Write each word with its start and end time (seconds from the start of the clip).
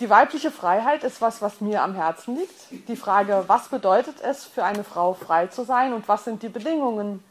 die 0.00 0.10
weibliche 0.10 0.50
Freiheit 0.50 1.02
ist 1.02 1.20
was, 1.20 1.42
was 1.42 1.60
mir 1.60 1.82
am 1.82 1.94
Herzen 1.94 2.36
liegt. 2.36 2.88
Die 2.88 2.96
Frage, 2.96 3.44
was 3.48 3.68
bedeutet 3.68 4.20
es 4.20 4.44
für 4.44 4.64
eine 4.64 4.84
Frau 4.84 5.14
frei 5.14 5.48
zu 5.48 5.64
sein 5.64 5.92
und 5.92 6.08
was 6.08 6.24
sind 6.24 6.42
die 6.42 6.48
Bedingungen, 6.48 7.22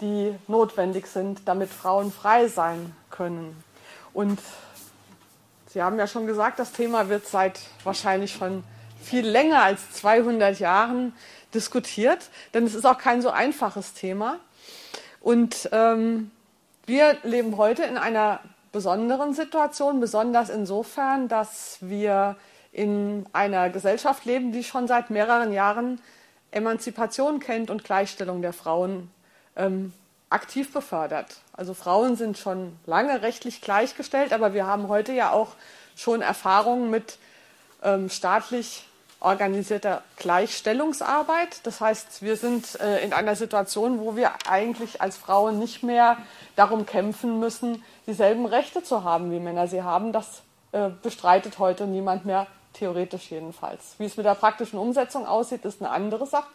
die 0.00 0.34
notwendig 0.48 1.06
sind, 1.06 1.42
damit 1.46 1.70
Frauen 1.70 2.12
frei 2.12 2.48
sein 2.48 2.94
können. 3.10 3.62
Und 4.12 4.40
Sie 5.68 5.82
haben 5.82 5.98
ja 5.98 6.06
schon 6.06 6.26
gesagt, 6.26 6.58
das 6.58 6.72
Thema 6.72 7.10
wird 7.10 7.26
seit 7.26 7.60
wahrscheinlich 7.84 8.32
schon 8.32 8.64
viel 9.02 9.26
länger 9.26 9.62
als 9.62 9.92
200 9.92 10.58
Jahren 10.58 11.12
diskutiert, 11.52 12.30
denn 12.54 12.64
es 12.64 12.74
ist 12.74 12.86
auch 12.86 12.96
kein 12.96 13.20
so 13.20 13.28
einfaches 13.28 13.92
Thema. 13.92 14.38
Und 15.20 15.68
ähm, 15.72 16.30
wir 16.86 17.18
leben 17.24 17.58
heute 17.58 17.82
in 17.82 17.98
einer 17.98 18.40
besonderen 18.76 19.32
Situation, 19.32 20.00
besonders 20.00 20.50
insofern, 20.50 21.28
dass 21.28 21.78
wir 21.80 22.36
in 22.72 23.24
einer 23.32 23.70
Gesellschaft 23.70 24.26
leben, 24.26 24.52
die 24.52 24.62
schon 24.62 24.86
seit 24.86 25.08
mehreren 25.08 25.50
Jahren 25.54 25.98
Emanzipation 26.50 27.40
kennt 27.40 27.70
und 27.70 27.84
Gleichstellung 27.84 28.42
der 28.42 28.52
Frauen 28.52 29.10
ähm, 29.56 29.94
aktiv 30.28 30.74
befördert. 30.74 31.36
Also 31.54 31.72
Frauen 31.72 32.16
sind 32.16 32.36
schon 32.36 32.76
lange 32.84 33.22
rechtlich 33.22 33.62
gleichgestellt, 33.62 34.34
aber 34.34 34.52
wir 34.52 34.66
haben 34.66 34.88
heute 34.88 35.12
ja 35.12 35.30
auch 35.30 35.54
schon 35.96 36.20
Erfahrungen 36.20 36.90
mit 36.90 37.16
ähm, 37.82 38.10
staatlich 38.10 38.86
organisierter 39.20 40.02
Gleichstellungsarbeit. 40.16 41.66
Das 41.66 41.80
heißt, 41.80 42.22
wir 42.22 42.36
sind 42.36 42.78
äh, 42.80 43.02
in 43.02 43.12
einer 43.12 43.34
Situation, 43.36 44.00
wo 44.00 44.16
wir 44.16 44.32
eigentlich 44.48 45.00
als 45.00 45.16
Frauen 45.16 45.58
nicht 45.58 45.82
mehr 45.82 46.18
darum 46.54 46.86
kämpfen 46.86 47.40
müssen, 47.40 47.82
dieselben 48.06 48.46
Rechte 48.46 48.82
zu 48.82 49.04
haben, 49.04 49.30
wie 49.30 49.40
Männer 49.40 49.68
sie 49.68 49.82
haben. 49.82 50.12
Das 50.12 50.42
äh, 50.72 50.90
bestreitet 51.02 51.58
heute 51.58 51.86
niemand 51.86 52.26
mehr, 52.26 52.46
theoretisch 52.74 53.30
jedenfalls. 53.30 53.94
Wie 53.98 54.04
es 54.04 54.16
mit 54.16 54.26
der 54.26 54.34
praktischen 54.34 54.78
Umsetzung 54.78 55.26
aussieht, 55.26 55.64
ist 55.64 55.80
eine 55.80 55.90
andere 55.90 56.26
Sache. 56.26 56.48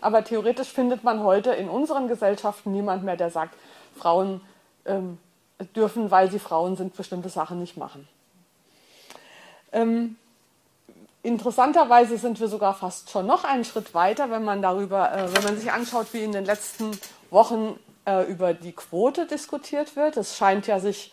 Aber 0.00 0.24
theoretisch 0.24 0.68
findet 0.68 1.04
man 1.04 1.22
heute 1.22 1.50
in 1.50 1.68
unseren 1.68 2.08
Gesellschaften 2.08 2.72
niemand 2.72 3.04
mehr, 3.04 3.16
der 3.16 3.30
sagt, 3.30 3.54
Frauen 3.96 4.40
ähm, 4.86 5.18
dürfen, 5.74 6.10
weil 6.10 6.30
sie 6.30 6.38
Frauen 6.38 6.76
sind, 6.76 6.96
bestimmte 6.96 7.28
Sachen 7.28 7.58
nicht 7.58 7.76
machen. 7.76 8.08
Ähm, 9.72 10.16
interessanterweise 11.22 12.16
sind 12.18 12.40
wir 12.40 12.48
sogar 12.48 12.74
fast 12.74 13.10
schon 13.10 13.26
noch 13.26 13.44
einen 13.44 13.64
Schritt 13.64 13.94
weiter, 13.94 14.30
wenn 14.30 14.44
man 14.44 14.62
darüber, 14.62 15.12
äh, 15.12 15.34
wenn 15.34 15.44
man 15.44 15.58
sich 15.58 15.72
anschaut, 15.72 16.08
wie 16.12 16.24
in 16.24 16.32
den 16.32 16.44
letzten 16.44 16.90
Wochen 17.30 17.78
äh, 18.06 18.24
über 18.30 18.54
die 18.54 18.72
Quote 18.72 19.26
diskutiert 19.26 19.96
wird. 19.96 20.16
Es 20.16 20.36
scheint 20.36 20.66
ja 20.66 20.80
sich 20.80 21.12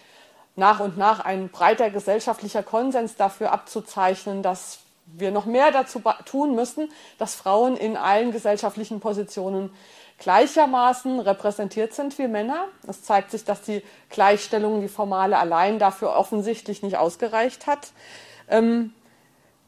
nach 0.56 0.80
und 0.80 0.97
nach 0.97 1.20
ein 1.20 1.50
breiter 1.50 1.89
gesellschaftlicher 1.89 2.64
Konsens 2.64 3.16
dafür 3.16 3.52
abzuzeichnen, 3.52 4.42
dass 4.42 4.80
wir 5.06 5.31
noch 5.31 5.45
mehr 5.45 5.72
dazu 5.72 6.02
tun 6.25 6.56
müssen, 6.56 6.90
dass 7.17 7.36
Frauen 7.36 7.78
in 7.78 7.97
allen 7.97 8.31
gesellschaftlichen 8.31 9.00
Positionen 9.00 9.72
gleichermaßen 10.17 11.19
repräsentiert 11.19 11.94
sind 11.94 12.17
wie 12.17 12.28
Männer. 12.28 12.66
Es 12.88 13.03
zeigt 13.03 13.31
sich, 13.31 13.44
dass 13.44 13.62
die 13.62 13.84
Gleichstellung, 14.09 14.81
die 14.81 14.88
formale 14.88 15.38
allein 15.38 15.78
dafür 15.78 16.16
offensichtlich 16.16 16.81
nicht 16.81 16.97
ausgereicht 16.97 17.67
hat. 17.67 17.92
Ähm, 18.50 18.94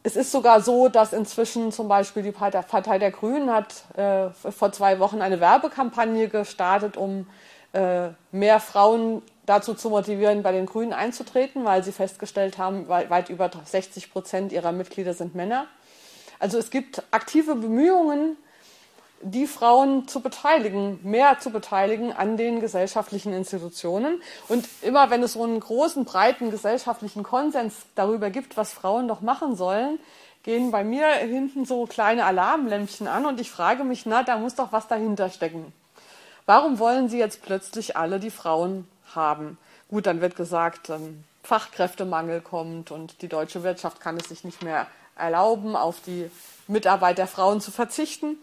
es 0.08 0.16
ist 0.16 0.32
sogar 0.32 0.62
so, 0.62 0.88
dass 0.88 1.12
inzwischen 1.12 1.74
zum 1.74 1.90
Beispiel 1.90 2.24
die 2.24 2.32
Partei 2.32 2.98
der 2.98 3.12
Grünen 3.12 3.52
hat 3.52 3.84
äh, 3.98 4.30
vor 4.30 4.72
zwei 4.72 5.00
Wochen 5.00 5.22
eine 5.22 5.42
Werbekampagne 5.42 6.30
gestartet, 6.30 6.96
um 6.96 7.28
äh, 7.74 8.08
mehr 8.32 8.62
Frauen 8.62 9.22
dazu 9.46 9.74
zu 9.74 9.90
motivieren, 9.90 10.44
bei 10.44 10.54
den 10.54 10.66
Grünen 10.66 10.94
einzutreten, 10.94 11.66
weil 11.66 11.84
sie 11.84 11.92
festgestellt 11.92 12.58
haben, 12.58 12.88
weit 12.88 13.28
über 13.28 13.52
60 13.66 14.10
Prozent 14.14 14.54
ihrer 14.54 14.72
Mitglieder 14.72 15.14
sind 15.14 15.36
Männer. 15.36 15.68
Also 16.40 16.58
es 16.58 16.70
gibt 16.70 17.04
aktive 17.12 17.56
Bemühungen, 17.56 18.38
die 19.22 19.48
Frauen 19.48 20.08
zu 20.08 20.22
beteiligen, 20.22 21.00
mehr 21.04 21.40
zu 21.40 21.50
beteiligen 21.50 22.14
an 22.14 22.38
den 22.38 22.60
gesellschaftlichen 22.60 23.34
Institutionen. 23.34 24.22
Und 24.48 24.68
immer 24.82 25.10
wenn 25.10 25.24
es 25.24 25.34
so 25.34 25.44
einen 25.44 25.60
großen, 25.60 26.06
breiten 26.06 26.52
gesellschaftlichen 26.52 27.24
Konsens 27.24 27.74
darüber 27.96 28.30
gibt, 28.30 28.58
was 28.58 28.74
Frauen 28.74 29.08
doch 29.08 29.22
machen 29.22 29.56
sollen, 29.56 30.00
gehen 30.44 30.72
bei 30.72 30.84
mir 30.84 31.08
hinten 31.08 31.66
so 31.66 31.86
kleine 31.86 32.26
Alarmlämpchen 32.26 33.08
an 33.08 33.26
und 33.26 33.40
ich 33.42 33.52
frage 33.52 33.84
mich, 33.84 34.06
na, 34.06 34.24
da 34.24 34.38
muss 34.38 34.56
doch 34.56 34.72
was 34.72 34.88
dahinter 34.88 35.30
stecken. 35.30 35.74
Warum 36.46 36.80
wollen 36.80 37.10
Sie 37.10 37.20
jetzt 37.20 37.42
plötzlich 37.42 37.98
alle 37.98 38.20
die 38.20 38.32
Frauen 38.32 38.88
haben? 39.14 39.58
Gut, 39.90 40.06
dann 40.06 40.22
wird 40.22 40.38
gesagt, 40.38 40.90
ähm, 40.90 41.24
Fachkräftemangel 41.44 42.42
kommt 42.42 42.92
und 42.92 43.22
die 43.22 43.28
deutsche 43.28 43.64
Wirtschaft 43.64 44.00
kann 44.00 44.18
es 44.18 44.30
sich 44.30 44.44
nicht 44.44 44.64
mehr 44.64 44.88
erlauben, 45.18 45.76
auf 45.76 46.00
die 46.06 46.30
Mitarbeit 46.68 47.18
der 47.18 47.28
Frauen 47.28 47.60
zu 47.60 47.72
verzichten. 47.72 48.38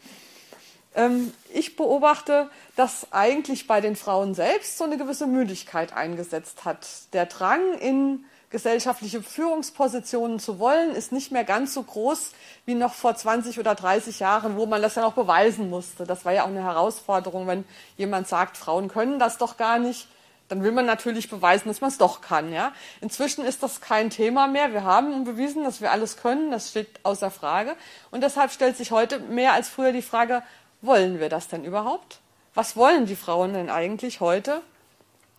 Ähm, 0.95 1.33
ich 1.53 1.77
beobachte, 1.77 2.51
dass 2.77 3.13
eigentlich 3.13 3.67
bei 3.67 3.81
den 3.81 3.97
Frauen 3.97 4.35
selbst 4.35 4.79
so 4.79 4.85
eine 4.85 4.97
gewisse 4.97 5.27
Müdigkeit 5.27 5.93
eingesetzt 5.93 6.65
hat. 6.65 6.87
Der 7.13 7.27
Drang 7.27 7.75
in 7.79 8.25
gesellschaftliche 8.55 9.21
Führungspositionen 9.21 10.39
zu 10.39 10.61
wollen, 10.61 10.95
ist 10.95 11.11
nicht 11.11 11.33
mehr 11.33 11.43
ganz 11.43 11.75
so 11.75 11.83
groß 11.83 12.31
wie 12.67 12.77
noch 12.77 12.95
vor 12.95 13.17
20 13.17 13.59
oder 13.59 13.75
30 13.75 14.21
Jahren, 14.21 14.57
wo 14.57 14.65
man 14.67 14.81
das 14.81 14.95
ja 14.95 15.03
noch 15.03 15.15
beweisen 15.15 15.69
musste. 15.69 16.05
Das 16.05 16.25
war 16.25 16.33
ja 16.33 16.45
auch 16.45 16.49
eine 16.49 16.63
Herausforderung, 16.63 17.49
wenn 17.49 17.65
jemand 17.97 18.29
sagt, 18.29 18.57
Frauen 18.57 18.87
können 18.87 19.19
das 19.19 19.39
doch 19.39 19.57
gar 19.57 19.81
nicht. 19.81 20.07
Dann 20.49 20.63
will 20.63 20.71
man 20.71 20.87
natürlich 20.87 21.29
beweisen, 21.29 21.67
dass 21.67 21.81
man 21.81 21.91
es 21.91 21.99
doch 21.99 22.21
kann. 22.21 22.53
Ja? 22.53 22.73
Inzwischen 23.01 23.45
ist 23.45 23.65
das 23.65 23.81
kein 23.81 24.11
Thema 24.11 24.47
mehr. 24.47 24.73
Wir 24.73 24.85
haben 24.85 25.25
bewiesen, 25.25 25.65
dass 25.65 25.81
wir 25.81 25.91
alles 25.91 26.17
können. 26.17 26.53
Das 26.53 26.71
steht 26.71 27.01
außer 27.03 27.33
Frage. 27.33 27.75
Und 28.13 28.23
deshalb 28.23 28.53
stellt 28.53 28.77
sich 28.77 28.93
heute 28.93 29.19
mehr 29.19 29.55
als 29.55 29.69
früher 29.69 29.91
die 29.91 30.03
Frage, 30.03 30.45
wollen 30.87 31.21
wir 31.21 31.29
das 31.29 31.49
denn 31.49 31.65
überhaupt? 31.65 32.21
Was 32.55 32.77
wollen 32.77 33.07
die 33.07 33.17
Frauen 33.17 33.55
denn 33.55 33.71
eigentlich 33.71 34.21
heute, 34.21 34.63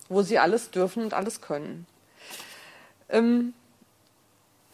wo 0.10 0.22
sie 0.22 0.40
alles 0.40 0.72
dürfen 0.72 1.04
und 1.04 1.14
alles 1.14 1.42
können? 1.42 1.86
Ähm, 3.10 3.54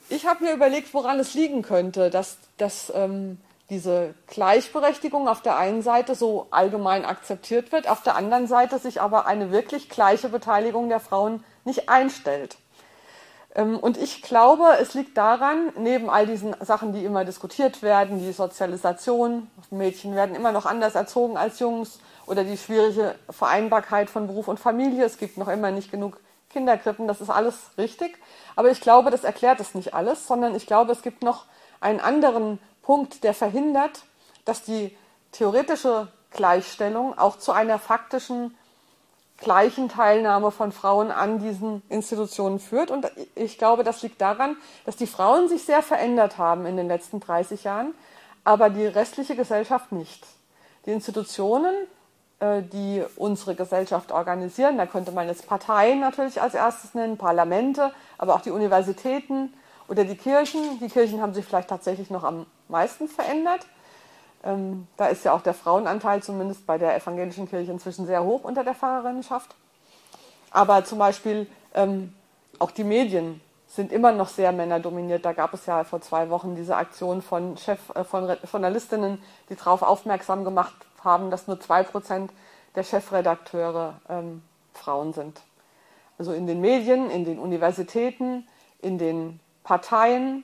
ich 0.10 0.26
habe 0.26 0.44
mir 0.44 0.54
überlegt, 0.54 0.94
woran 0.94 1.20
es 1.20 1.34
liegen 1.34 1.62
könnte, 1.62 2.10
dass, 2.10 2.38
dass 2.58 2.92
ähm, 2.96 3.38
diese 3.70 4.14
Gleichberechtigung 4.28 5.30
auf 5.30 5.42
der 5.42 5.58
einen 5.58 5.82
Seite 5.82 6.16
so 6.16 6.48
allgemein 6.52 7.06
akzeptiert 7.06 7.72
wird, 7.72 7.88
auf 7.88 8.04
der 8.04 8.16
anderen 8.16 8.48
Seite 8.48 8.80
sich 8.80 9.00
aber 9.00 9.26
eine 9.26 9.52
wirklich 9.52 9.88
gleiche 9.88 10.28
Beteiligung 10.28 10.90
der 10.90 11.00
Frauen 11.00 11.44
nicht 11.64 11.88
einstellt. 11.88 12.58
Ähm, 13.56 13.78
und 13.78 13.98
ich 13.98 14.22
glaube, 14.22 14.78
es 14.80 14.94
liegt 14.94 15.18
daran, 15.18 15.72
neben 15.78 16.10
all 16.10 16.26
diesen 16.26 16.56
Sachen, 16.62 16.94
die 16.94 17.06
immer 17.06 17.26
diskutiert 17.26 17.82
werden, 17.84 18.20
die 18.20 18.32
Sozialisation, 18.32 19.50
Mädchen 19.70 20.16
werden 20.16 20.36
immer 20.36 20.52
noch 20.52 20.66
anders 20.66 20.96
erzogen 20.96 21.38
als 21.38 21.60
Jungs 21.60 22.00
oder 22.26 22.44
die 22.44 22.58
schwierige 22.58 23.16
Vereinbarkeit 23.30 24.10
von 24.10 24.28
Beruf 24.28 24.48
und 24.48 24.60
Familie, 24.60 25.06
es 25.06 25.18
gibt 25.18 25.38
noch 25.38 25.48
immer 25.48 25.72
nicht 25.72 25.92
genug 25.92 26.20
Kinderkrippen, 26.50 27.08
das 27.08 27.22
ist 27.22 27.30
alles 27.30 27.56
richtig. 27.78 28.18
Aber 28.56 28.70
ich 28.70 28.82
glaube, 28.82 29.12
das 29.12 29.24
erklärt 29.24 29.60
es 29.60 29.76
nicht 29.76 29.94
alles, 29.94 30.28
sondern 30.28 30.56
ich 30.56 30.68
glaube, 30.68 30.92
es 30.92 31.02
gibt 31.02 31.24
noch 31.24 31.46
einen 31.80 32.00
anderen 32.00 32.60
Punkt, 32.82 33.24
der 33.24 33.34
verhindert, 33.34 34.04
dass 34.46 34.64
die 34.64 34.96
theoretische 35.32 36.08
Gleichstellung 36.32 37.18
auch 37.18 37.38
zu 37.38 37.52
einer 37.52 37.80
faktischen 37.80 38.56
gleichen 39.42 39.90
Teilnahme 39.90 40.52
von 40.52 40.72
Frauen 40.72 41.12
an 41.12 41.40
diesen 41.40 41.82
Institutionen 41.90 42.60
führt. 42.60 42.92
Und 42.92 43.12
ich 43.36 43.58
glaube, 43.58 43.84
das 43.84 44.02
liegt 44.02 44.22
daran, 44.22 44.56
dass 44.86 44.96
die 44.96 45.08
Frauen 45.08 45.50
sich 45.50 45.64
sehr 45.64 45.82
verändert 45.82 46.38
haben 46.38 46.66
in 46.66 46.78
den 46.78 46.88
letzten 46.88 47.20
30 47.20 47.66
Jahren, 47.66 47.94
aber 48.44 48.70
die 48.70 48.86
restliche 48.86 49.36
Gesellschaft 49.36 49.92
nicht. 49.92 50.26
Die 50.86 50.92
Institutionen, 50.92 51.76
äh, 52.40 52.62
die 52.62 53.04
unsere 53.18 53.56
Gesellschaft 53.56 54.12
organisieren. 54.12 54.78
Da 54.78 54.86
könnte 54.86 55.12
man 55.12 55.28
jetzt 55.28 55.48
Parteien 55.48 56.00
natürlich 56.00 56.42
als 56.42 56.54
erstes 56.54 56.94
nennen, 56.94 57.18
Parlamente, 57.18 57.92
aber 58.18 58.36
auch 58.36 58.42
die 58.42 58.52
Universitäten 58.52 59.54
oder 59.88 60.06
die 60.06 60.16
Kirchen. 60.16 60.80
Die 60.80 60.88
Kirchen 60.90 61.22
haben 61.22 61.34
sich 61.34 61.46
vielleicht 61.46 61.70
tatsächlich 61.70 62.10
noch 62.10 62.24
am 62.24 62.46
meisten 62.68 63.08
verändert. 63.08 63.66
Ähm, 64.44 64.88
da 64.98 65.08
ist 65.08 65.24
ja 65.24 65.34
auch 65.34 65.42
der 65.42 65.54
Frauenanteil 65.54 66.24
zumindest 66.24 66.66
bei 66.66 66.78
der 66.78 66.96
evangelischen 66.96 67.48
Kirche 67.50 67.72
inzwischen 67.72 68.06
sehr 68.06 68.24
hoch 68.24 68.44
unter 68.44 68.64
der 68.64 68.74
Pfarrerinnenschaft. 68.74 69.56
Aber 70.50 70.84
zum 70.84 70.98
Beispiel 70.98 71.48
ähm, 71.74 72.14
auch 72.60 72.72
die 72.72 72.84
Medien 72.84 73.42
sind 73.68 73.92
immer 73.92 74.12
noch 74.12 74.28
sehr 74.28 74.52
männerdominiert. 74.52 75.24
Da 75.24 75.34
gab 75.34 75.54
es 75.54 75.66
ja 75.66 75.84
vor 75.84 76.02
zwei 76.02 76.30
Wochen 76.30 76.56
diese 76.56 76.76
Aktion 76.76 77.22
von, 77.22 77.58
Chef, 77.58 77.80
äh, 77.96 78.04
von 78.04 78.36
Journalistinnen, 78.52 79.22
die 79.50 79.56
darauf 79.56 79.82
aufmerksam 79.82 80.44
gemacht 80.44 80.76
haben, 81.04 81.32
dass 81.32 81.48
nur 81.48 81.60
zwei 81.60 81.84
Prozent 81.84 82.32
der 82.76 82.84
Chefredakteure 82.84 84.00
ähm, 84.10 84.42
Frauen 84.74 85.14
sind. 85.14 85.42
Also 86.18 86.34
in 86.34 86.48
den 86.48 86.62
Medien, 86.62 87.10
in 87.10 87.26
den 87.26 87.40
Universitäten, 87.40 88.48
in 88.82 88.98
den 88.98 89.40
Parteien 89.64 90.44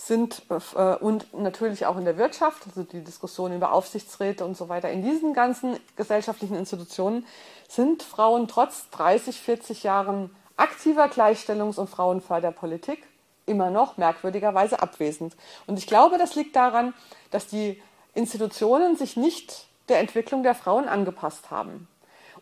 sind 0.00 0.42
äh, 0.48 0.94
und 0.96 1.34
natürlich 1.34 1.84
auch 1.84 1.98
in 1.98 2.04
der 2.04 2.16
Wirtschaft, 2.16 2.62
also 2.66 2.82
die 2.82 3.04
Diskussion 3.04 3.52
über 3.54 3.72
Aufsichtsräte 3.72 4.44
und 4.44 4.56
so 4.56 4.68
weiter, 4.68 4.90
in 4.90 5.02
diesen 5.02 5.34
ganzen 5.34 5.78
gesellschaftlichen 5.96 6.56
Institutionen 6.56 7.26
sind 7.68 8.02
Frauen 8.02 8.48
trotz 8.48 8.88
30, 8.90 9.38
40 9.38 9.82
Jahren 9.82 10.34
aktiver 10.56 11.04
Gleichstellungs- 11.06 11.78
und 11.78 11.88
Frauenförderpolitik 11.88 13.06
immer 13.46 13.70
noch 13.70 13.98
merkwürdigerweise 13.98 14.80
abwesend. 14.80 15.36
Und 15.66 15.78
ich 15.78 15.86
glaube, 15.86 16.16
das 16.18 16.34
liegt 16.34 16.56
daran, 16.56 16.94
dass 17.30 17.46
die 17.46 17.82
Institutionen 18.14 18.96
sich 18.96 19.16
nicht 19.16 19.66
der 19.88 19.98
Entwicklung 19.98 20.42
der 20.42 20.54
Frauen 20.54 20.88
angepasst 20.88 21.50
haben. 21.50 21.88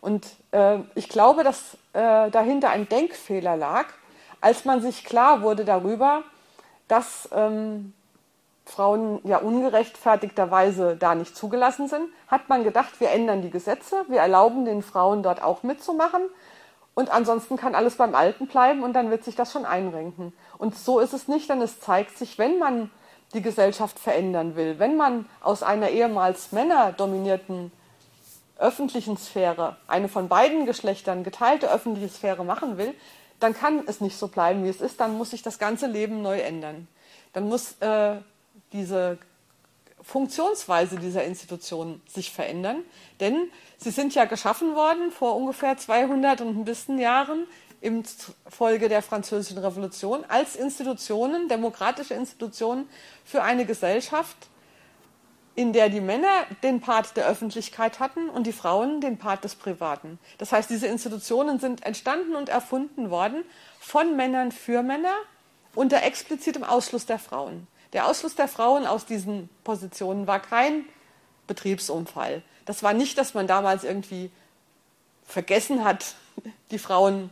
Und 0.01 0.27
äh, 0.53 0.79
ich 0.95 1.09
glaube, 1.09 1.43
dass 1.43 1.77
äh, 1.93 2.31
dahinter 2.31 2.71
ein 2.71 2.89
Denkfehler 2.89 3.57
lag, 3.57 3.87
als 4.41 4.65
man 4.65 4.81
sich 4.81 5.05
klar 5.05 5.43
wurde 5.43 5.65
darüber, 5.65 6.23
dass 6.89 7.29
ähm, 7.33 7.93
Frauen 8.65 9.21
ja 9.25 9.39
ungerechtfertigterweise 9.39 10.97
da 10.97 11.15
nicht 11.15 11.37
zugelassen 11.37 11.89
sind, 11.89 12.09
hat 12.27 12.49
man 12.49 12.65
gedacht, 12.65 13.01
wir 13.01 13.11
ändern 13.11 13.43
die 13.43 13.51
Gesetze, 13.51 14.05
wir 14.09 14.21
erlauben 14.21 14.65
den 14.65 14.83
Frauen 14.83 15.23
dort 15.23 15.43
auch 15.43 15.63
mitzumachen 15.63 16.23
und 16.95 17.11
ansonsten 17.11 17.57
kann 17.57 17.75
alles 17.75 17.97
beim 17.97 18.15
Alten 18.15 18.47
bleiben 18.47 18.83
und 18.83 18.93
dann 18.93 19.11
wird 19.11 19.25
sich 19.25 19.37
das 19.37 19.53
schon 19.53 19.65
einrenken. 19.65 20.33
Und 20.59 20.77
so 20.77 20.99
ist 20.99 21.13
es 21.13 21.29
nicht, 21.29 21.49
denn 21.49 21.63
es 21.63 21.81
zeigt 21.81 22.19
sich, 22.19 22.39
wenn 22.39 22.59
man 22.59 22.91
die 23.35 23.43
Gesellschaft 23.43 23.99
verändern 23.99 24.57
will, 24.57 24.79
wenn 24.79 24.97
man 24.97 25.27
aus 25.41 25.63
einer 25.63 25.91
ehemals 25.91 26.53
männerdominierten 26.53 27.71
öffentlichen 28.59 29.17
Sphäre 29.17 29.77
eine 29.87 30.09
von 30.09 30.29
beiden 30.29 30.67
Geschlechtern 30.67 31.23
geteilte 31.25 31.71
öffentliche 31.71 32.09
Sphäre 32.09 32.45
machen 32.45 32.79
will, 32.79 32.95
dann 33.41 33.55
kann 33.55 33.85
es 33.87 34.01
nicht 34.01 34.17
so 34.17 34.29
bleiben, 34.29 34.65
wie 34.65 34.69
es 34.69 34.81
ist, 34.81 35.01
dann 35.01 35.17
muss 35.17 35.31
sich 35.31 35.43
das 35.43 35.59
ganze 35.59 35.87
Leben 35.87 36.23
neu 36.23 36.41
ändern. 36.41 36.89
Dann 37.33 37.49
muss 37.49 37.77
äh, 37.81 38.17
diese 38.73 39.19
Funktionsweise 40.03 40.97
dieser 40.97 41.25
Institutionen 41.25 42.01
sich 42.09 42.33
verändern, 42.33 42.83
denn 43.21 43.51
sie 43.77 43.91
sind 43.91 44.15
ja 44.15 44.25
geschaffen 44.25 44.75
worden 44.75 45.11
vor 45.11 45.37
ungefähr 45.37 45.77
200 45.77 46.41
und 46.41 46.59
ein 46.59 46.65
bisschen 46.65 46.99
Jahren 46.99 47.47
im 47.81 48.03
Folge 48.49 48.89
der 48.89 49.03
Französischen 49.03 49.59
Revolution 49.59 50.25
als 50.27 50.57
Institutionen, 50.57 51.49
demokratische 51.49 52.15
Institutionen 52.15 52.89
für 53.25 53.43
eine 53.43 53.67
Gesellschaft, 53.67 54.37
in 55.59 55.73
der 55.73 55.89
die 55.89 56.01
Männer 56.01 56.47
den 56.63 56.81
Part 56.81 57.17
der 57.17 57.27
Öffentlichkeit 57.27 57.99
hatten 57.99 58.31
und 58.31 58.47
die 58.47 58.53
Frauen 58.53 59.01
den 59.01 59.19
Part 59.19 59.43
des 59.43 59.57
Privaten. 59.57 60.21
Das 60.39 60.53
heißt, 60.53 60.71
diese 60.71 60.87
Institutionen 60.87 61.59
sind 61.59 61.85
entstanden 61.85 62.37
und 62.37 62.49
erfunden 62.49 63.11
worden 63.11 63.43
von 63.81 64.15
Männern 64.15 64.53
für 64.53 64.85
Männer 64.85 65.15
unter 65.75 66.05
explizitem 66.05 66.63
Ausschluss 66.63 67.07
der 67.07 67.19
Frauen. 67.19 67.67
Der 67.93 68.07
Ausschluss 68.07 68.37
der 68.37 68.47
Frauen 68.47 68.87
aus 68.87 69.05
diesen 69.05 69.49
Positionen 69.65 70.29
war 70.29 70.39
kein 70.39 70.85
Betriebsunfall. 71.49 72.43
Das 72.65 72.85
war 72.85 72.93
nicht, 72.95 73.19
dass 73.19 73.35
man 73.35 73.49
damals 73.49 73.83
irgendwie 73.83 74.31
vergessen 75.27 75.85
hat, 75.85 76.15
die 76.71 76.79
Frauen 76.79 77.31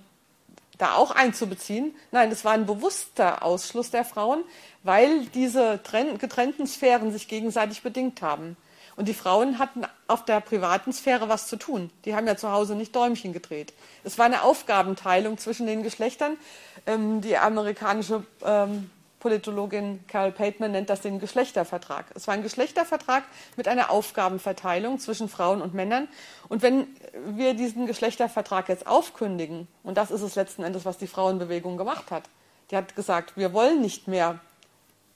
da 0.78 0.94
auch 0.94 1.10
einzubeziehen. 1.10 1.94
Nein, 2.10 2.30
es 2.30 2.44
war 2.44 2.52
ein 2.52 2.66
bewusster 2.66 3.42
Ausschluss 3.42 3.90
der 3.90 4.04
Frauen, 4.04 4.44
weil 4.82 5.26
diese 5.26 5.80
getrennten 6.18 6.66
Sphären 6.66 7.12
sich 7.12 7.28
gegenseitig 7.28 7.82
bedingt 7.82 8.22
haben. 8.22 8.56
Und 8.96 9.08
die 9.08 9.14
Frauen 9.14 9.58
hatten 9.58 9.82
auf 10.08 10.24
der 10.24 10.40
privaten 10.40 10.92
Sphäre 10.92 11.28
was 11.28 11.48
zu 11.48 11.56
tun. 11.56 11.90
Die 12.06 12.14
haben 12.14 12.26
ja 12.26 12.36
zu 12.36 12.50
Hause 12.50 12.74
nicht 12.74 12.96
Däumchen 12.96 13.34
gedreht. 13.34 13.74
Es 14.04 14.18
war 14.18 14.24
eine 14.24 14.42
Aufgabenteilung 14.42 15.36
zwischen 15.36 15.66
den 15.66 15.82
Geschlechtern. 15.82 16.38
Ähm, 16.86 17.20
die 17.20 17.36
amerikanische 17.36 18.24
ähm, 18.42 18.90
Politologin 19.20 20.04
Carol 20.06 20.32
Pateman 20.32 20.72
nennt 20.72 20.90
das 20.90 21.00
den 21.00 21.18
Geschlechtervertrag. 21.18 22.06
Es 22.14 22.26
war 22.26 22.34
ein 22.34 22.42
Geschlechtervertrag 22.42 23.24
mit 23.56 23.66
einer 23.66 23.90
Aufgabenverteilung 23.90 24.98
zwischen 24.98 25.28
Frauen 25.28 25.62
und 25.62 25.74
Männern. 25.74 26.08
Und 26.48 26.62
wenn 26.62 26.86
wir 27.26 27.54
diesen 27.54 27.86
Geschlechtervertrag 27.86 28.68
jetzt 28.68 28.86
aufkündigen, 28.86 29.68
und 29.82 29.96
das 29.96 30.10
ist 30.10 30.22
es 30.22 30.34
letzten 30.34 30.62
Endes, 30.62 30.84
was 30.84 30.98
die 30.98 31.06
Frauenbewegung 31.06 31.76
gemacht 31.76 32.10
hat, 32.10 32.24
die 32.70 32.76
hat 32.76 32.94
gesagt, 32.94 33.36
wir 33.36 33.52
wollen 33.52 33.80
nicht 33.80 34.06
mehr 34.06 34.38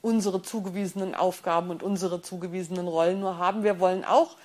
unsere 0.01 0.41
zugewiesenen 0.41 1.13
Aufgaben 1.13 1.69
und 1.69 1.83
unsere 1.83 2.21
zugewiesenen 2.21 2.87
Rollen 2.87 3.19
nur 3.19 3.37
haben. 3.37 3.63
Wir 3.63 3.79
wollen 3.79 4.03
auch 4.03 4.35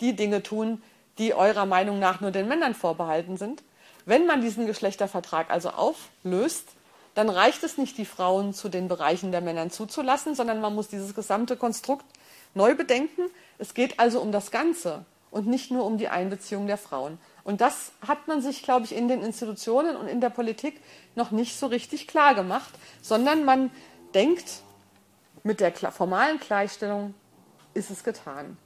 die 0.00 0.14
Dinge 0.14 0.42
tun, 0.42 0.82
die 1.18 1.34
eurer 1.34 1.66
Meinung 1.66 1.98
nach 1.98 2.20
nur 2.20 2.30
den 2.30 2.48
Männern 2.48 2.74
vorbehalten 2.74 3.36
sind. 3.36 3.62
Wenn 4.06 4.26
man 4.26 4.40
diesen 4.40 4.66
Geschlechtervertrag 4.66 5.50
also 5.50 5.70
auflöst, 5.70 6.68
dann 7.14 7.28
reicht 7.28 7.62
es 7.64 7.76
nicht, 7.78 7.98
die 7.98 8.04
Frauen 8.04 8.54
zu 8.54 8.68
den 8.68 8.88
Bereichen 8.88 9.32
der 9.32 9.40
Männern 9.40 9.70
zuzulassen, 9.70 10.34
sondern 10.34 10.60
man 10.60 10.74
muss 10.74 10.88
dieses 10.88 11.14
gesamte 11.14 11.56
Konstrukt 11.56 12.06
neu 12.54 12.74
bedenken. 12.74 13.22
Es 13.58 13.74
geht 13.74 13.98
also 13.98 14.20
um 14.20 14.32
das 14.32 14.50
Ganze 14.50 15.04
und 15.30 15.46
nicht 15.46 15.70
nur 15.70 15.84
um 15.84 15.98
die 15.98 16.08
Einbeziehung 16.08 16.66
der 16.66 16.78
Frauen. 16.78 17.18
Und 17.44 17.60
das 17.60 17.92
hat 18.06 18.28
man 18.28 18.42
sich, 18.42 18.62
glaube 18.62 18.84
ich, 18.84 18.94
in 18.94 19.08
den 19.08 19.22
Institutionen 19.22 19.96
und 19.96 20.08
in 20.08 20.20
der 20.20 20.30
Politik 20.30 20.80
noch 21.14 21.30
nicht 21.30 21.58
so 21.58 21.66
richtig 21.66 22.06
klar 22.06 22.34
gemacht, 22.34 22.70
sondern 23.02 23.44
man 23.44 23.70
denkt, 24.14 24.62
mit 25.42 25.60
der 25.60 25.72
formalen 25.72 26.38
Gleichstellung 26.38 27.14
ist 27.74 27.90
es 27.90 28.04
getan. 28.04 28.56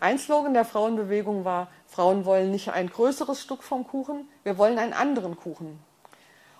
Ein 0.00 0.18
Slogan 0.18 0.52
der 0.52 0.64
Frauenbewegung 0.64 1.44
war, 1.44 1.68
Frauen 1.86 2.24
wollen 2.24 2.50
nicht 2.50 2.70
ein 2.70 2.90
größeres 2.90 3.40
Stück 3.40 3.62
vom 3.62 3.86
Kuchen, 3.86 4.28
wir 4.42 4.58
wollen 4.58 4.78
einen 4.78 4.92
anderen 4.92 5.36
Kuchen. 5.36 5.78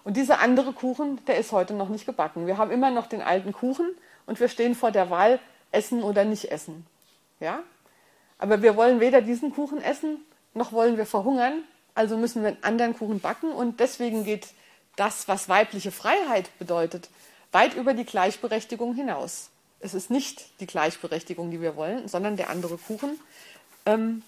Und 0.05 0.17
dieser 0.17 0.41
andere 0.41 0.73
Kuchen, 0.73 1.25
der 1.27 1.39
ist 1.39 1.53
heute 1.53 1.75
noch 1.75 1.89
nicht 1.89 2.07
gebacken. 2.07 2.47
Wir 2.47 2.59
haben 2.59 2.71
immer 2.71 2.91
noch 2.91 3.07
den 3.07 3.23
alten 3.23 3.53
Kuchen 3.53 3.89
und 4.27 4.41
wir 4.41 4.49
stehen 4.49 4.75
vor 4.75 4.91
der 4.91 5.11
Wahl, 5.11 5.39
essen 5.71 6.03
oder 6.03 6.25
nicht 6.25 6.51
essen. 6.51 6.87
Ja? 7.41 7.63
Aber 8.39 8.63
wir 8.63 8.77
wollen 8.77 9.01
weder 9.01 9.23
diesen 9.23 9.53
Kuchen 9.53 9.81
essen, 9.83 10.25
noch 10.55 10.73
wollen 10.73 10.97
wir 10.97 11.07
verhungern. 11.07 11.63
Also 11.95 12.17
müssen 12.17 12.43
wir 12.43 12.49
einen 12.49 12.65
anderen 12.65 12.97
Kuchen 12.97 13.21
backen. 13.21 13.53
Und 13.53 13.81
deswegen 13.81 14.25
geht 14.25 14.49
das, 14.97 15.29
was 15.29 15.49
weibliche 15.49 15.93
Freiheit 15.93 16.51
bedeutet, 16.59 17.09
weit 17.53 17.75
über 17.75 17.95
die 17.95 18.05
Gleichberechtigung 18.05 18.95
hinaus. 18.95 19.51
Es 19.81 19.95
ist 19.95 20.11
nicht 20.11 20.61
die 20.61 20.67
Gleichberechtigung, 20.67 21.51
die 21.51 21.61
wir 21.61 21.77
wollen, 21.77 22.09
sondern 22.09 22.37
der 22.37 22.51
andere 22.51 22.79
Kuchen. 22.79 23.19
Ähm, 23.85 24.23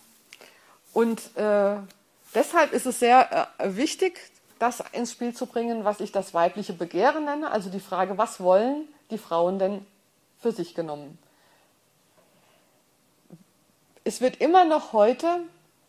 und 0.92 1.20
äh, 1.36 1.76
deshalb 2.34 2.72
ist 2.72 2.86
es 2.86 2.98
sehr 2.98 3.48
äh, 3.58 3.76
wichtig, 3.76 4.20
das 4.58 4.82
ins 4.92 5.12
Spiel 5.12 5.34
zu 5.34 5.46
bringen, 5.46 5.84
was 5.84 6.00
ich 6.00 6.12
das 6.12 6.34
weibliche 6.34 6.72
Begehren 6.72 7.24
nenne, 7.24 7.50
also 7.50 7.70
die 7.70 7.80
Frage, 7.80 8.18
was 8.18 8.40
wollen 8.40 8.88
die 9.10 9.18
Frauen 9.18 9.58
denn 9.58 9.86
für 10.38 10.52
sich 10.52 10.74
genommen? 10.74 11.18
Es 14.04 14.20
wird 14.20 14.36
immer 14.36 14.64
noch 14.64 14.92
heute 14.92 15.40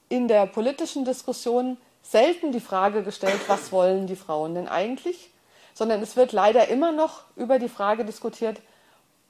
in 0.10 0.28
der 0.28 0.46
politischen 0.46 1.06
Diskussion 1.06 1.78
selten 2.02 2.52
die 2.52 2.60
Frage 2.60 3.04
gestellt, 3.04 3.42
was 3.48 3.72
wollen 3.72 4.08
die 4.08 4.16
Frauen 4.16 4.56
denn 4.56 4.68
eigentlich, 4.68 5.32
sondern 5.74 6.02
es 6.02 6.16
wird 6.16 6.32
leider 6.32 6.68
immer 6.68 6.92
noch 6.92 7.24
über 7.36 7.60
die 7.60 7.70
Frage 7.70 8.06
diskutiert, 8.06 8.62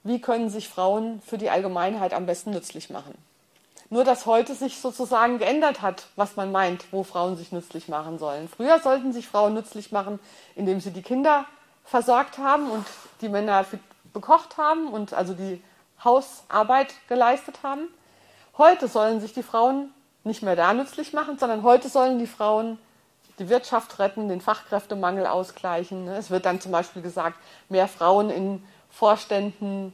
wie 0.04 0.22
können 0.22 0.50
sich 0.50 0.70
Frauen 0.70 1.22
für 1.26 1.38
die 1.38 1.50
Allgemeinheit 1.50 2.14
am 2.14 2.26
besten 2.26 2.52
nützlich 2.52 2.90
machen. 2.90 3.16
Nur 3.90 4.04
dass 4.04 4.26
heute 4.26 4.56
sich 4.56 4.80
sozusagen 4.80 5.38
geändert 5.38 5.82
hat, 5.82 6.08
was 6.16 6.36
man 6.36 6.52
meint, 6.52 6.86
wo 6.92 7.04
Frauen 7.04 7.38
sich 7.38 7.52
nützlich 7.52 7.88
machen 7.88 8.18
sollen. 8.18 8.50
Früher 8.50 8.80
sollten 8.80 9.14
sich 9.14 9.28
Frauen 9.28 9.54
nützlich 9.54 9.92
machen, 9.92 10.20
indem 10.56 10.80
sie 10.80 10.92
die 10.92 11.04
Kinder 11.04 11.46
versorgt 11.84 12.40
haben 12.40 12.70
und 12.70 12.86
die 13.22 13.30
Männer 13.30 13.66
bekocht 14.12 14.58
haben 14.58 14.88
und 14.88 15.14
also 15.14 15.34
die 15.34 15.62
Hausarbeit 16.04 16.94
geleistet 17.08 17.60
haben. 17.62 17.88
Heute 18.58 18.88
sollen 18.88 19.22
sich 19.22 19.34
die 19.34 19.44
Frauen 19.44 19.92
nicht 20.24 20.42
mehr 20.42 20.56
da 20.56 20.74
nützlich 20.74 21.14
machen, 21.14 21.38
sondern 21.38 21.62
heute 21.62 21.88
sollen 21.88 22.18
die 22.18 22.28
Frauen 22.28 22.80
die 23.38 23.50
Wirtschaft 23.50 24.00
retten, 24.00 24.30
den 24.30 24.42
Fachkräftemangel 24.42 25.28
ausgleichen. 25.28 26.08
Es 26.08 26.30
wird 26.30 26.46
dann 26.46 26.62
zum 26.62 26.72
Beispiel 26.72 27.02
gesagt, 27.02 27.38
mehr 27.70 27.88
Frauen 27.88 28.30
in 28.30 28.64
Vorständen 28.90 29.94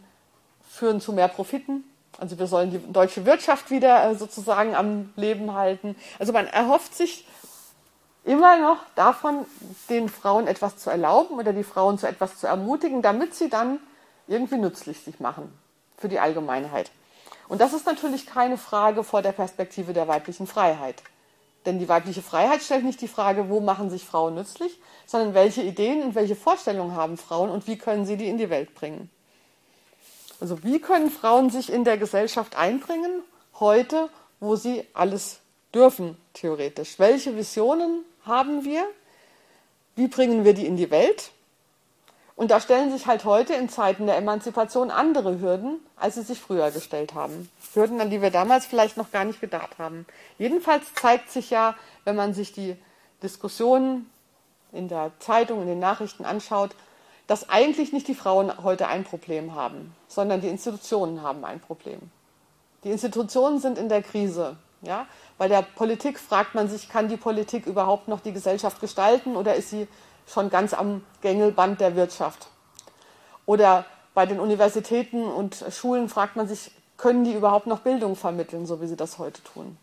führen 0.69 1.01
zu 1.01 1.11
mehr 1.11 1.27
Profiten. 1.27 1.83
Also 2.21 2.37
wir 2.37 2.45
sollen 2.45 2.69
die 2.69 2.93
deutsche 2.93 3.25
Wirtschaft 3.25 3.71
wieder 3.71 4.11
äh, 4.11 4.15
sozusagen 4.15 4.75
am 4.75 5.11
Leben 5.15 5.55
halten. 5.55 5.95
Also 6.19 6.31
man 6.31 6.45
erhofft 6.45 6.93
sich 6.93 7.25
immer 8.23 8.59
noch 8.59 8.77
davon, 8.93 9.47
den 9.89 10.07
Frauen 10.07 10.45
etwas 10.45 10.77
zu 10.77 10.91
erlauben 10.91 11.39
oder 11.39 11.51
die 11.51 11.63
Frauen 11.63 11.97
zu 11.97 12.07
etwas 12.07 12.37
zu 12.37 12.45
ermutigen, 12.45 13.01
damit 13.01 13.33
sie 13.33 13.49
dann 13.49 13.79
irgendwie 14.27 14.57
nützlich 14.57 14.99
sich 14.99 15.19
machen 15.19 15.51
für 15.97 16.09
die 16.09 16.19
Allgemeinheit. 16.19 16.91
Und 17.47 17.59
das 17.59 17.73
ist 17.73 17.87
natürlich 17.87 18.27
keine 18.27 18.59
Frage 18.59 19.03
vor 19.03 19.23
der 19.23 19.31
Perspektive 19.31 19.91
der 19.91 20.07
weiblichen 20.07 20.45
Freiheit. 20.45 21.01
Denn 21.65 21.79
die 21.79 21.89
weibliche 21.89 22.21
Freiheit 22.21 22.61
stellt 22.61 22.85
nicht 22.85 23.01
die 23.01 23.07
Frage, 23.07 23.49
wo 23.49 23.61
machen 23.61 23.89
sich 23.89 24.05
Frauen 24.05 24.35
nützlich, 24.35 24.79
sondern 25.07 25.33
welche 25.33 25.63
Ideen 25.63 26.03
und 26.03 26.13
welche 26.13 26.35
Vorstellungen 26.35 26.95
haben 26.95 27.17
Frauen 27.17 27.49
und 27.49 27.65
wie 27.65 27.79
können 27.79 28.05
sie 28.05 28.15
die 28.15 28.29
in 28.29 28.37
die 28.37 28.51
Welt 28.51 28.75
bringen. 28.75 29.09
Also 30.41 30.63
wie 30.63 30.79
können 30.79 31.11
Frauen 31.11 31.51
sich 31.51 31.71
in 31.71 31.83
der 31.83 31.99
Gesellschaft 31.99 32.57
einbringen, 32.57 33.21
heute, 33.59 34.09
wo 34.39 34.55
sie 34.55 34.85
alles 34.93 35.39
dürfen, 35.71 36.17
theoretisch? 36.33 36.97
Welche 36.97 37.37
Visionen 37.37 38.03
haben 38.25 38.65
wir? 38.65 38.83
Wie 39.95 40.07
bringen 40.07 40.43
wir 40.43 40.55
die 40.55 40.65
in 40.65 40.77
die 40.77 40.89
Welt? 40.89 41.29
Und 42.35 42.49
da 42.49 42.59
stellen 42.59 42.91
sich 42.91 43.05
halt 43.05 43.23
heute 43.23 43.53
in 43.53 43.69
Zeiten 43.69 44.07
der 44.07 44.17
Emanzipation 44.17 44.89
andere 44.89 45.39
Hürden, 45.41 45.79
als 45.95 46.15
sie 46.15 46.23
sich 46.23 46.39
früher 46.39 46.71
gestellt 46.71 47.13
haben. 47.13 47.51
Hürden, 47.75 48.01
an 48.01 48.09
die 48.09 48.23
wir 48.23 48.31
damals 48.31 48.65
vielleicht 48.65 48.97
noch 48.97 49.11
gar 49.11 49.25
nicht 49.25 49.41
gedacht 49.41 49.77
haben. 49.77 50.07
Jedenfalls 50.39 50.91
zeigt 50.95 51.29
sich 51.29 51.51
ja, 51.51 51.75
wenn 52.03 52.15
man 52.15 52.33
sich 52.33 52.51
die 52.51 52.75
Diskussionen 53.21 54.09
in 54.71 54.87
der 54.87 55.11
Zeitung, 55.19 55.61
in 55.61 55.67
den 55.67 55.79
Nachrichten 55.79 56.25
anschaut, 56.25 56.71
dass 57.27 57.49
eigentlich 57.49 57.93
nicht 57.93 58.07
die 58.07 58.15
Frauen 58.15 58.51
heute 58.63 58.87
ein 58.87 59.03
Problem 59.03 59.55
haben, 59.55 59.95
sondern 60.07 60.41
die 60.41 60.47
Institutionen 60.47 61.21
haben 61.21 61.45
ein 61.45 61.59
Problem. 61.59 61.99
Die 62.83 62.91
Institutionen 62.91 63.59
sind 63.59 63.77
in 63.77 63.89
der 63.89 64.01
Krise. 64.01 64.57
Ja? 64.81 65.05
Bei 65.37 65.47
der 65.47 65.61
Politik 65.61 66.19
fragt 66.19 66.55
man 66.55 66.67
sich, 66.67 66.89
kann 66.89 67.07
die 67.07 67.17
Politik 67.17 67.65
überhaupt 67.65 68.07
noch 68.07 68.21
die 68.21 68.33
Gesellschaft 68.33 68.79
gestalten 68.81 69.35
oder 69.35 69.55
ist 69.55 69.69
sie 69.69 69.87
schon 70.27 70.49
ganz 70.49 70.73
am 70.73 71.03
Gängelband 71.21 71.79
der 71.79 71.95
Wirtschaft? 71.95 72.47
Oder 73.45 73.85
bei 74.13 74.25
den 74.25 74.39
Universitäten 74.39 75.23
und 75.23 75.63
Schulen 75.69 76.09
fragt 76.09 76.35
man 76.35 76.47
sich, 76.47 76.71
können 76.97 77.23
die 77.23 77.33
überhaupt 77.33 77.67
noch 77.67 77.79
Bildung 77.79 78.15
vermitteln, 78.15 78.65
so 78.65 78.81
wie 78.81 78.87
sie 78.87 78.95
das 78.95 79.17
heute 79.17 79.43
tun? 79.43 79.77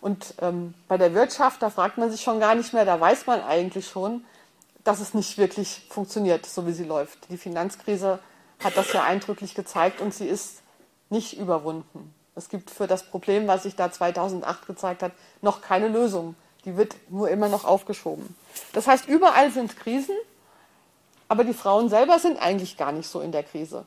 Und 0.00 0.34
ähm, 0.42 0.74
bei 0.86 0.98
der 0.98 1.14
Wirtschaft, 1.14 1.62
da 1.62 1.70
fragt 1.70 1.96
man 1.96 2.10
sich 2.10 2.20
schon 2.20 2.38
gar 2.38 2.54
nicht 2.54 2.74
mehr, 2.74 2.84
da 2.84 3.00
weiß 3.00 3.26
man 3.26 3.42
eigentlich 3.42 3.88
schon, 3.88 4.24
dass 4.84 5.00
es 5.00 5.14
nicht 5.14 5.38
wirklich 5.38 5.86
funktioniert, 5.88 6.46
so 6.46 6.66
wie 6.66 6.72
sie 6.72 6.84
läuft. 6.84 7.30
Die 7.30 7.38
Finanzkrise 7.38 8.18
hat 8.62 8.76
das 8.76 8.92
ja 8.92 9.02
eindrücklich 9.02 9.54
gezeigt 9.54 10.00
und 10.00 10.14
sie 10.14 10.26
ist 10.26 10.62
nicht 11.10 11.38
überwunden. 11.38 12.14
Es 12.34 12.48
gibt 12.48 12.70
für 12.70 12.86
das 12.86 13.04
Problem, 13.04 13.46
was 13.46 13.62
sich 13.62 13.76
da 13.76 13.90
2008 13.90 14.66
gezeigt 14.66 15.02
hat, 15.02 15.12
noch 15.40 15.62
keine 15.62 15.88
Lösung. 15.88 16.34
Die 16.64 16.76
wird 16.76 16.96
nur 17.08 17.30
immer 17.30 17.48
noch 17.48 17.64
aufgeschoben. 17.64 18.34
Das 18.72 18.86
heißt, 18.86 19.08
überall 19.08 19.50
sind 19.50 19.76
Krisen, 19.76 20.16
aber 21.28 21.44
die 21.44 21.52
Frauen 21.54 21.88
selber 21.88 22.18
sind 22.18 22.38
eigentlich 22.40 22.76
gar 22.76 22.92
nicht 22.92 23.08
so 23.08 23.20
in 23.20 23.32
der 23.32 23.42
Krise. 23.42 23.86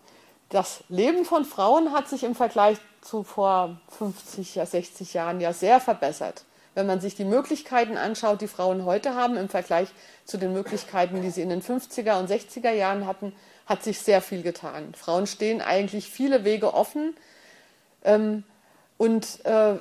Das 0.50 0.84
Leben 0.88 1.26
von 1.26 1.44
Frauen 1.44 1.92
hat 1.92 2.08
sich 2.08 2.24
im 2.24 2.36
Vergleich 2.36 2.78
zu 3.02 3.24
vor 3.24 3.80
50, 3.98 4.60
60 4.64 5.14
Jahren 5.14 5.42
ja 5.42 5.54
sehr 5.54 5.80
verbessert. 5.80 6.46
Wenn 6.78 6.86
man 6.86 7.02
sich 7.02 7.16
die 7.16 7.26
Möglichkeiten 7.26 7.98
anschaut, 7.98 8.40
die 8.40 8.48
Frauen 8.48 8.86
heute 8.86 9.16
haben 9.16 9.36
im 9.36 9.50
Vergleich 9.50 9.88
zu 10.26 10.38
den 10.38 10.54
Möglichkeiten, 10.54 11.24
die 11.24 11.32
sie 11.32 11.42
in 11.42 11.50
den 11.50 11.64
50er 11.64 12.20
und 12.20 12.30
60er 12.30 12.70
Jahren 12.70 13.08
hatten, 13.08 13.34
hat 13.66 13.82
sich 13.82 14.00
sehr 14.00 14.22
viel 14.22 14.44
getan. 14.44 14.94
Frauen 14.94 15.26
stehen 15.26 15.60
eigentlich 15.60 16.12
viele 16.12 16.44
Wege 16.44 16.76
offen. 16.76 17.16
Ähm, 18.04 18.44
und 19.00 19.44
äh, 19.46 19.78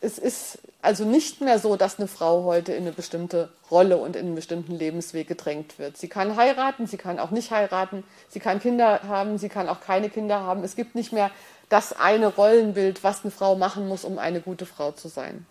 es 0.00 0.16
ist 0.16 0.60
also 0.80 1.04
nicht 1.04 1.42
mehr 1.42 1.58
so, 1.58 1.76
dass 1.76 1.98
eine 1.98 2.08
Frau 2.08 2.44
heute 2.44 2.72
in 2.72 2.84
eine 2.84 2.92
bestimmte 2.92 3.50
Rolle 3.70 3.98
und 3.98 4.16
in 4.16 4.28
einen 4.28 4.34
bestimmten 4.34 4.74
Lebensweg 4.74 5.28
gedrängt 5.28 5.78
wird. 5.78 5.98
Sie 5.98 6.08
kann 6.08 6.36
heiraten, 6.36 6.86
sie 6.86 6.96
kann 6.96 7.18
auch 7.18 7.32
nicht 7.32 7.50
heiraten, 7.50 8.02
sie 8.30 8.40
kann 8.40 8.60
Kinder 8.60 9.02
haben, 9.02 9.36
sie 9.36 9.50
kann 9.50 9.68
auch 9.68 9.82
keine 9.82 10.08
Kinder 10.08 10.40
haben. 10.40 10.64
Es 10.64 10.74
gibt 10.74 10.94
nicht 10.94 11.12
mehr 11.12 11.30
das 11.68 11.92
eine 11.92 12.28
Rollenbild, 12.28 13.04
was 13.04 13.24
eine 13.24 13.30
Frau 13.30 13.56
machen 13.56 13.88
muss, 13.88 14.06
um 14.06 14.18
eine 14.18 14.40
gute 14.40 14.64
Frau 14.64 14.92
zu 14.92 15.08
sein. 15.08 15.44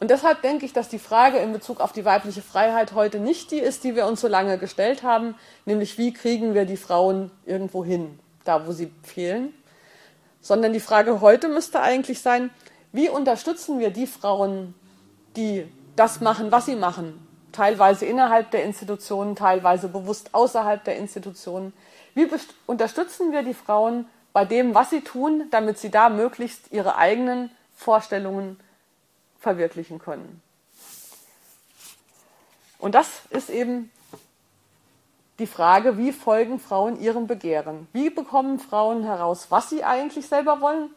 Und 0.00 0.10
deshalb 0.10 0.40
denke 0.40 0.64
ich, 0.64 0.72
dass 0.72 0.88
die 0.88 0.98
Frage 0.98 1.36
in 1.36 1.52
Bezug 1.52 1.80
auf 1.80 1.92
die 1.92 2.06
weibliche 2.06 2.40
Freiheit 2.40 2.94
heute 2.94 3.20
nicht 3.20 3.50
die 3.50 3.58
ist, 3.58 3.84
die 3.84 3.94
wir 3.94 4.06
uns 4.06 4.22
so 4.22 4.28
lange 4.28 4.56
gestellt 4.56 5.02
haben, 5.02 5.34
nämlich 5.66 5.98
wie 5.98 6.14
kriegen 6.14 6.54
wir 6.54 6.64
die 6.64 6.78
Frauen 6.78 7.30
irgendwo 7.44 7.84
hin, 7.84 8.18
da 8.44 8.66
wo 8.66 8.72
sie 8.72 8.90
fehlen, 9.02 9.52
sondern 10.40 10.72
die 10.72 10.80
Frage 10.80 11.20
heute 11.20 11.48
müsste 11.48 11.82
eigentlich 11.82 12.22
sein, 12.22 12.48
wie 12.92 13.10
unterstützen 13.10 13.78
wir 13.78 13.90
die 13.90 14.06
Frauen, 14.06 14.74
die 15.36 15.70
das 15.96 16.22
machen, 16.22 16.50
was 16.50 16.64
sie 16.64 16.76
machen, 16.76 17.26
teilweise 17.52 18.06
innerhalb 18.06 18.50
der 18.52 18.64
Institutionen, 18.64 19.36
teilweise 19.36 19.88
bewusst 19.88 20.34
außerhalb 20.34 20.82
der 20.82 20.96
Institutionen? 20.96 21.74
Wie 22.14 22.26
unterstützen 22.66 23.32
wir 23.32 23.42
die 23.42 23.54
Frauen 23.54 24.06
bei 24.32 24.46
dem, 24.46 24.74
was 24.74 24.88
sie 24.88 25.02
tun, 25.02 25.44
damit 25.50 25.78
sie 25.78 25.90
da 25.90 26.08
möglichst 26.08 26.72
ihre 26.72 26.96
eigenen 26.96 27.50
Vorstellungen 27.74 28.58
verwirklichen 29.40 29.98
können? 29.98 30.40
Und 32.78 32.94
das 32.94 33.08
ist 33.30 33.50
eben 33.50 33.90
die 35.38 35.46
Frage, 35.46 35.98
wie 35.98 36.12
folgen 36.12 36.60
Frauen 36.60 37.00
ihrem 37.00 37.26
Begehren? 37.26 37.88
Wie 37.92 38.10
bekommen 38.10 38.58
Frauen 38.58 39.02
heraus, 39.02 39.46
was 39.50 39.70
sie 39.70 39.82
eigentlich 39.82 40.26
selber 40.28 40.60
wollen? 40.60 40.90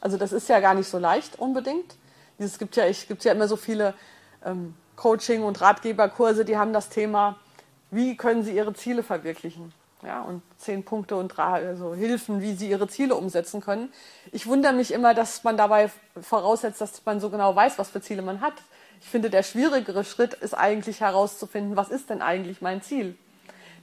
Also 0.00 0.16
das 0.16 0.32
ist 0.32 0.48
ja 0.48 0.60
gar 0.60 0.74
nicht 0.74 0.88
so 0.88 0.98
leicht 0.98 1.38
unbedingt. 1.38 1.94
Es 2.38 2.58
gibt 2.58 2.76
ja, 2.76 2.86
es 2.86 3.06
gibt 3.06 3.22
ja 3.24 3.32
immer 3.32 3.48
so 3.48 3.56
viele 3.56 3.94
ähm, 4.44 4.74
Coaching- 4.96 5.42
und 5.42 5.60
Ratgeberkurse, 5.60 6.44
die 6.44 6.56
haben 6.56 6.72
das 6.72 6.88
Thema, 6.88 7.36
wie 7.90 8.16
können 8.16 8.42
sie 8.42 8.56
ihre 8.56 8.72
Ziele 8.72 9.02
verwirklichen? 9.02 9.72
Ja, 10.02 10.22
und 10.22 10.42
zehn 10.56 10.82
Punkte 10.82 11.16
und 11.16 11.38
also 11.38 11.94
Hilfen, 11.94 12.40
wie 12.40 12.54
sie 12.54 12.70
ihre 12.70 12.88
Ziele 12.88 13.14
umsetzen 13.14 13.60
können. 13.60 13.92
Ich 14.32 14.46
wundere 14.46 14.72
mich 14.72 14.92
immer, 14.92 15.12
dass 15.12 15.44
man 15.44 15.58
dabei 15.58 15.90
voraussetzt, 16.22 16.80
dass 16.80 17.04
man 17.04 17.20
so 17.20 17.28
genau 17.28 17.54
weiß, 17.54 17.78
was 17.78 17.90
für 17.90 18.00
Ziele 18.00 18.22
man 18.22 18.40
hat. 18.40 18.54
Ich 19.02 19.08
finde, 19.08 19.28
der 19.28 19.42
schwierigere 19.42 20.04
Schritt 20.04 20.34
ist 20.34 20.54
eigentlich 20.54 21.00
herauszufinden, 21.00 21.76
was 21.76 21.90
ist 21.90 22.08
denn 22.08 22.22
eigentlich 22.22 22.62
mein 22.62 22.80
Ziel? 22.80 23.16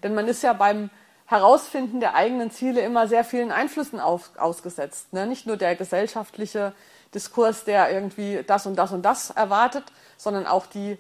Denn 0.02 0.16
man 0.16 0.28
ist 0.28 0.42
ja 0.42 0.54
beim 0.54 0.90
Herausfinden 1.28 2.00
der 2.00 2.16
eigenen 2.16 2.52
Ziele 2.52 2.82
immer 2.82 3.08
sehr 3.08 3.24
vielen 3.24 3.52
Einflüssen 3.52 4.00
auf, 4.00 4.32
ausgesetzt. 4.38 5.14
Ne? 5.14 5.28
Nicht 5.28 5.46
nur 5.46 5.58
der 5.58 5.76
gesellschaftliche 5.76 6.74
Diskurs, 7.14 7.64
der 7.64 7.92
irgendwie 7.92 8.44
das 8.48 8.66
und 8.66 8.76
das 8.76 8.92
und 8.92 9.04
das 9.04 9.32
erwartet, 9.32 9.84
sondern 10.18 10.48
auch 10.48 10.66
die, 10.66 10.98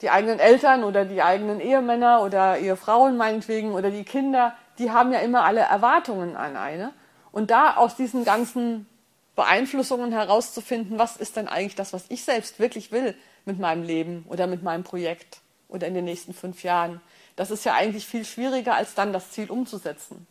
die 0.00 0.10
eigenen 0.10 0.38
Eltern 0.38 0.84
oder 0.84 1.04
die 1.04 1.22
eigenen 1.22 1.60
Ehemänner 1.60 2.22
oder 2.22 2.58
Ehefrauen 2.58 3.16
meinetwegen 3.16 3.72
oder 3.72 3.90
die 3.90 4.04
Kinder, 4.04 4.54
die 4.78 4.90
haben 4.90 5.12
ja 5.12 5.18
immer 5.20 5.44
alle 5.44 5.60
Erwartungen 5.60 6.36
an 6.36 6.56
eine. 6.56 6.92
Und 7.32 7.50
da 7.50 7.76
aus 7.76 7.96
diesen 7.96 8.24
ganzen 8.24 8.86
Beeinflussungen 9.34 10.12
herauszufinden, 10.12 10.98
was 10.98 11.16
ist 11.16 11.36
denn 11.36 11.48
eigentlich 11.48 11.74
das, 11.74 11.92
was 11.92 12.04
ich 12.08 12.24
selbst 12.24 12.58
wirklich 12.58 12.90
will 12.92 13.14
mit 13.44 13.58
meinem 13.58 13.82
Leben 13.82 14.24
oder 14.28 14.46
mit 14.46 14.62
meinem 14.62 14.84
Projekt 14.84 15.40
oder 15.68 15.86
in 15.86 15.94
den 15.94 16.04
nächsten 16.04 16.34
fünf 16.34 16.62
Jahren. 16.62 17.00
Das 17.36 17.50
ist 17.50 17.64
ja 17.64 17.74
eigentlich 17.74 18.06
viel 18.06 18.24
schwieriger, 18.24 18.74
als 18.74 18.94
dann 18.94 19.12
das 19.12 19.30
Ziel 19.30 19.50
umzusetzen. 19.50 20.26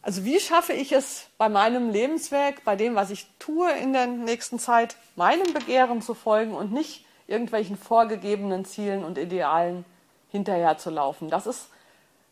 Also 0.00 0.24
wie 0.24 0.40
schaffe 0.40 0.72
ich 0.72 0.92
es 0.92 1.26
bei 1.38 1.48
meinem 1.48 1.90
Lebenswerk, 1.90 2.64
bei 2.64 2.76
dem, 2.76 2.96
was 2.96 3.10
ich 3.10 3.26
tue 3.38 3.70
in 3.70 3.92
der 3.92 4.06
nächsten 4.06 4.58
Zeit, 4.58 4.96
meinem 5.14 5.52
Begehren 5.52 6.02
zu 6.02 6.14
folgen 6.14 6.54
und 6.54 6.72
nicht 6.72 7.04
irgendwelchen 7.26 7.76
vorgegebenen 7.76 8.64
Zielen 8.64 9.04
und 9.04 9.18
Idealen 9.18 9.84
hinterherzulaufen? 10.30 11.30
Das 11.30 11.46
ist 11.46 11.68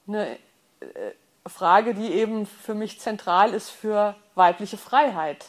eine 0.07 0.37
äh, 0.81 1.13
Frage, 1.47 1.95
die 1.95 2.13
eben 2.13 2.47
für 2.47 2.75
mich 2.75 3.01
zentral 3.01 3.55
ist 3.55 3.71
für 3.71 4.15
weibliche 4.35 4.77
Freiheit. 4.77 5.47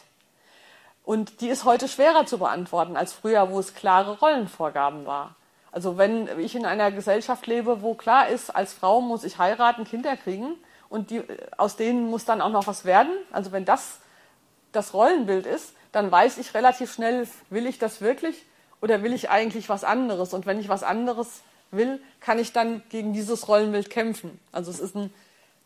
Und 1.04 1.40
die 1.40 1.48
ist 1.48 1.64
heute 1.64 1.88
schwerer 1.88 2.26
zu 2.26 2.38
beantworten 2.38 2.96
als 2.96 3.12
früher, 3.12 3.50
wo 3.50 3.58
es 3.58 3.74
klare 3.74 4.18
Rollenvorgaben 4.18 5.04
war. 5.04 5.34
Also 5.72 5.96
wenn 5.96 6.28
ich 6.38 6.54
in 6.54 6.66
einer 6.66 6.92
Gesellschaft 6.92 7.46
lebe, 7.46 7.82
wo 7.82 7.94
klar 7.94 8.28
ist, 8.28 8.50
als 8.50 8.74
Frau 8.74 9.00
muss 9.00 9.24
ich 9.24 9.38
heiraten, 9.38 9.84
Kinder 9.84 10.16
kriegen 10.16 10.54
und 10.90 11.10
die, 11.10 11.22
aus 11.56 11.76
denen 11.76 12.10
muss 12.10 12.24
dann 12.24 12.42
auch 12.42 12.50
noch 12.50 12.66
was 12.66 12.84
werden, 12.84 13.12
also 13.32 13.52
wenn 13.52 13.64
das 13.64 14.00
das 14.70 14.94
Rollenbild 14.94 15.46
ist, 15.46 15.74
dann 15.90 16.10
weiß 16.10 16.38
ich 16.38 16.54
relativ 16.54 16.92
schnell, 16.92 17.28
will 17.50 17.66
ich 17.66 17.78
das 17.78 18.00
wirklich 18.00 18.44
oder 18.82 19.02
will 19.02 19.14
ich 19.14 19.30
eigentlich 19.30 19.70
was 19.70 19.84
anderes? 19.84 20.34
Und 20.34 20.44
wenn 20.44 20.60
ich 20.60 20.68
was 20.68 20.82
anderes 20.82 21.40
will, 21.70 22.02
kann 22.20 22.38
ich 22.38 22.52
dann 22.52 22.82
gegen 22.90 23.14
dieses 23.14 23.48
Rollenbild 23.48 23.88
kämpfen. 23.88 24.38
Also 24.52 24.70
es 24.70 24.80
ist 24.80 24.94
ein 24.94 25.12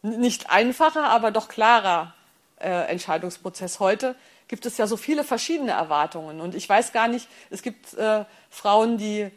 nicht 0.02 0.50
einfacher, 0.50 1.08
aber 1.08 1.32
doch 1.32 1.48
klarer 1.48 2.14
äh, 2.60 2.88
Entscheidungsprozess. 2.88 3.80
Heute 3.80 4.14
gibt 4.46 4.66
es 4.66 4.78
ja 4.78 4.86
so 4.86 4.96
viele 4.96 5.24
verschiedene 5.24 5.72
Erwartungen 5.72 6.40
und 6.40 6.54
ich 6.54 6.68
weiß 6.68 6.92
gar 6.92 7.08
nicht, 7.08 7.28
es 7.50 7.62
gibt 7.62 7.94
äh, 7.94 8.24
Frauen, 8.50 8.98
die 8.98 9.30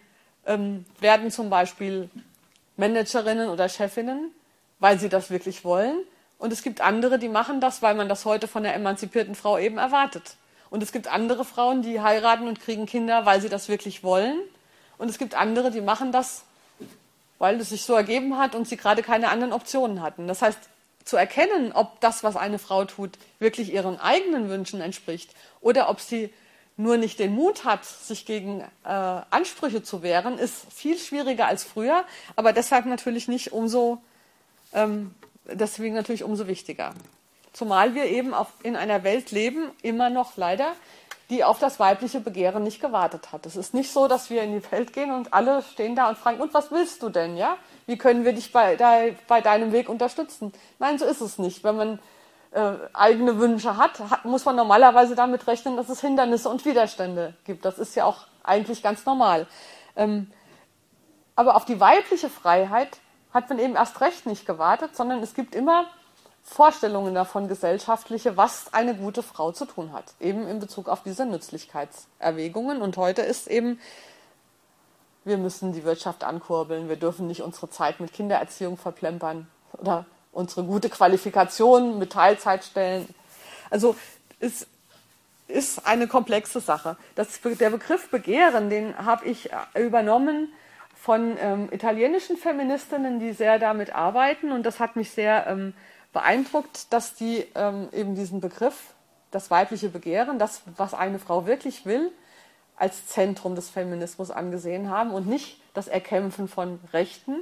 ähm, 0.46 0.86
werden 1.00 1.32
zum 1.32 1.50
Beispiel 1.50 2.10
Managerinnen 2.78 3.50
oder 3.50 3.68
Chefinnen, 3.68 4.32
weil 4.80 5.00
sie 5.00 5.10
das 5.10 5.32
wirklich 5.32 5.64
wollen. 5.66 5.98
Und 6.38 6.54
es 6.54 6.62
gibt 6.62 6.82
andere, 6.82 7.20
die 7.20 7.28
machen 7.28 7.60
das, 7.60 7.82
weil 7.82 7.96
man 7.96 8.08
das 8.08 8.24
heute 8.26 8.48
von 8.48 8.64
der 8.64 8.74
emanzipierten 8.76 9.36
Frau 9.36 9.58
eben 9.58 9.78
erwartet. 9.78 10.36
Und 10.70 10.84
es 10.84 10.92
gibt 10.92 11.08
andere 11.08 11.46
Frauen, 11.46 11.82
die 11.82 12.02
heiraten 12.02 12.48
und 12.48 12.60
kriegen 12.60 12.86
Kinder, 12.86 13.26
weil 13.26 13.42
sie 13.42 13.50
das 13.50 13.70
wirklich 13.70 14.04
wollen. 14.04 14.40
Und 14.98 15.10
es 15.10 15.18
gibt 15.18 15.36
andere, 15.36 15.72
die 15.72 15.82
machen 15.82 16.12
das, 16.12 16.44
weil 17.40 17.60
es 17.60 17.70
sich 17.70 17.84
so 17.84 17.94
ergeben 17.94 18.38
hat 18.38 18.54
und 18.54 18.68
sie 18.68 18.78
gerade 18.78 19.02
keine 19.02 19.30
anderen 19.30 19.54
Optionen 19.54 20.02
hatten. 20.02 20.28
Das 20.28 20.42
heißt, 20.42 20.60
zu 21.06 21.18
erkennen, 21.18 21.72
ob 21.74 22.00
das, 22.02 22.24
was 22.24 22.36
eine 22.36 22.60
Frau 22.60 22.86
tut, 22.86 23.18
wirklich 23.40 23.74
ihren 23.74 24.00
eigenen 24.00 24.50
Wünschen 24.50 24.82
entspricht 24.82 25.34
oder 25.62 25.90
ob 25.90 26.00
sie 26.00 26.32
nur 26.78 26.98
nicht 26.98 27.20
den 27.20 27.34
Mut 27.34 27.66
hat, 27.66 27.84
sich 27.84 28.26
gegen 28.26 28.62
äh, 28.62 28.68
Ansprüche 28.86 29.84
zu 29.84 30.02
wehren, 30.02 30.38
ist 30.38 30.72
viel 30.72 30.98
schwieriger 30.98 31.48
als 31.48 31.64
früher, 31.64 32.06
aber 32.36 32.54
deshalb 32.54 32.86
natürlich 32.86 33.28
nicht 33.28 33.52
umso, 33.52 34.02
ähm, 34.74 35.14
deswegen 35.46 35.96
natürlich 35.96 36.24
umso 36.24 36.48
wichtiger. 36.48 36.94
Zumal 37.54 37.96
wir 37.96 38.06
eben 38.06 38.34
auf, 38.34 38.48
in 38.64 38.76
einer 38.76 39.04
Welt 39.04 39.32
leben, 39.32 39.72
immer 39.82 40.10
noch 40.10 40.38
leider, 40.38 40.74
die 41.30 41.44
auf 41.44 41.60
das 41.60 41.80
weibliche 41.80 42.20
Begehren 42.20 42.64
nicht 42.64 42.82
gewartet 42.82 43.32
hat. 43.32 43.46
Es 43.46 43.56
ist 43.56 43.74
nicht 43.74 43.92
so, 43.92 44.08
dass 44.08 44.30
wir 44.30 44.42
in 44.42 44.60
die 44.60 44.72
Welt 44.72 44.94
gehen 44.94 45.12
und 45.12 45.34
alle 45.34 45.62
stehen 45.62 45.96
da 45.96 46.10
und 46.10 46.18
fragen, 46.18 46.42
und 46.42 46.54
was 46.54 46.72
willst 46.72 47.04
du 47.04 47.10
denn, 47.10 47.38
ja? 47.38 47.58
Wie 47.86 47.98
können 47.98 48.26
wir 48.26 48.34
dich 48.34 48.52
bei, 48.52 48.76
de, 48.76 49.16
bei 49.28 49.42
deinem 49.42 49.72
Weg 49.72 49.90
unterstützen? 49.90 50.54
Nein, 50.80 50.98
so 50.98 51.06
ist 51.06 51.22
es 51.22 51.38
nicht. 51.38 51.64
Wenn 51.64 51.76
man 51.76 52.00
äh, 52.52 52.74
eigene 52.94 53.38
Wünsche 53.40 53.78
hat, 53.78 54.00
hat, 54.00 54.26
muss 54.26 54.46
man 54.46 54.56
normalerweise 54.56 55.16
damit 55.16 55.46
rechnen, 55.48 55.78
dass 55.78 55.90
es 55.90 56.02
Hindernisse 56.02 56.50
und 56.50 56.66
Widerstände 56.66 57.36
gibt. 57.46 57.64
Das 57.64 57.78
ist 57.78 57.96
ja 57.96 58.06
auch 58.06 58.26
eigentlich 58.44 58.82
ganz 58.82 59.06
normal. 59.06 59.46
Ähm, 59.96 60.32
aber 61.36 61.56
auf 61.56 61.66
die 61.66 61.80
weibliche 61.80 62.30
Freiheit 62.30 62.98
hat 63.34 63.50
man 63.50 63.60
eben 63.60 63.76
erst 63.76 64.02
recht 64.02 64.26
nicht 64.26 64.48
gewartet, 64.48 64.96
sondern 64.96 65.22
es 65.22 65.36
gibt 65.36 65.54
immer 65.54 65.86
Vorstellungen 66.44 67.14
davon, 67.14 67.48
gesellschaftliche, 67.48 68.38
was 68.38 68.74
eine 68.74 68.96
gute 68.96 69.24
Frau 69.24 69.52
zu 69.52 69.66
tun 69.66 69.94
hat, 69.94 70.14
eben 70.20 70.48
in 70.48 70.60
Bezug 70.60 70.90
auf 70.90 71.04
diese 71.04 71.26
Nützlichkeitserwägungen. 71.26 72.82
Und 72.82 72.98
heute 72.98 73.22
ist 73.22 73.48
eben, 73.48 73.80
wir 75.26 75.38
müssen 75.38 75.74
die 75.74 75.84
Wirtschaft 75.84 76.24
ankurbeln, 76.24 76.90
wir 76.90 76.96
dürfen 76.96 77.28
nicht 77.28 77.42
unsere 77.42 77.70
Zeit 77.70 78.00
mit 78.00 78.14
Kindererziehung 78.14 78.78
verplempern 78.78 79.48
oder 79.74 80.06
unsere 80.32 80.64
gute 80.64 80.90
Qualifikation 80.90 82.00
mit 82.00 82.12
Teilzeit 82.12 82.64
stellen. 82.64 83.08
Also 83.70 83.96
es 84.40 84.68
ist 85.48 85.86
eine 85.86 86.08
komplexe 86.08 86.60
Sache. 86.60 86.98
Das, 87.16 87.40
der 87.42 87.70
Begriff 87.70 88.10
Begehren, 88.10 88.70
den 88.70 88.98
habe 88.98 89.26
ich 89.26 89.50
übernommen 89.76 90.54
von 90.96 91.38
ähm, 91.40 91.70
italienischen 91.72 92.38
Feministinnen, 92.38 93.20
die 93.20 93.34
sehr 93.34 93.58
damit 93.58 93.96
arbeiten. 93.96 94.52
Und 94.52 94.66
das 94.66 94.80
hat 94.80 94.96
mich 94.96 95.12
sehr 95.12 95.48
ähm, 95.48 95.74
beeindruckt, 96.14 96.92
dass 96.92 97.16
die 97.16 97.46
ähm, 97.56 97.90
eben 97.92 98.16
diesen 98.16 98.42
Begriff, 98.42 98.94
das 99.32 99.52
weibliche 99.52 99.90
Begehren, 99.90 100.40
das, 100.40 100.62
was 100.78 100.94
eine 100.94 101.20
Frau 101.20 101.46
wirklich 101.46 101.86
will, 101.86 102.12
als 102.76 103.08
Zentrum 103.08 103.56
des 103.56 103.70
Feminismus 103.70 104.32
angesehen 104.32 104.90
haben 104.90 105.12
und 105.12 105.28
nicht 105.28 105.62
das 105.74 105.88
Erkämpfen 105.88 106.48
von 106.48 106.80
Rechten. 106.94 107.36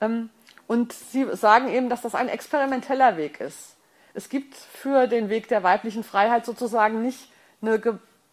Ähm, 0.00 0.30
und 0.66 0.92
sie 0.92 1.26
sagen 1.34 1.68
eben, 1.68 1.88
dass 1.88 2.02
das 2.02 2.14
ein 2.14 2.28
experimenteller 2.28 3.16
Weg 3.16 3.40
ist. 3.40 3.76
Es 4.12 4.28
gibt 4.28 4.54
für 4.54 5.06
den 5.06 5.30
Weg 5.30 5.48
der 5.48 5.62
weiblichen 5.62 6.04
Freiheit 6.04 6.44
sozusagen 6.44 7.02
nicht 7.02 7.30
eine, 7.62 7.80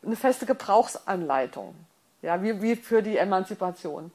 eine 0.04 0.16
feste 0.16 0.46
Gebrauchsanleitung, 0.46 1.76
ja, 2.22 2.42
wie, 2.42 2.62
wie 2.62 2.76
für 2.76 3.02
die 3.02 3.18
Emanzipation. 3.18 4.12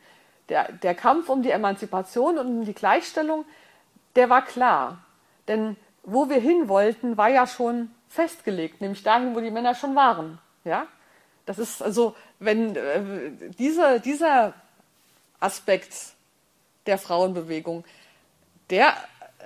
Der, 0.48 0.72
der 0.72 0.94
Kampf 0.94 1.28
um 1.28 1.42
die 1.42 1.50
Emanzipation 1.50 2.38
und 2.38 2.46
um 2.46 2.64
die 2.64 2.74
Gleichstellung 2.74 3.44
der 4.16 4.30
war 4.30 4.44
klar. 4.44 5.04
Denn 5.48 5.76
wo 6.02 6.28
wir 6.28 6.40
hin 6.40 6.68
wollten, 6.68 7.16
war 7.16 7.28
ja 7.28 7.46
schon 7.46 7.90
festgelegt, 8.08 8.80
nämlich 8.80 9.02
dahin, 9.02 9.34
wo 9.34 9.40
die 9.40 9.50
Männer 9.50 9.74
schon 9.74 9.94
waren. 9.94 10.38
Ja? 10.64 10.86
Das 11.46 11.58
ist 11.58 11.82
also, 11.82 12.14
wenn 12.38 12.76
äh, 12.76 13.30
diese, 13.58 14.00
dieser 14.00 14.54
Aspekt 15.38 15.94
der 16.86 16.98
Frauenbewegung, 16.98 17.84
der 18.68 18.94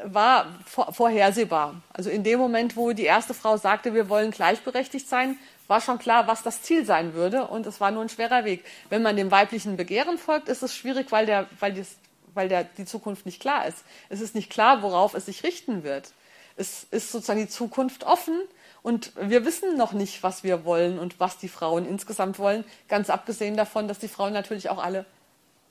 war 0.05 0.47
vor, 0.67 0.93
vorhersehbar. 0.93 1.77
Also 1.93 2.11
in 2.11 2.25
dem 2.25 2.39
Moment, 2.39 2.77
wo 2.77 2.93
die 2.93 3.05
erste 3.05 3.35
Frau 3.35 3.57
sagte, 3.57 3.95
wir 3.95 4.09
wollen 4.09 4.31
gleichberechtigt 4.31 5.09
sein, 5.09 5.39
war 5.67 5.81
schon 5.81 5.99
klar, 5.99 6.27
was 6.27 6.43
das 6.43 6.63
Ziel 6.63 6.85
sein 6.85 7.15
würde 7.15 7.47
und 7.47 7.67
es 7.67 7.81
war 7.81 7.91
nur 7.91 8.03
ein 8.03 8.09
schwerer 8.09 8.45
Weg. 8.45 8.65
Wenn 8.91 9.03
man 9.03 9.17
dem 9.17 9.31
weiblichen 9.31 9.77
Begehren 9.77 10.19
folgt, 10.19 10.49
ist 10.49 10.63
es 10.63 10.75
schwierig, 10.75 11.11
weil, 11.11 11.27
der, 11.27 11.47
weil 11.61 11.73
das 11.73 11.97
weil 12.35 12.49
der, 12.49 12.65
die 12.65 12.85
Zukunft 12.85 13.27
nicht 13.27 13.41
klar 13.41 13.67
ist. 13.67 13.85
Es 14.09 14.21
ist 14.21 14.35
nicht 14.35 14.51
klar, 14.51 14.83
worauf 14.83 15.15
es 15.15 15.27
sich 15.27 15.43
richten 15.43 15.85
wird. 15.85 16.13
Es 16.57 16.87
ist 16.91 17.11
sozusagen 17.11 17.41
die 17.41 17.49
Zukunft 17.49 18.05
offen 18.05 18.41
und 18.83 19.13
wir 19.17 19.45
wissen 19.45 19.77
noch 19.77 19.93
nicht, 19.93 20.23
was 20.23 20.45
wir 20.45 20.65
wollen 20.65 20.99
und 20.99 21.19
was 21.19 21.39
die 21.39 21.49
Frauen 21.49 21.87
insgesamt 21.87 22.39
wollen, 22.39 22.65
ganz 22.89 23.11
abgesehen 23.11 23.57
davon, 23.57 23.89
dass 23.89 23.99
die 23.99 24.09
Frauen 24.09 24.33
natürlich 24.33 24.69
auch 24.69 24.83
alle 24.83 25.05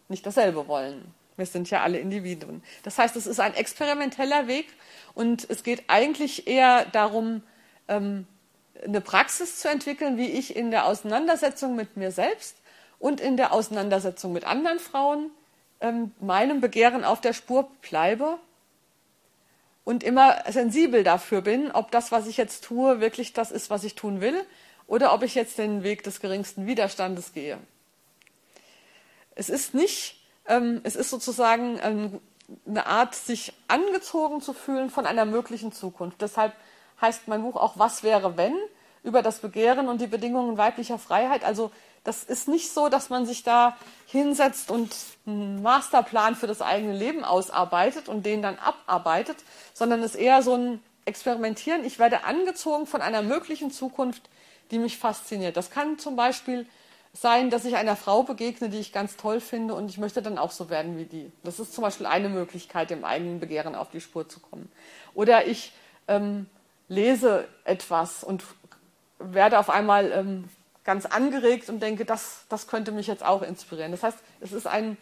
nicht 0.09 0.25
dasselbe 0.25 0.67
wollen. 0.67 1.13
Wir 1.37 1.45
sind 1.45 1.69
ja 1.69 1.81
alle 1.81 1.99
Individuen. 1.99 2.61
Das 2.83 2.97
heißt, 2.97 3.15
es 3.15 3.25
ist 3.25 3.39
ein 3.39 3.53
experimenteller 3.55 4.47
Weg 4.47 4.67
und 5.13 5.49
es 5.49 5.63
geht 5.63 5.83
eigentlich 5.87 6.47
eher 6.47 6.85
darum, 6.85 7.43
ähm, 7.87 8.27
eine 8.83 9.01
Praxis 9.01 9.59
zu 9.59 9.69
entwickeln, 9.69 10.17
wie 10.17 10.29
ich 10.29 10.55
in 10.55 10.71
der 10.71 10.85
Auseinandersetzung 10.85 11.75
mit 11.75 11.95
mir 11.95 12.11
selbst 12.11 12.57
und 12.99 13.21
in 13.21 13.37
der 13.37 13.53
Auseinandersetzung 13.53 14.33
mit 14.33 14.45
anderen 14.45 14.79
Frauen 14.79 15.31
ähm, 15.83 16.11
meinem 16.19 16.61
Begehren 16.61 17.03
auf 17.03 17.21
der 17.21 17.33
Spur 17.33 17.69
bleibe 17.87 18.39
und 19.83 20.01
immer 20.01 20.37
sensibel 20.49 21.03
dafür 21.03 21.41
bin, 21.41 21.71
ob 21.71 21.91
das, 21.91 22.11
was 22.11 22.25
ich 22.25 22.37
jetzt 22.37 22.63
tue, 22.63 23.01
wirklich 23.01 23.33
das 23.33 23.51
ist, 23.51 23.69
was 23.69 23.83
ich 23.83 23.93
tun 23.93 24.21
will, 24.21 24.43
oder 24.87 25.13
ob 25.13 25.23
ich 25.23 25.35
jetzt 25.35 25.57
den 25.57 25.83
Weg 25.83 26.03
des 26.03 26.19
geringsten 26.19 26.65
Widerstandes 26.65 27.33
gehe. 27.33 27.57
Es 29.35 29.49
ist 29.49 29.73
nicht, 29.73 30.23
ähm, 30.47 30.81
es 30.83 30.95
ist 30.95 31.09
sozusagen 31.09 31.79
ähm, 31.83 32.21
eine 32.65 32.85
Art, 32.85 33.13
sich 33.15 33.53
angezogen 33.67 34.41
zu 34.41 34.53
fühlen 34.53 34.89
von 34.89 35.05
einer 35.05 35.25
möglichen 35.25 35.71
Zukunft. 35.71 36.21
Deshalb 36.21 36.53
heißt 37.01 37.27
mein 37.27 37.41
Buch 37.41 37.55
auch 37.55 37.77
Was 37.77 38.03
wäre 38.03 38.37
wenn 38.37 38.55
über 39.03 39.21
das 39.21 39.39
Begehren 39.39 39.89
und 39.89 39.99
die 39.99 40.07
Bedingungen 40.07 40.57
weiblicher 40.57 40.97
Freiheit. 40.97 41.43
Also 41.43 41.71
das 42.03 42.23
ist 42.23 42.47
nicht 42.47 42.71
so, 42.71 42.89
dass 42.89 43.09
man 43.09 43.25
sich 43.25 43.43
da 43.43 43.77
hinsetzt 44.07 44.69
und 44.69 44.93
einen 45.25 45.61
Masterplan 45.61 46.35
für 46.35 46.47
das 46.47 46.61
eigene 46.61 46.93
Leben 46.93 47.23
ausarbeitet 47.23 48.09
und 48.09 48.25
den 48.25 48.41
dann 48.41 48.57
abarbeitet, 48.59 49.37
sondern 49.73 50.01
es 50.01 50.15
ist 50.15 50.21
eher 50.21 50.41
so 50.41 50.55
ein 50.55 50.83
Experimentieren. 51.05 51.83
Ich 51.83 51.99
werde 51.99 52.23
angezogen 52.23 52.87
von 52.87 53.01
einer 53.01 53.21
möglichen 53.21 53.71
Zukunft, 53.71 54.29
die 54.71 54.79
mich 54.79 54.97
fasziniert. 54.97 55.57
Das 55.57 55.69
kann 55.69 55.99
zum 55.99 56.15
Beispiel 56.15 56.65
sein, 57.13 57.49
dass 57.49 57.65
ich 57.65 57.75
einer 57.75 57.95
Frau 57.95 58.23
begegne, 58.23 58.69
die 58.69 58.79
ich 58.79 58.91
ganz 58.91 59.17
toll 59.17 59.39
finde 59.39 59.75
und 59.75 59.89
ich 59.89 59.97
möchte 59.97 60.21
dann 60.21 60.37
auch 60.37 60.51
so 60.51 60.69
werden 60.69 60.97
wie 60.97 61.05
die. 61.05 61.31
Das 61.43 61.59
ist 61.59 61.73
zum 61.73 61.83
Beispiel 61.83 62.05
eine 62.05 62.29
Möglichkeit, 62.29 62.89
dem 62.89 63.05
eigenen 63.05 63.39
Begehren 63.39 63.75
auf 63.75 63.91
die 63.91 64.01
Spur 64.01 64.27
zu 64.27 64.39
kommen. 64.39 64.71
Oder 65.13 65.45
ich 65.45 65.73
ähm, 66.07 66.47
lese 66.87 67.47
etwas 67.65 68.23
und 68.23 68.43
werde 69.19 69.59
auf 69.59 69.69
einmal 69.69 70.11
ähm, 70.11 70.49
ganz 70.83 71.05
angeregt 71.05 71.69
und 71.69 71.81
denke, 71.81 72.05
das, 72.05 72.45
das 72.49 72.67
könnte 72.67 72.91
mich 72.91 73.07
jetzt 73.07 73.23
auch 73.23 73.41
inspirieren. 73.41 73.91
Das 73.91 74.03
heißt, 74.03 74.17
es 74.41 74.51
ist 74.51 74.67
ein 74.67 74.97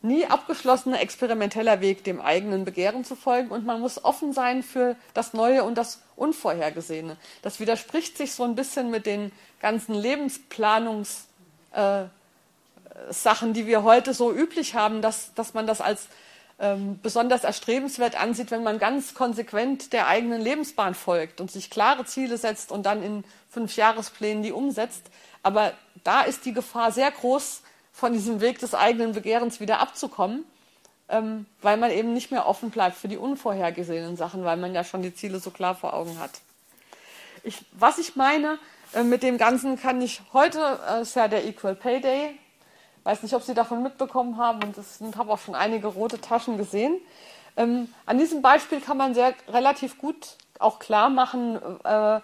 nie 0.00 0.26
abgeschlossener 0.26 1.00
experimenteller 1.00 1.80
Weg, 1.80 2.04
dem 2.04 2.20
eigenen 2.20 2.64
Begehren 2.64 3.04
zu 3.04 3.16
folgen 3.16 3.50
und 3.50 3.66
man 3.66 3.80
muss 3.80 4.04
offen 4.04 4.32
sein 4.32 4.62
für 4.62 4.94
das 5.12 5.32
Neue 5.32 5.64
und 5.64 5.76
das 5.76 6.02
Unvorhergesehene. 6.14 7.16
Das 7.42 7.58
widerspricht 7.58 8.16
sich 8.16 8.32
so 8.32 8.44
ein 8.44 8.54
bisschen 8.54 8.90
mit 8.90 9.06
den 9.06 9.32
ganzen 9.60 9.94
Lebensplanungssachen, 9.94 11.70
äh, 11.72 13.52
die 13.52 13.66
wir 13.66 13.82
heute 13.82 14.14
so 14.14 14.32
üblich 14.32 14.74
haben, 14.74 15.02
dass, 15.02 15.34
dass 15.34 15.54
man 15.54 15.66
das 15.66 15.80
als 15.80 16.06
ähm, 16.60 16.98
besonders 17.02 17.44
erstrebenswert 17.44 18.20
ansieht, 18.20 18.50
wenn 18.50 18.62
man 18.62 18.78
ganz 18.78 19.14
konsequent 19.14 19.92
der 19.92 20.08
eigenen 20.08 20.40
Lebensbahn 20.40 20.94
folgt 20.94 21.40
und 21.40 21.50
sich 21.50 21.70
klare 21.70 22.04
Ziele 22.04 22.36
setzt 22.36 22.72
und 22.72 22.84
dann 22.84 23.02
in 23.02 23.24
fünf 23.48 23.76
Jahresplänen 23.76 24.42
die 24.42 24.52
umsetzt. 24.52 25.02
Aber 25.42 25.72
da 26.04 26.22
ist 26.22 26.44
die 26.44 26.52
Gefahr 26.52 26.90
sehr 26.92 27.10
groß, 27.10 27.62
von 27.98 28.12
diesem 28.12 28.40
Weg 28.40 28.60
des 28.60 28.74
eigenen 28.74 29.12
Begehrens 29.12 29.58
wieder 29.58 29.80
abzukommen, 29.80 30.44
ähm, 31.08 31.46
weil 31.62 31.76
man 31.76 31.90
eben 31.90 32.14
nicht 32.14 32.30
mehr 32.30 32.46
offen 32.46 32.70
bleibt 32.70 32.96
für 32.96 33.08
die 33.08 33.16
unvorhergesehenen 33.16 34.16
Sachen, 34.16 34.44
weil 34.44 34.56
man 34.56 34.72
ja 34.72 34.84
schon 34.84 35.02
die 35.02 35.12
Ziele 35.12 35.40
so 35.40 35.50
klar 35.50 35.74
vor 35.74 35.94
Augen 35.94 36.20
hat. 36.20 36.30
Ich, 37.42 37.64
was 37.72 37.98
ich 37.98 38.14
meine 38.14 38.58
äh, 38.92 39.02
mit 39.02 39.24
dem 39.24 39.36
Ganzen, 39.36 39.80
kann 39.80 40.00
ich 40.00 40.22
heute, 40.32 40.78
äh, 40.88 41.02
ist 41.02 41.16
ja 41.16 41.26
der 41.26 41.44
Equal 41.44 41.74
Pay 41.74 42.00
Day, 42.00 42.38
weiß 43.08 43.22
nicht, 43.22 43.34
ob 43.34 43.42
Sie 43.42 43.54
davon 43.54 43.82
mitbekommen 43.82 44.36
haben 44.36 44.62
und 44.62 44.76
ich 44.76 45.16
habe 45.16 45.32
auch 45.32 45.38
schon 45.38 45.54
einige 45.54 45.86
rote 45.86 46.20
Taschen 46.20 46.58
gesehen. 46.58 47.00
Ähm, 47.56 47.88
an 48.04 48.18
diesem 48.18 48.42
Beispiel 48.42 48.82
kann 48.82 48.98
man 48.98 49.14
sehr 49.14 49.32
relativ 49.48 49.96
gut 49.96 50.36
auch 50.58 50.78
klar 50.78 51.08
machen, 51.08 51.56
äh, 51.84 52.20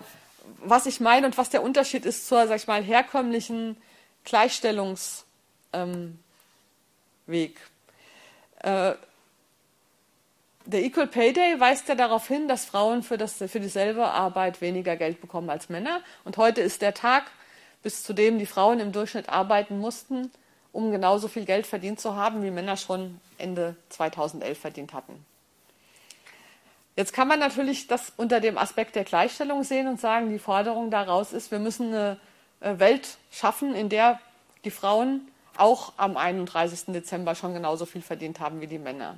was 0.58 0.84
ich 0.84 1.00
meine 1.00 1.26
und 1.26 1.38
was 1.38 1.48
der 1.48 1.62
Unterschied 1.62 2.04
ist 2.04 2.28
zur, 2.28 2.46
sag 2.46 2.56
ich 2.56 2.66
mal, 2.66 2.82
herkömmlichen 2.82 3.78
Gleichstellungsweg. 4.24 5.24
Ähm, 5.72 6.18
äh, 8.58 8.92
der 10.66 10.82
Equal 10.82 11.06
Pay 11.06 11.32
Day 11.32 11.60
weist 11.60 11.88
ja 11.88 11.94
darauf 11.94 12.28
hin, 12.28 12.46
dass 12.46 12.66
Frauen 12.66 13.02
für, 13.02 13.16
das, 13.16 13.36
für 13.36 13.60
dieselbe 13.60 14.04
Arbeit 14.04 14.60
weniger 14.60 14.96
Geld 14.96 15.22
bekommen 15.22 15.48
als 15.48 15.70
Männer. 15.70 16.02
Und 16.24 16.36
heute 16.36 16.60
ist 16.60 16.82
der 16.82 16.92
Tag, 16.92 17.30
bis 17.82 18.02
zu 18.02 18.12
dem 18.12 18.38
die 18.38 18.44
Frauen 18.44 18.80
im 18.80 18.92
Durchschnitt 18.92 19.30
arbeiten 19.30 19.78
mussten, 19.78 20.30
um 20.74 20.90
genauso 20.90 21.28
viel 21.28 21.44
Geld 21.44 21.66
verdient 21.66 22.00
zu 22.00 22.16
haben, 22.16 22.42
wie 22.42 22.50
Männer 22.50 22.76
schon 22.76 23.20
Ende 23.38 23.76
2011 23.90 24.58
verdient 24.58 24.92
hatten. 24.92 25.24
Jetzt 26.96 27.12
kann 27.12 27.28
man 27.28 27.38
natürlich 27.38 27.86
das 27.86 28.12
unter 28.16 28.40
dem 28.40 28.58
Aspekt 28.58 28.96
der 28.96 29.04
Gleichstellung 29.04 29.62
sehen 29.62 29.88
und 29.88 30.00
sagen, 30.00 30.30
die 30.30 30.38
Forderung 30.38 30.90
daraus 30.90 31.32
ist, 31.32 31.50
wir 31.50 31.60
müssen 31.60 31.88
eine 31.88 32.18
äh, 32.60 32.78
Welt 32.78 33.18
schaffen, 33.30 33.74
in 33.74 33.88
der 33.88 34.20
die 34.64 34.70
Frauen 34.70 35.28
auch 35.56 35.92
am 35.96 36.16
31. 36.16 36.86
Dezember 36.92 37.34
schon 37.34 37.54
genauso 37.54 37.86
viel 37.86 38.02
verdient 38.02 38.40
haben 38.40 38.60
wie 38.60 38.66
die 38.66 38.78
Männer. 38.78 39.16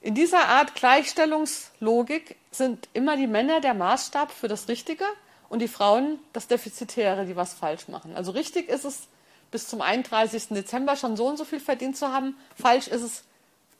In 0.00 0.14
dieser 0.14 0.48
Art 0.48 0.74
Gleichstellungslogik 0.74 2.36
sind 2.50 2.88
immer 2.92 3.16
die 3.16 3.26
Männer 3.26 3.60
der 3.60 3.74
Maßstab 3.74 4.30
für 4.30 4.48
das 4.48 4.68
Richtige 4.68 5.04
und 5.48 5.60
die 5.60 5.68
Frauen 5.68 6.18
das 6.32 6.46
Defizitäre, 6.46 7.24
die 7.24 7.36
was 7.36 7.54
falsch 7.54 7.88
machen. 7.88 8.16
Also 8.16 8.32
richtig 8.32 8.68
ist 8.68 8.84
es, 8.84 9.08
bis 9.52 9.68
zum 9.68 9.80
31. 9.80 10.48
Dezember 10.48 10.96
schon 10.96 11.16
so 11.16 11.28
und 11.28 11.36
so 11.36 11.44
viel 11.44 11.60
verdient 11.60 11.96
zu 11.96 12.08
haben. 12.08 12.36
Falsch 12.60 12.88
ist 12.88 13.02
es, 13.02 13.22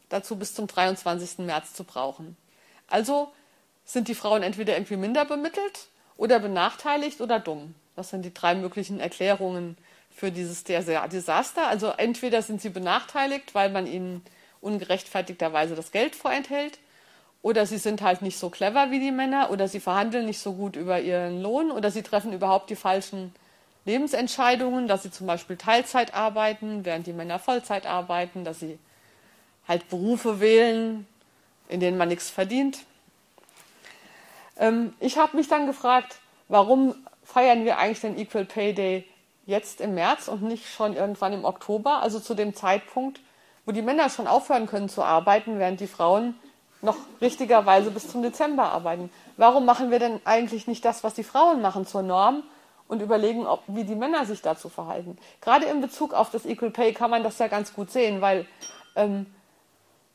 dazu 0.09 0.37
bis 0.37 0.55
zum 0.55 0.69
23. 0.69 1.39
März 1.39 1.75
zu 1.75 1.83
brauchen. 1.83 2.37
Also 2.87 3.33
sind 3.85 4.07
die 4.07 4.15
Frauen 4.15 4.45
entweder 4.45 4.75
irgendwie 4.75 4.97
minder 4.97 5.25
bemittelt 5.25 5.89
oder 6.17 6.39
benachteiligt 6.39 7.21
oder 7.21 7.41
dumm. 7.41 7.75
Das 7.97 8.11
sind 8.11 8.25
die 8.25 8.33
drei 8.33 8.55
möglichen 8.55 9.01
Erklärungen, 9.01 9.77
für 10.15 10.31
dieses 10.31 10.65
Desaster. 10.65 11.69
Also 11.69 11.89
entweder 11.97 12.43
sind 12.43 12.61
sie 12.61 12.71
benachteiligt, 12.71 13.55
weil 13.55 13.71
man 13.71 13.87
ihnen 13.87 14.23
ungerechtfertigterweise 14.61 15.75
das 15.75 15.91
Geld 15.91 16.15
vorenthält, 16.15 16.79
oder 17.43 17.67
sie 17.67 17.79
sind 17.79 18.03
halt 18.03 18.23
nicht 18.23 18.39
so 18.39 18.51
clever 18.51 18.93
wie 18.93 19.01
die 19.01 19.11
Männer, 19.11 19.51
oder 19.51 19.67
sie 19.67 19.81
verhandeln 19.81 20.27
nicht 20.27 20.39
so 20.39 20.53
gut 20.53 20.77
über 20.77 21.01
ihren 21.01 21.43
Lohn, 21.43 21.73
oder 21.73 21.91
sie 21.91 22.03
treffen 22.03 22.33
überhaupt 22.33 22.71
die 22.71 22.77
falschen 22.77 23.35
Lebensentscheidungen, 23.85 24.87
dass 24.87 25.03
sie 25.03 25.11
zum 25.11 25.27
Beispiel 25.27 25.57
Teilzeit 25.57 26.14
arbeiten, 26.14 26.85
während 26.85 27.07
die 27.07 27.12
Männer 27.12 27.38
Vollzeit 27.38 27.87
arbeiten, 27.87 28.45
dass 28.45 28.61
sie 28.61 28.79
halt 29.66 29.88
Berufe 29.88 30.40
wählen, 30.40 31.07
in 31.68 31.81
denen 31.81 31.99
man 31.99 32.09
nichts 32.09 32.31
verdient. 32.31 32.85
Ähm, 34.57 34.92
ich 35.01 35.18
habe 35.18 35.37
mich 35.37 35.49
dann 35.49 35.66
gefragt, 35.66 36.16
warum 36.49 36.95
feiern 37.25 37.64
wir 37.64 37.79
eigentlich 37.79 38.01
den 38.01 38.18
Equal 38.18 38.45
Pay 38.45 38.75
Day 38.75 39.09
jetzt 39.47 39.81
im 39.81 39.95
März 39.95 40.29
und 40.29 40.42
nicht 40.42 40.68
schon 40.68 40.95
irgendwann 40.95 41.33
im 41.33 41.45
Oktober, 41.45 42.03
also 42.03 42.21
zu 42.21 42.35
dem 42.35 42.55
Zeitpunkt, 42.55 43.21
wo 43.64 43.73
die 43.73 43.83
Männer 43.83 44.11
schon 44.11 44.27
aufhören 44.27 44.66
können 44.66 44.88
zu 44.88 45.03
arbeiten, 45.03 45.59
während 45.59 45.81
die 45.81 45.87
Frauen 45.87 46.35
noch 46.81 46.97
richtigerweise 47.21 47.90
bis 47.90 48.09
zum 48.09 48.23
Dezember 48.23 48.73
arbeiten. 48.73 49.11
Warum 49.37 49.64
machen 49.64 49.90
wir 49.90 49.99
denn 49.99 50.21
eigentlich 50.25 50.66
nicht 50.66 50.85
das, 50.85 51.05
was 51.05 51.14
die 51.14 51.25
Frauen 51.25 51.61
machen, 51.61 51.87
zur 51.87 52.03
Norm 52.03 52.42
und 52.92 53.00
überlegen, 53.00 53.46
ob, 53.46 53.62
wie 53.68 53.85
die 53.85 53.94
Männer 53.94 54.26
sich 54.26 54.42
dazu 54.42 54.68
verhalten? 54.68 55.16
Gerade 55.40 55.64
in 55.64 55.81
Bezug 55.81 56.12
auf 56.12 56.28
das 56.28 56.44
Equal 56.44 56.70
Pay 56.70 56.92
kann 56.92 57.11
man 57.11 57.22
das 57.22 57.38
ja 57.38 57.48
ganz 57.48 57.72
gut 57.72 57.90
sehen, 57.90 58.20
weil 58.20 58.46
ähm, 58.96 59.24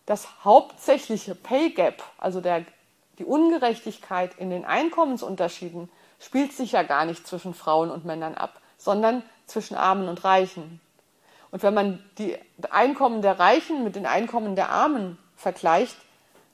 das 0.06 0.28
hauptsächliche 0.44 1.34
Pay 1.34 1.72
Gap, 1.72 2.04
also 2.20 2.40
der, 2.40 2.66
die 3.18 3.26
Ungerechtigkeit 3.26 4.38
in 4.38 4.52
den 4.52 4.64
Einkommensunterschieden, 4.64 5.90
spielt 6.20 6.54
sich 6.54 6.74
ja 6.74 6.84
gar 6.84 7.06
nicht 7.06 7.26
zwischen 7.26 7.56
Frauen 7.56 7.90
und 7.90 8.06
Männern 8.06 8.36
ab, 8.36 8.62
sondern 8.78 9.24
zwischen 9.48 9.76
Armen 9.76 10.08
und 10.08 10.24
Reichen. 10.24 10.80
Und 11.50 11.64
wenn 11.64 11.74
man 11.74 12.06
die 12.20 12.38
Einkommen 12.70 13.24
der 13.24 13.40
Reichen 13.40 13.84
mit 13.84 13.96
den 13.96 14.06
Einkommen 14.06 14.56
der 14.56 14.70
Armen 14.70 15.18
vergleicht, 15.36 15.98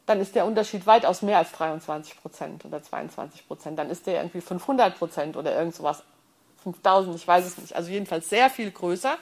dann 0.05 0.21
ist 0.21 0.36
der 0.36 0.45
Unterschied 0.45 0.88
weitaus 0.88 1.21
mehr 1.21 1.39
als 1.39 1.51
23 1.51 2.21
Prozent 2.21 2.63
oder 2.63 2.81
22 2.81 3.45
Prozent. 3.45 3.77
Dann 3.77 3.89
ist 3.89 4.07
der 4.07 4.21
irgendwie 4.21 4.39
500 4.39 4.97
Prozent 4.97 5.36
oder 5.36 5.53
irgend 5.53 5.75
sowas, 5.75 6.03
5000, 6.63 7.15
ich 7.15 7.28
weiß 7.28 7.45
es 7.45 7.58
nicht. 7.58 7.76
Also 7.76 7.91
jedenfalls 7.91 8.30
sehr 8.30 8.49
viel 8.49 8.71
größer. 8.71 9.17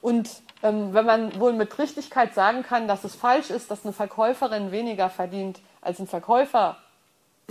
Und 0.00 0.30
ähm, 0.62 0.94
wenn 0.94 1.06
man 1.06 1.40
wohl 1.40 1.52
mit 1.52 1.78
Richtigkeit 1.78 2.34
sagen 2.34 2.62
kann, 2.62 2.88
dass 2.88 3.04
es 3.04 3.14
falsch 3.14 3.50
ist, 3.50 3.70
dass 3.70 3.84
eine 3.84 3.92
Verkäuferin 3.92 4.70
weniger 4.72 5.10
verdient 5.10 5.60
als 5.80 5.98
ein 5.98 6.06
Verkäufer, 6.06 6.76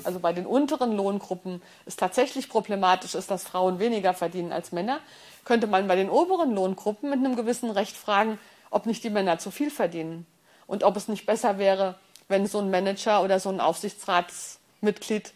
also 0.04 0.20
bei 0.20 0.34
den 0.34 0.46
unteren 0.46 0.96
Lohngruppen 0.96 1.62
es 1.86 1.96
tatsächlich 1.96 2.50
problematisch 2.50 3.16
ist, 3.16 3.30
dass 3.30 3.44
Frauen 3.44 3.80
weniger 3.80 4.14
verdienen 4.14 4.52
als 4.52 4.72
Männer, 4.72 5.00
könnte 5.44 5.68
man 5.68 5.88
bei 5.88 5.96
den 5.96 6.10
oberen 6.10 6.54
Lohngruppen 6.54 7.10
mit 7.10 7.20
einem 7.20 7.36
gewissen 7.36 7.70
Recht 7.70 7.96
fragen, 7.96 8.40
ob 8.70 8.86
nicht 8.86 9.04
die 9.04 9.10
Männer 9.10 9.38
zu 9.40 9.52
viel 9.52 9.70
verdienen 9.70 10.26
und 10.68 10.84
ob 10.84 10.96
es 10.96 11.08
nicht 11.08 11.26
besser 11.26 11.58
wäre, 11.58 11.96
wenn 12.30 12.48
so 12.48 12.60
ein 12.60 12.72
Manager 12.72 13.22
oder 13.22 13.40
so 13.40 13.50
ein 13.50 13.60
Aufsichtsratsmitglied 13.60 15.34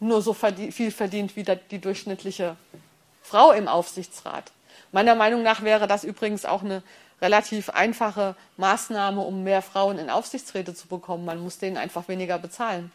nur 0.00 0.20
so 0.20 0.34
viel 0.34 0.90
verdient 0.90 1.36
wie 1.36 1.44
die 1.70 1.78
durchschnittliche 1.78 2.56
Frau 3.22 3.52
im 3.52 3.68
Aufsichtsrat. 3.68 4.52
Meiner 4.90 5.14
Meinung 5.14 5.42
nach 5.42 5.62
wäre 5.62 5.86
das 5.86 6.04
übrigens 6.04 6.44
auch 6.44 6.62
eine 6.62 6.82
relativ 7.22 7.70
einfache 7.70 8.34
Maßnahme, 8.56 9.20
um 9.22 9.44
mehr 9.44 9.62
Frauen 9.62 9.98
in 9.98 10.10
Aufsichtsräte 10.10 10.74
zu 10.74 10.88
bekommen. 10.88 11.24
Man 11.24 11.38
muss 11.38 11.58
denen 11.58 11.76
einfach 11.76 12.08
weniger 12.08 12.38
bezahlen. 12.38 12.92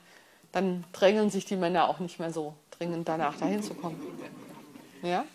Dann 0.51 0.83
drängeln 0.91 1.29
sich 1.29 1.45
die 1.45 1.55
Männer 1.55 1.89
auch 1.89 1.99
nicht 1.99 2.19
mehr 2.19 2.31
so 2.31 2.53
dringend 2.71 3.07
danach, 3.07 3.37
dahin 3.37 3.63
zu 3.63 3.73
kommen. 3.73 3.99
Ja? 5.01 5.25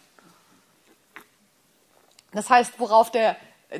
Das 2.32 2.48
heißt, 2.50 2.78
worauf 2.78 3.10
der, 3.10 3.36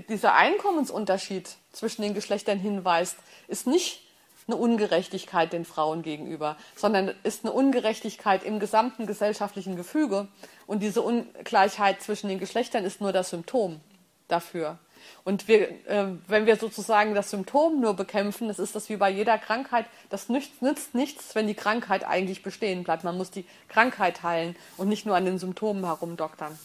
dieser 0.08 0.34
Einkommensunterschied 0.34 1.56
zwischen 1.72 2.02
den 2.02 2.14
Geschlechtern 2.14 2.58
hinweist, 2.58 3.16
ist 3.48 3.66
nicht 3.66 4.01
eine 4.46 4.56
Ungerechtigkeit 4.56 5.52
den 5.52 5.64
Frauen 5.64 6.02
gegenüber, 6.02 6.56
sondern 6.74 7.14
ist 7.22 7.44
eine 7.44 7.52
Ungerechtigkeit 7.52 8.42
im 8.42 8.58
gesamten 8.60 9.06
gesellschaftlichen 9.06 9.76
Gefüge. 9.76 10.28
Und 10.66 10.82
diese 10.82 11.02
Ungleichheit 11.02 12.02
zwischen 12.02 12.28
den 12.28 12.38
Geschlechtern 12.38 12.84
ist 12.84 13.00
nur 13.00 13.12
das 13.12 13.30
Symptom 13.30 13.80
dafür. 14.28 14.78
Und 15.24 15.48
wir, 15.48 15.70
äh, 15.88 16.06
wenn 16.26 16.46
wir 16.46 16.56
sozusagen 16.56 17.14
das 17.14 17.30
Symptom 17.30 17.80
nur 17.80 17.94
bekämpfen, 17.94 18.48
das 18.48 18.58
ist 18.58 18.74
das 18.74 18.88
wie 18.88 18.96
bei 18.96 19.10
jeder 19.10 19.38
Krankheit, 19.38 19.86
das 20.10 20.28
nützt, 20.28 20.62
nützt 20.62 20.94
nichts, 20.94 21.34
wenn 21.34 21.46
die 21.46 21.54
Krankheit 21.54 22.04
eigentlich 22.04 22.42
bestehen 22.42 22.84
bleibt. 22.84 23.04
Man 23.04 23.16
muss 23.16 23.30
die 23.30 23.44
Krankheit 23.68 24.22
heilen 24.22 24.56
und 24.76 24.88
nicht 24.88 25.06
nur 25.06 25.16
an 25.16 25.24
den 25.24 25.38
Symptomen 25.38 25.84
herumdoktern. 25.84 26.58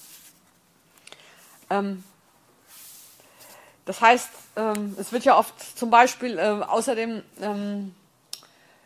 Ähm, 1.70 2.04
das 3.88 4.02
heißt, 4.02 4.30
ähm, 4.58 4.96
es 5.00 5.12
wird 5.12 5.24
ja 5.24 5.38
oft 5.38 5.60
zum 5.78 5.90
Beispiel, 5.90 6.38
äh, 6.38 6.42
außerdem 6.42 7.24
ähm, 7.42 7.96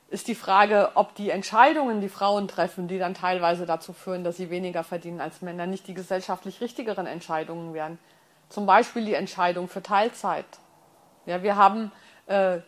ist 0.09 0.27
die 0.27 0.35
Frage, 0.35 0.91
ob 0.93 1.15
die 1.15 1.31
Entscheidungen, 1.31 2.01
die 2.01 2.09
Frauen 2.09 2.47
treffen, 2.47 2.87
die 2.87 2.99
dann 2.99 3.15
teilweise 3.15 3.65
dazu 3.65 3.93
führen, 3.93 4.23
dass 4.23 4.37
sie 4.37 4.49
weniger 4.49 4.83
verdienen 4.83 5.19
als 5.19 5.41
Männer, 5.41 5.65
nicht 5.65 5.87
die 5.87 5.95
gesellschaftlich 5.95 6.61
richtigeren 6.61 7.07
Entscheidungen 7.07 7.73
wären. 7.73 7.97
Zum 8.49 8.65
Beispiel 8.65 9.05
die 9.05 9.15
Entscheidung 9.15 9.69
für 9.69 9.81
Teilzeit. 9.81 10.45
Ja, 11.25 11.41
wir 11.41 11.55
haben 11.55 11.91
äh, 12.27 12.59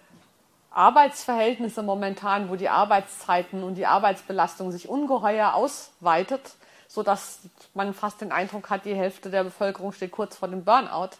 Arbeitsverhältnisse 0.72 1.84
momentan, 1.84 2.50
wo 2.50 2.56
die 2.56 2.70
Arbeitszeiten 2.70 3.64
und 3.64 3.76
die 3.76 3.86
Arbeitsbelastung 3.86 4.72
sich 4.72 4.90
ungeheuer 4.90 5.54
ausweitet, 5.54 6.56
sodass 6.88 7.42
man 7.76 7.94
fast 7.94 8.22
den 8.22 8.32
Eindruck 8.32 8.72
hat, 8.72 8.86
die 8.86 8.96
Hälfte 8.96 9.30
der 9.30 9.44
Bevölkerung 9.44 9.92
steht 9.92 10.12
kurz 10.12 10.36
vor 10.38 10.48
dem 10.48 10.64
Burnout. 10.64 11.12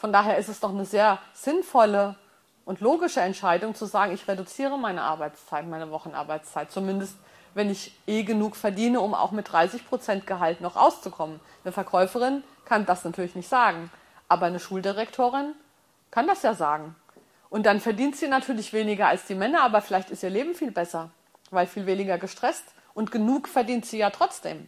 Von 0.00 0.14
daher 0.14 0.38
ist 0.38 0.48
es 0.48 0.60
doch 0.60 0.70
eine 0.70 0.86
sehr 0.86 1.18
sinnvolle 1.34 2.16
und 2.64 2.80
logische 2.80 3.20
Entscheidung 3.20 3.74
zu 3.74 3.84
sagen, 3.84 4.14
ich 4.14 4.26
reduziere 4.26 4.78
meine 4.78 5.02
Arbeitszeit, 5.02 5.68
meine 5.68 5.90
Wochenarbeitszeit, 5.90 6.72
zumindest 6.72 7.16
wenn 7.52 7.68
ich 7.68 7.94
eh 8.06 8.22
genug 8.22 8.56
verdiene, 8.56 9.02
um 9.02 9.12
auch 9.12 9.30
mit 9.30 9.52
30 9.52 9.86
Prozent 9.86 10.26
Gehalt 10.26 10.62
noch 10.62 10.76
auszukommen. 10.76 11.38
Eine 11.64 11.72
Verkäuferin 11.72 12.42
kann 12.64 12.86
das 12.86 13.04
natürlich 13.04 13.34
nicht 13.34 13.50
sagen, 13.50 13.90
aber 14.26 14.46
eine 14.46 14.58
Schuldirektorin 14.58 15.52
kann 16.10 16.26
das 16.26 16.42
ja 16.44 16.54
sagen. 16.54 16.96
Und 17.50 17.66
dann 17.66 17.78
verdient 17.78 18.16
sie 18.16 18.28
natürlich 18.28 18.72
weniger 18.72 19.08
als 19.08 19.26
die 19.26 19.34
Männer, 19.34 19.64
aber 19.64 19.82
vielleicht 19.82 20.08
ist 20.08 20.22
ihr 20.22 20.30
Leben 20.30 20.54
viel 20.54 20.70
besser, 20.70 21.10
weil 21.50 21.66
viel 21.66 21.84
weniger 21.84 22.16
gestresst 22.16 22.64
und 22.94 23.10
genug 23.10 23.48
verdient 23.48 23.84
sie 23.84 23.98
ja 23.98 24.08
trotzdem. 24.08 24.66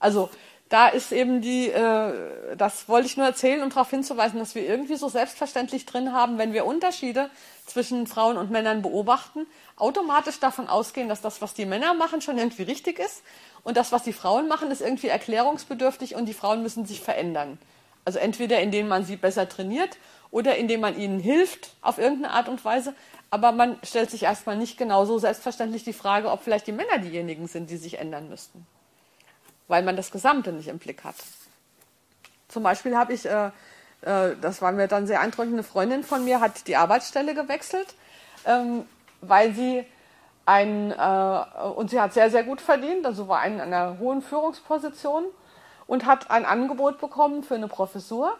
Also 0.00 0.30
da 0.68 0.88
ist 0.88 1.12
eben 1.12 1.40
die, 1.40 1.70
äh, 1.70 2.56
das 2.56 2.88
wollte 2.88 3.06
ich 3.06 3.16
nur 3.16 3.26
erzählen 3.26 3.62
um 3.62 3.70
darauf 3.70 3.88
hinzuweisen, 3.90 4.38
dass 4.38 4.54
wir 4.54 4.66
irgendwie 4.66 4.96
so 4.96 5.08
selbstverständlich 5.08 5.86
drin 5.86 6.12
haben, 6.12 6.36
wenn 6.36 6.52
wir 6.52 6.66
Unterschiede 6.66 7.30
zwischen 7.66 8.06
Frauen 8.06 8.36
und 8.36 8.50
Männern 8.50 8.82
beobachten, 8.82 9.46
automatisch 9.76 10.40
davon 10.40 10.68
ausgehen, 10.68 11.08
dass 11.08 11.22
das, 11.22 11.40
was 11.40 11.54
die 11.54 11.64
Männer 11.64 11.94
machen, 11.94 12.20
schon 12.20 12.36
irgendwie 12.36 12.64
richtig 12.64 12.98
ist 12.98 13.22
und 13.62 13.76
das, 13.76 13.92
was 13.92 14.02
die 14.02 14.12
Frauen 14.12 14.46
machen, 14.46 14.70
ist 14.70 14.82
irgendwie 14.82 15.08
erklärungsbedürftig 15.08 16.14
und 16.14 16.26
die 16.26 16.34
Frauen 16.34 16.62
müssen 16.62 16.84
sich 16.84 17.00
verändern. 17.00 17.58
Also 18.04 18.18
entweder 18.18 18.60
indem 18.60 18.88
man 18.88 19.04
sie 19.04 19.16
besser 19.16 19.48
trainiert 19.48 19.96
oder 20.30 20.56
indem 20.56 20.80
man 20.80 20.98
ihnen 20.98 21.20
hilft 21.20 21.70
auf 21.80 21.98
irgendeine 21.98 22.34
Art 22.34 22.48
und 22.48 22.64
Weise. 22.64 22.94
Aber 23.30 23.52
man 23.52 23.78
stellt 23.82 24.10
sich 24.10 24.22
erstmal 24.22 24.56
nicht 24.56 24.78
genauso 24.78 25.18
selbstverständlich 25.18 25.84
die 25.84 25.92
Frage, 25.92 26.30
ob 26.30 26.42
vielleicht 26.42 26.66
die 26.66 26.72
Männer 26.72 26.98
diejenigen 26.98 27.46
sind, 27.46 27.70
die 27.70 27.76
sich 27.76 27.98
ändern 27.98 28.28
müssten 28.28 28.66
weil 29.68 29.82
man 29.82 29.96
das 29.96 30.10
Gesamte 30.10 30.52
nicht 30.52 30.68
im 30.68 30.78
Blick 30.78 31.04
hat. 31.04 31.14
Zum 32.48 32.62
Beispiel 32.62 32.96
habe 32.96 33.12
ich, 33.12 33.26
äh, 33.26 33.50
äh, 34.02 34.34
das 34.40 34.62
war 34.62 34.72
mir 34.72 34.88
dann 34.88 35.06
sehr 35.06 35.20
eindrückend, 35.20 35.54
eine 35.54 35.62
Freundin 35.62 36.02
von 36.02 36.24
mir 36.24 36.40
hat 36.40 36.66
die 36.66 36.76
Arbeitsstelle 36.76 37.34
gewechselt, 37.34 37.94
ähm, 38.46 38.86
weil 39.20 39.52
sie 39.52 39.84
ein, 40.46 40.92
äh, 40.92 41.68
und 41.76 41.90
sie 41.90 42.00
hat 42.00 42.14
sehr, 42.14 42.30
sehr 42.30 42.42
gut 42.42 42.60
verdient, 42.60 43.04
also 43.04 43.28
war 43.28 43.44
in 43.44 43.60
einer 43.60 43.98
hohen 43.98 44.22
Führungsposition 44.22 45.24
und 45.86 46.06
hat 46.06 46.30
ein 46.30 46.46
Angebot 46.46 46.98
bekommen 46.98 47.42
für 47.42 47.54
eine 47.54 47.68
Professur, 47.68 48.34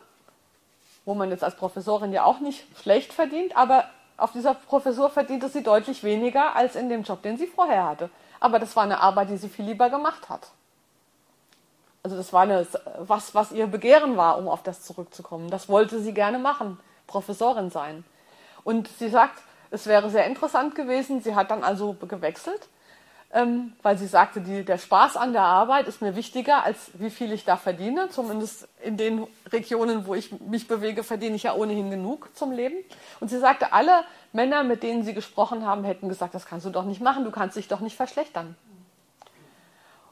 wo 1.05 1.15
man 1.15 1.31
jetzt 1.31 1.45
als 1.45 1.57
Professorin 1.57 2.13
ja 2.13 2.25
auch 2.25 2.41
nicht 2.41 2.65
schlecht 2.81 3.13
verdient, 3.13 3.57
aber 3.57 3.85
auf 4.17 4.33
dieser 4.33 4.55
Professur 4.55 5.11
verdiente 5.11 5.49
sie 5.49 5.63
deutlich 5.63 6.03
weniger 6.03 6.57
als 6.57 6.77
in 6.77 6.89
dem 6.89 7.03
Job, 7.03 7.23
den 7.23 7.37
sie 7.37 7.47
vorher 7.47 7.87
hatte. 7.87 8.11
Aber 8.41 8.59
das 8.59 8.75
war 8.75 8.85
eine 8.85 9.01
Arbeit, 9.01 9.31
die 9.31 9.37
sie 9.37 9.49
viel 9.49 9.65
lieber 9.65 9.91
gemacht 9.91 10.29
hat. 10.29 10.51
Also 12.03 12.17
das 12.17 12.33
war 12.33 12.43
eine, 12.43 12.67
was, 12.99 13.35
was 13.35 13.53
ihr 13.53 13.67
Begehren 13.67 14.17
war, 14.17 14.39
um 14.39 14.49
auf 14.49 14.63
das 14.63 14.83
zurückzukommen. 14.83 15.51
Das 15.51 15.69
wollte 15.69 16.01
sie 16.01 16.15
gerne 16.15 16.39
machen, 16.39 16.79
Professorin 17.07 17.71
sein. 17.71 18.05
Und 18.65 18.89
sie 18.99 19.09
sagt, 19.09 19.43
es 19.71 19.87
wäre 19.87 20.11
sehr 20.11 20.27
interessant 20.27 20.75
gewesen. 20.75 21.21
Sie 21.23 21.35
hat 21.35 21.51
dann 21.51 21.65
also 21.65 21.95
gewechselt, 21.95 22.69
ähm, 23.33 23.75
weil 23.83 23.99
sie 23.99 24.07
sagte, 24.07 24.41
die, 24.41 24.65
der 24.65 24.79
Spaß 24.79 25.17
an 25.17 25.33
der 25.33 25.43
Arbeit 25.43 25.87
ist 25.87 26.01
mir 26.01 26.17
wichtiger, 26.17 26.65
als 26.65 26.91
wie 26.95 27.11
viel 27.11 27.33
ich 27.33 27.45
da 27.45 27.57
verdiene. 27.57 28.09
Zumindest 28.09 28.69
in 28.83 28.97
den 28.97 29.27
Regionen, 29.53 30.07
wo 30.07 30.15
ich 30.15 30.41
mich 30.41 30.69
bewege, 30.69 31.03
verdiene 31.03 31.37
ich 31.37 31.43
ja 31.43 31.55
ohnehin 31.55 31.91
genug 31.91 32.31
zum 32.35 32.53
Leben. 32.53 32.77
Und 33.21 33.29
sie 33.29 33.39
sagte, 33.39 33.73
alle 33.73 34.05
Männer, 34.33 34.65
mit 34.65 34.83
denen 34.83 35.03
sie 35.03 35.15
gesprochen 35.15 35.67
haben, 35.67 35.85
hätten 35.85 36.09
gesagt, 36.09 36.35
das 36.35 36.47
kannst 36.47 36.65
du 36.65 36.71
doch 36.71 36.85
nicht 36.85 37.01
machen, 37.01 37.25
du 37.25 37.31
kannst 37.31 37.57
dich 37.57 37.69
doch 37.69 37.81
nicht 37.81 37.97
verschlechtern. 37.97 38.57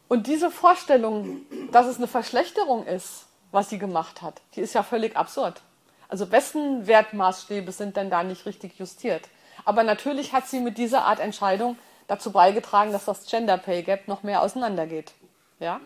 Und 0.09 0.27
diese 0.27 0.51
Vorstellung, 0.51 1.41
dass 1.73 1.87
es 1.87 1.97
eine 1.97 2.07
Verschlechterung 2.07 2.87
ist, 2.87 3.27
was 3.51 3.71
sie 3.71 3.79
gemacht 3.79 4.23
hat. 4.23 4.41
Die 4.55 4.61
ist 4.61 4.75
ja 4.75 4.83
völlig 4.83 5.17
absurd. 5.17 5.63
Also 6.09 6.31
wessen 6.31 6.87
Wertmaßstäbe 6.87 7.73
sind 7.73 7.97
denn 7.97 8.11
da 8.11 8.23
nicht 8.23 8.47
richtig 8.47 8.79
justiert? 8.79 9.29
Aber 9.65 9.83
natürlich 9.83 10.33
hat 10.33 10.47
sie 10.47 10.61
mit 10.61 10.79
dieser 10.79 11.05
Art 11.05 11.19
Entscheidung 11.19 11.77
dazu 12.07 12.31
beigetragen, 12.31 12.93
dass 12.93 13.05
das 13.05 13.27
Gender 13.27 13.59
Pay 13.59 13.83
Gap 13.83 14.07
noch 14.07 14.23
mehr 14.23 14.43
auseinandergeht. 14.43 15.13
Ja? 15.59 15.81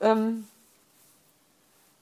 Ähm, 0.00 0.46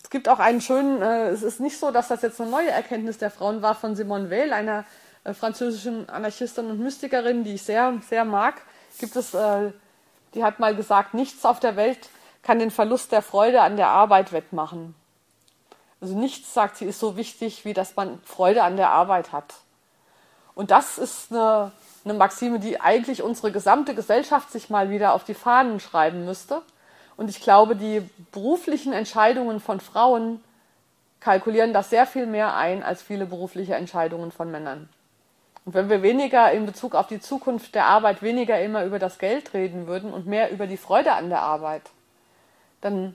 es 0.03 0.11
gibt 0.11 0.29
auch 0.29 0.40
einen 0.40 0.61
schönen, 0.61 1.01
äh, 1.01 1.29
es 1.29 1.45
ist 1.45 1.61
nicht 1.61 1.79
so, 1.79 1.92
dass 1.92 2.09
das 2.09 2.23
jetzt 2.23 2.40
eine 2.40 2.51
neue 2.51 2.71
Erkenntnis 2.71 3.18
der 3.18 3.31
Frauen 3.31 3.62
war 3.62 3.77
von 3.77 3.95
Simone 3.95 4.31
Weil, 4.31 4.53
einer 4.53 4.85
äh, 5.23 5.35
französischen 5.35 6.09
Anarchistin 6.09 6.66
und 6.66 6.81
Mystikerin, 6.81 7.45
die 7.45 7.55
ich 7.55 7.62
sehr, 7.62 8.01
sehr 8.09 8.25
mag. 8.25 8.62
Gibt 8.98 9.16
es, 9.16 9.35
äh, 9.35 9.72
die 10.35 10.44
hat 10.44 10.59
mal 10.59 10.74
gesagt, 10.74 11.14
nichts 11.14 11.44
auf 11.44 11.61
der 11.61 11.76
Welt 11.76 12.09
kann 12.42 12.59
den 12.59 12.70
Verlust 12.70 13.12
der 13.12 13.22
Freude 13.22 13.62
an 13.62 13.76
der 13.76 13.88
Arbeit 13.88 14.33
wettmachen. 14.33 14.94
Also 16.00 16.18
nichts, 16.18 16.52
sagt 16.52 16.76
sie, 16.76 16.87
ist 16.87 16.98
so 16.98 17.16
wichtig, 17.16 17.64
wie 17.64 17.74
dass 17.74 17.94
man 17.94 18.20
Freude 18.24 18.64
an 18.64 18.76
der 18.76 18.90
Arbeit 18.90 19.31
hat. 19.33 19.55
Und 20.55 20.70
das 20.70 20.98
ist 20.98 21.31
eine, 21.31 21.70
eine 22.05 22.14
Maxime, 22.14 22.59
die 22.59 22.81
eigentlich 22.81 23.22
unsere 23.22 23.52
gesamte 23.52 23.94
Gesellschaft 23.94 24.50
sich 24.50 24.68
mal 24.68 24.90
wieder 24.90 25.14
auf 25.14 25.24
die 25.24 25.35
Fahnen 25.35 25.78
schreiben 25.78 26.24
müsste. 26.24 26.62
Und 27.16 27.31
ich 27.31 27.40
glaube, 27.40 27.76
die 27.76 28.02
beruflichen 28.33 28.92
Entscheidungen 28.92 29.61
von 29.61 29.81
Frauen 29.81 30.42
kalkulieren 31.20 31.72
das 31.72 31.90
sehr 31.90 32.07
viel 32.07 32.26
mehr 32.26 32.57
ein 32.57 32.83
als 32.83 33.00
viele 33.00 33.26
berufliche 33.26 33.76
Entscheidungen 33.76 34.33
von 34.33 34.50
Männern. 34.50 34.88
Und 35.64 35.75
wenn 35.75 35.88
wir 35.88 36.03
weniger 36.03 36.51
in 36.51 36.66
Bezug 36.66 36.94
auf 36.94 37.07
die 37.07 37.20
Zukunft 37.20 37.75
der 37.75 37.87
Arbeit 37.87 38.22
weniger 38.22 38.61
immer 38.61 38.85
über 38.85 38.98
das 38.98 39.18
Geld 39.18 39.55
reden 39.55 39.87
würden 39.87 40.12
und 40.12 40.27
mehr 40.27 40.51
über 40.51 40.66
die 40.66 40.77
Freude 40.77 41.12
an 41.12 41.29
der 41.29 41.42
Arbeit, 41.42 41.83
dann, 42.81 43.14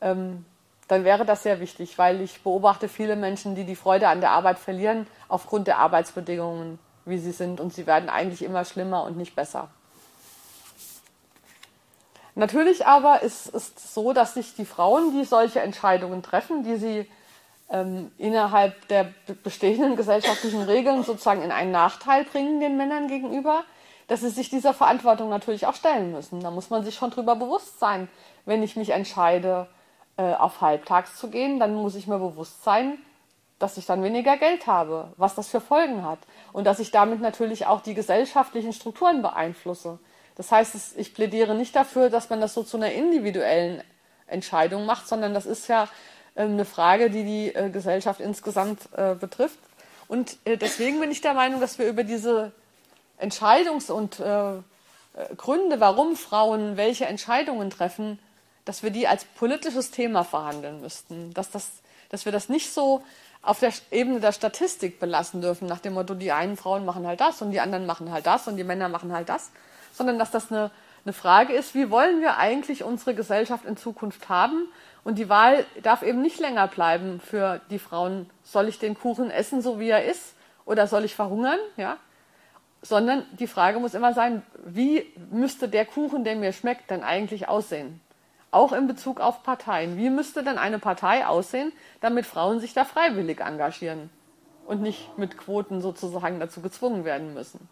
ähm, 0.00 0.44
dann 0.86 1.04
wäre 1.04 1.24
das 1.24 1.42
sehr 1.42 1.58
wichtig, 1.58 1.98
weil 1.98 2.20
ich 2.20 2.42
beobachte 2.42 2.88
viele 2.88 3.16
Menschen, 3.16 3.56
die 3.56 3.64
die 3.64 3.74
Freude 3.74 4.08
an 4.08 4.20
der 4.20 4.30
Arbeit 4.30 4.58
verlieren 4.58 5.08
aufgrund 5.26 5.66
der 5.66 5.78
Arbeitsbedingungen, 5.78 6.78
wie 7.04 7.18
sie 7.18 7.32
sind. 7.32 7.60
Und 7.60 7.74
sie 7.74 7.86
werden 7.86 8.08
eigentlich 8.08 8.42
immer 8.42 8.64
schlimmer 8.64 9.02
und 9.02 9.16
nicht 9.16 9.34
besser. 9.34 9.68
Natürlich 12.36 12.86
aber 12.86 13.22
ist 13.22 13.52
es 13.52 13.72
so, 13.92 14.12
dass 14.12 14.34
sich 14.34 14.54
die 14.54 14.64
Frauen, 14.64 15.10
die 15.10 15.24
solche 15.24 15.60
Entscheidungen 15.60 16.22
treffen, 16.22 16.62
die 16.62 16.76
sie 16.76 17.10
ähm, 17.70 18.10
innerhalb 18.18 18.88
der 18.88 19.08
bestehenden 19.42 19.96
gesellschaftlichen 19.96 20.62
Regeln 20.62 21.04
sozusagen 21.04 21.42
in 21.42 21.52
einen 21.52 21.70
Nachteil 21.70 22.24
bringen 22.24 22.60
den 22.60 22.76
Männern 22.76 23.08
gegenüber, 23.08 23.64
dass 24.06 24.20
sie 24.20 24.30
sich 24.30 24.48
dieser 24.48 24.72
Verantwortung 24.72 25.28
natürlich 25.28 25.66
auch 25.66 25.74
stellen 25.74 26.12
müssen. 26.12 26.40
Da 26.40 26.50
muss 26.50 26.70
man 26.70 26.84
sich 26.84 26.94
schon 26.94 27.10
drüber 27.10 27.36
bewusst 27.36 27.78
sein, 27.78 28.08
wenn 28.46 28.62
ich 28.62 28.76
mich 28.76 28.90
entscheide, 28.90 29.68
äh, 30.16 30.34
auf 30.34 30.60
Halbtags 30.60 31.16
zu 31.16 31.30
gehen, 31.30 31.60
dann 31.60 31.74
muss 31.74 31.94
ich 31.94 32.06
mir 32.06 32.18
bewusst 32.18 32.64
sein, 32.64 32.98
dass 33.58 33.76
ich 33.76 33.86
dann 33.86 34.02
weniger 34.02 34.36
Geld 34.36 34.66
habe, 34.66 35.12
was 35.16 35.34
das 35.34 35.48
für 35.48 35.60
Folgen 35.60 36.04
hat 36.04 36.18
und 36.52 36.64
dass 36.64 36.78
ich 36.78 36.90
damit 36.90 37.20
natürlich 37.20 37.66
auch 37.66 37.82
die 37.82 37.94
gesellschaftlichen 37.94 38.72
Strukturen 38.72 39.22
beeinflusse. 39.22 39.98
Das 40.36 40.52
heißt, 40.52 40.96
ich 40.96 41.14
plädiere 41.14 41.54
nicht 41.54 41.74
dafür, 41.74 42.10
dass 42.10 42.30
man 42.30 42.40
das 42.40 42.54
so 42.54 42.62
zu 42.62 42.76
einer 42.76 42.92
individuellen 42.92 43.82
Entscheidung 44.26 44.86
macht, 44.86 45.08
sondern 45.08 45.34
das 45.34 45.46
ist 45.46 45.68
ja 45.68 45.88
eine 46.44 46.64
Frage, 46.64 47.10
die 47.10 47.24
die 47.24 47.54
äh, 47.54 47.70
Gesellschaft 47.70 48.20
insgesamt 48.20 48.88
äh, 48.96 49.14
betrifft. 49.14 49.58
Und 50.06 50.38
äh, 50.44 50.56
deswegen 50.56 51.00
bin 51.00 51.10
ich 51.10 51.20
der 51.20 51.34
Meinung, 51.34 51.60
dass 51.60 51.78
wir 51.78 51.88
über 51.88 52.04
diese 52.04 52.52
Entscheidungs- 53.20 53.90
und 53.90 54.22
Gründe, 55.36 55.80
warum 55.80 56.14
Frauen 56.14 56.76
welche 56.76 57.06
Entscheidungen 57.06 57.70
treffen, 57.70 58.20
dass 58.64 58.84
wir 58.84 58.90
die 58.90 59.08
als 59.08 59.24
politisches 59.24 59.90
Thema 59.90 60.22
verhandeln 60.22 60.80
müssten. 60.80 61.34
Dass, 61.34 61.50
das, 61.50 61.68
dass 62.10 62.26
wir 62.26 62.30
das 62.30 62.48
nicht 62.48 62.72
so 62.72 63.02
auf 63.42 63.58
der 63.58 63.72
Ebene 63.90 64.20
der 64.20 64.32
Statistik 64.32 65.00
belassen 65.00 65.40
dürfen, 65.40 65.66
nach 65.66 65.80
dem 65.80 65.94
Motto, 65.94 66.14
die 66.14 66.30
einen 66.30 66.56
Frauen 66.56 66.84
machen 66.84 67.06
halt 67.06 67.20
das 67.20 67.42
und 67.42 67.50
die 67.50 67.60
anderen 67.60 67.86
machen 67.86 68.12
halt 68.12 68.26
das 68.26 68.46
und 68.46 68.56
die 68.56 68.64
Männer 68.64 68.88
machen 68.88 69.12
halt 69.12 69.28
das, 69.28 69.50
sondern 69.92 70.18
dass 70.18 70.30
das 70.30 70.52
eine, 70.52 70.70
eine 71.04 71.12
Frage 71.12 71.54
ist, 71.54 71.74
wie 71.74 71.90
wollen 71.90 72.20
wir 72.20 72.36
eigentlich 72.36 72.84
unsere 72.84 73.14
Gesellschaft 73.14 73.64
in 73.64 73.76
Zukunft 73.76 74.28
haben 74.28 74.68
und 75.04 75.18
die 75.18 75.28
Wahl 75.28 75.64
darf 75.82 76.02
eben 76.02 76.22
nicht 76.22 76.38
länger 76.38 76.68
bleiben 76.68 77.20
für 77.20 77.60
die 77.70 77.78
Frauen, 77.78 78.28
soll 78.42 78.68
ich 78.68 78.78
den 78.78 78.98
Kuchen 78.98 79.30
essen, 79.30 79.62
so 79.62 79.78
wie 79.80 79.88
er 79.88 80.04
ist, 80.04 80.34
oder 80.64 80.86
soll 80.86 81.04
ich 81.04 81.14
verhungern, 81.14 81.58
ja? 81.76 81.96
Sondern 82.82 83.24
die 83.38 83.46
Frage 83.46 83.80
muss 83.80 83.94
immer 83.94 84.12
sein, 84.12 84.42
wie 84.64 85.04
müsste 85.30 85.68
der 85.68 85.84
Kuchen, 85.84 86.24
der 86.24 86.36
mir 86.36 86.52
schmeckt, 86.52 86.90
denn 86.90 87.02
eigentlich 87.02 87.48
aussehen? 87.48 88.00
Auch 88.50 88.72
in 88.72 88.86
Bezug 88.86 89.20
auf 89.20 89.42
Parteien. 89.42 89.96
Wie 89.96 90.10
müsste 90.10 90.44
denn 90.44 90.58
eine 90.58 90.78
Partei 90.78 91.26
aussehen, 91.26 91.72
damit 92.00 92.24
Frauen 92.24 92.60
sich 92.60 92.74
da 92.74 92.84
freiwillig 92.84 93.40
engagieren 93.40 94.10
und 94.66 94.80
nicht 94.80 95.18
mit 95.18 95.36
Quoten 95.36 95.80
sozusagen 95.80 96.38
dazu 96.38 96.60
gezwungen 96.60 97.04
werden 97.04 97.34
müssen? 97.34 97.68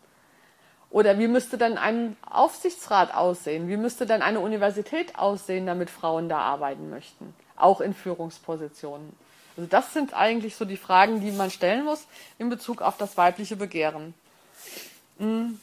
Oder 0.96 1.18
wie 1.18 1.28
müsste 1.28 1.58
denn 1.58 1.76
ein 1.76 2.16
Aufsichtsrat 2.24 3.14
aussehen? 3.14 3.68
Wie 3.68 3.76
müsste 3.76 4.06
denn 4.06 4.22
eine 4.22 4.40
Universität 4.40 5.18
aussehen, 5.18 5.66
damit 5.66 5.90
Frauen 5.90 6.30
da 6.30 6.38
arbeiten 6.38 6.88
möchten? 6.88 7.34
Auch 7.54 7.82
in 7.82 7.92
Führungspositionen. 7.92 9.12
Also 9.58 9.68
das 9.68 9.92
sind 9.92 10.14
eigentlich 10.14 10.56
so 10.56 10.64
die 10.64 10.78
Fragen, 10.78 11.20
die 11.20 11.32
man 11.32 11.50
stellen 11.50 11.84
muss 11.84 12.06
in 12.38 12.48
Bezug 12.48 12.80
auf 12.80 12.96
das 12.96 13.18
weibliche 13.18 13.56
Begehren. 13.56 14.14
Hm. 15.18 15.60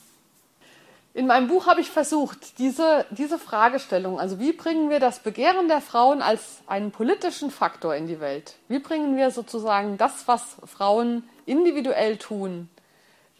In 1.16 1.26
meinem 1.26 1.48
Buch 1.48 1.66
habe 1.66 1.82
ich 1.82 1.90
versucht, 1.90 2.60
diese, 2.60 3.08
diese 3.10 3.40
Fragestellung, 3.40 4.20
also 4.20 4.40
wie 4.40 4.54
bringen 4.54 4.92
wir 4.92 5.00
das 5.00 5.18
Begehren 5.18 5.68
der 5.68 5.82
Frauen 5.82 6.22
als 6.22 6.60
einen 6.68 6.92
politischen 6.92 7.50
Faktor 7.50 7.96
in 7.96 8.06
die 8.06 8.20
Welt? 8.20 8.54
Wie 8.68 8.78
bringen 8.78 9.18
wir 9.18 9.32
sozusagen 9.32 9.98
das, 9.98 10.28
was 10.28 10.58
Frauen 10.64 11.28
individuell 11.48 12.18
tun, 12.18 12.70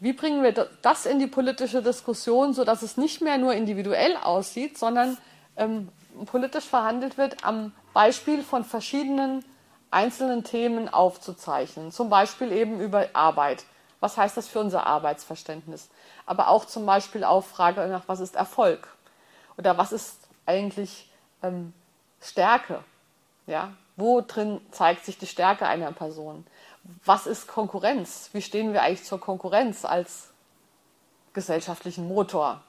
wie 0.04 0.12
bringen 0.12 0.44
wir 0.44 0.52
das 0.82 1.06
in 1.06 1.18
die 1.18 1.28
politische 1.28 1.82
Diskussion, 1.82 2.54
sodass 2.54 2.82
es 2.82 2.98
nicht 2.98 3.22
mehr 3.22 3.38
nur 3.38 3.54
individuell 3.54 4.18
aussieht, 4.18 4.78
sondern 4.78 5.18
ähm, 5.56 5.88
politisch 6.26 6.66
verhandelt 6.66 7.18
wird, 7.18 7.46
am 7.46 7.72
Beispiel 7.94 8.44
von 8.44 8.66
verschiedenen 8.66 9.46
einzelnen 9.92 10.44
Themen 10.44 10.90
aufzuzeichnen. 10.90 11.94
Zum 11.94 12.10
Beispiel 12.10 12.52
eben 12.52 12.82
über 12.82 13.08
Arbeit. 13.14 13.64
Was 14.02 14.18
heißt 14.18 14.36
das 14.36 14.50
für 14.50 14.60
unser 14.60 14.86
Arbeitsverständnis? 14.86 15.88
Aber 16.26 16.50
auch 16.50 16.66
zum 16.66 16.86
Beispiel 16.86 17.24
auf 17.24 17.48
Frage 17.48 17.88
nach, 17.88 18.04
was 18.08 18.20
ist 18.20 18.36
Erfolg? 18.36 18.90
Oder 19.58 19.78
was 19.78 19.94
ist 19.94 20.18
eigentlich 20.46 21.10
ähm, 21.44 21.72
Stärke? 22.20 22.84
Ja? 23.48 23.72
Wo 23.96 24.20
drin 24.20 24.60
zeigt 24.72 25.06
sich 25.06 25.18
die 25.18 25.28
Stärke 25.28 25.66
einer 25.66 25.94
Person? 25.94 26.46
Was 27.06 27.28
ist 27.28 27.48
Konkurrenz? 27.48 28.30
Wie 28.34 28.42
stehen 28.42 28.74
wir 28.74 28.84
eigentlich 28.84 29.04
zur 29.04 29.20
Konkurrenz 29.20 29.86
als 29.86 30.30
gesellschaftlichen 31.34 32.08
Motor? 32.08 32.62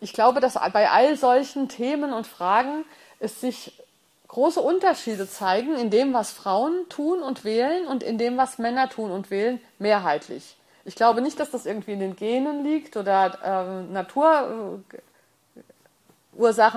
Ich 0.00 0.12
glaube, 0.12 0.40
dass 0.40 0.54
bei 0.54 0.90
all 0.90 1.16
solchen 1.16 1.68
Themen 1.68 2.12
und 2.12 2.26
Fragen 2.26 2.84
es 3.18 3.40
sich 3.40 3.82
große 4.28 4.60
Unterschiede 4.60 5.28
zeigen 5.28 5.74
in 5.74 5.90
dem, 5.90 6.12
was 6.12 6.30
Frauen 6.30 6.88
tun 6.88 7.22
und 7.22 7.44
wählen 7.44 7.86
und 7.86 8.02
in 8.02 8.18
dem, 8.18 8.36
was 8.36 8.58
Männer 8.58 8.88
tun 8.88 9.10
und 9.10 9.30
wählen, 9.30 9.60
mehrheitlich. 9.78 10.56
Ich 10.84 10.94
glaube 10.94 11.20
nicht, 11.20 11.40
dass 11.40 11.50
das 11.50 11.66
irgendwie 11.66 11.92
in 11.94 12.00
den 12.00 12.14
Genen 12.16 12.62
liegt 12.64 12.96
oder 12.96 13.38
äh, 13.42 13.92
Naturursachen 13.92 14.82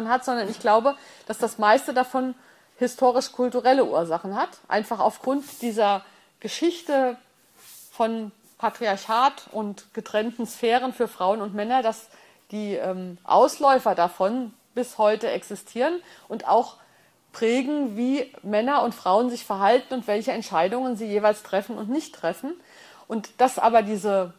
äh, 0.05 0.09
hat, 0.09 0.25
sondern 0.25 0.49
ich 0.49 0.59
glaube, 0.59 0.95
dass 1.27 1.37
das 1.37 1.59
meiste 1.59 1.93
davon 1.93 2.35
historisch-kulturelle 2.77 3.86
Ursachen 3.86 4.36
hat, 4.36 4.49
einfach 4.67 4.99
aufgrund 4.99 5.62
dieser 5.62 6.03
Geschichte 6.39 7.17
von 7.91 8.31
Patriarchat 8.57 9.47
und 9.51 9.93
getrennten 9.93 10.45
Sphären 10.45 10.93
für 10.93 11.07
Frauen 11.07 11.41
und 11.41 11.53
Männer, 11.53 11.81
dass 11.81 12.07
die 12.51 12.75
ähm, 12.75 13.17
Ausläufer 13.23 13.95
davon 13.95 14.53
bis 14.73 14.97
heute 14.97 15.29
existieren 15.29 16.01
und 16.27 16.47
auch 16.47 16.77
prägen, 17.31 17.97
wie 17.97 18.31
Männer 18.43 18.84
und 18.84 18.93
Frauen 18.93 19.29
sich 19.29 19.45
verhalten 19.45 19.93
und 19.93 20.07
welche 20.07 20.31
Entscheidungen 20.31 20.95
sie 20.95 21.07
jeweils 21.07 21.43
treffen 21.43 21.77
und 21.77 21.89
nicht 21.89 22.13
treffen. 22.15 22.53
Und 23.07 23.29
dass 23.39 23.57
aber 23.57 23.81
diese, 23.81 24.34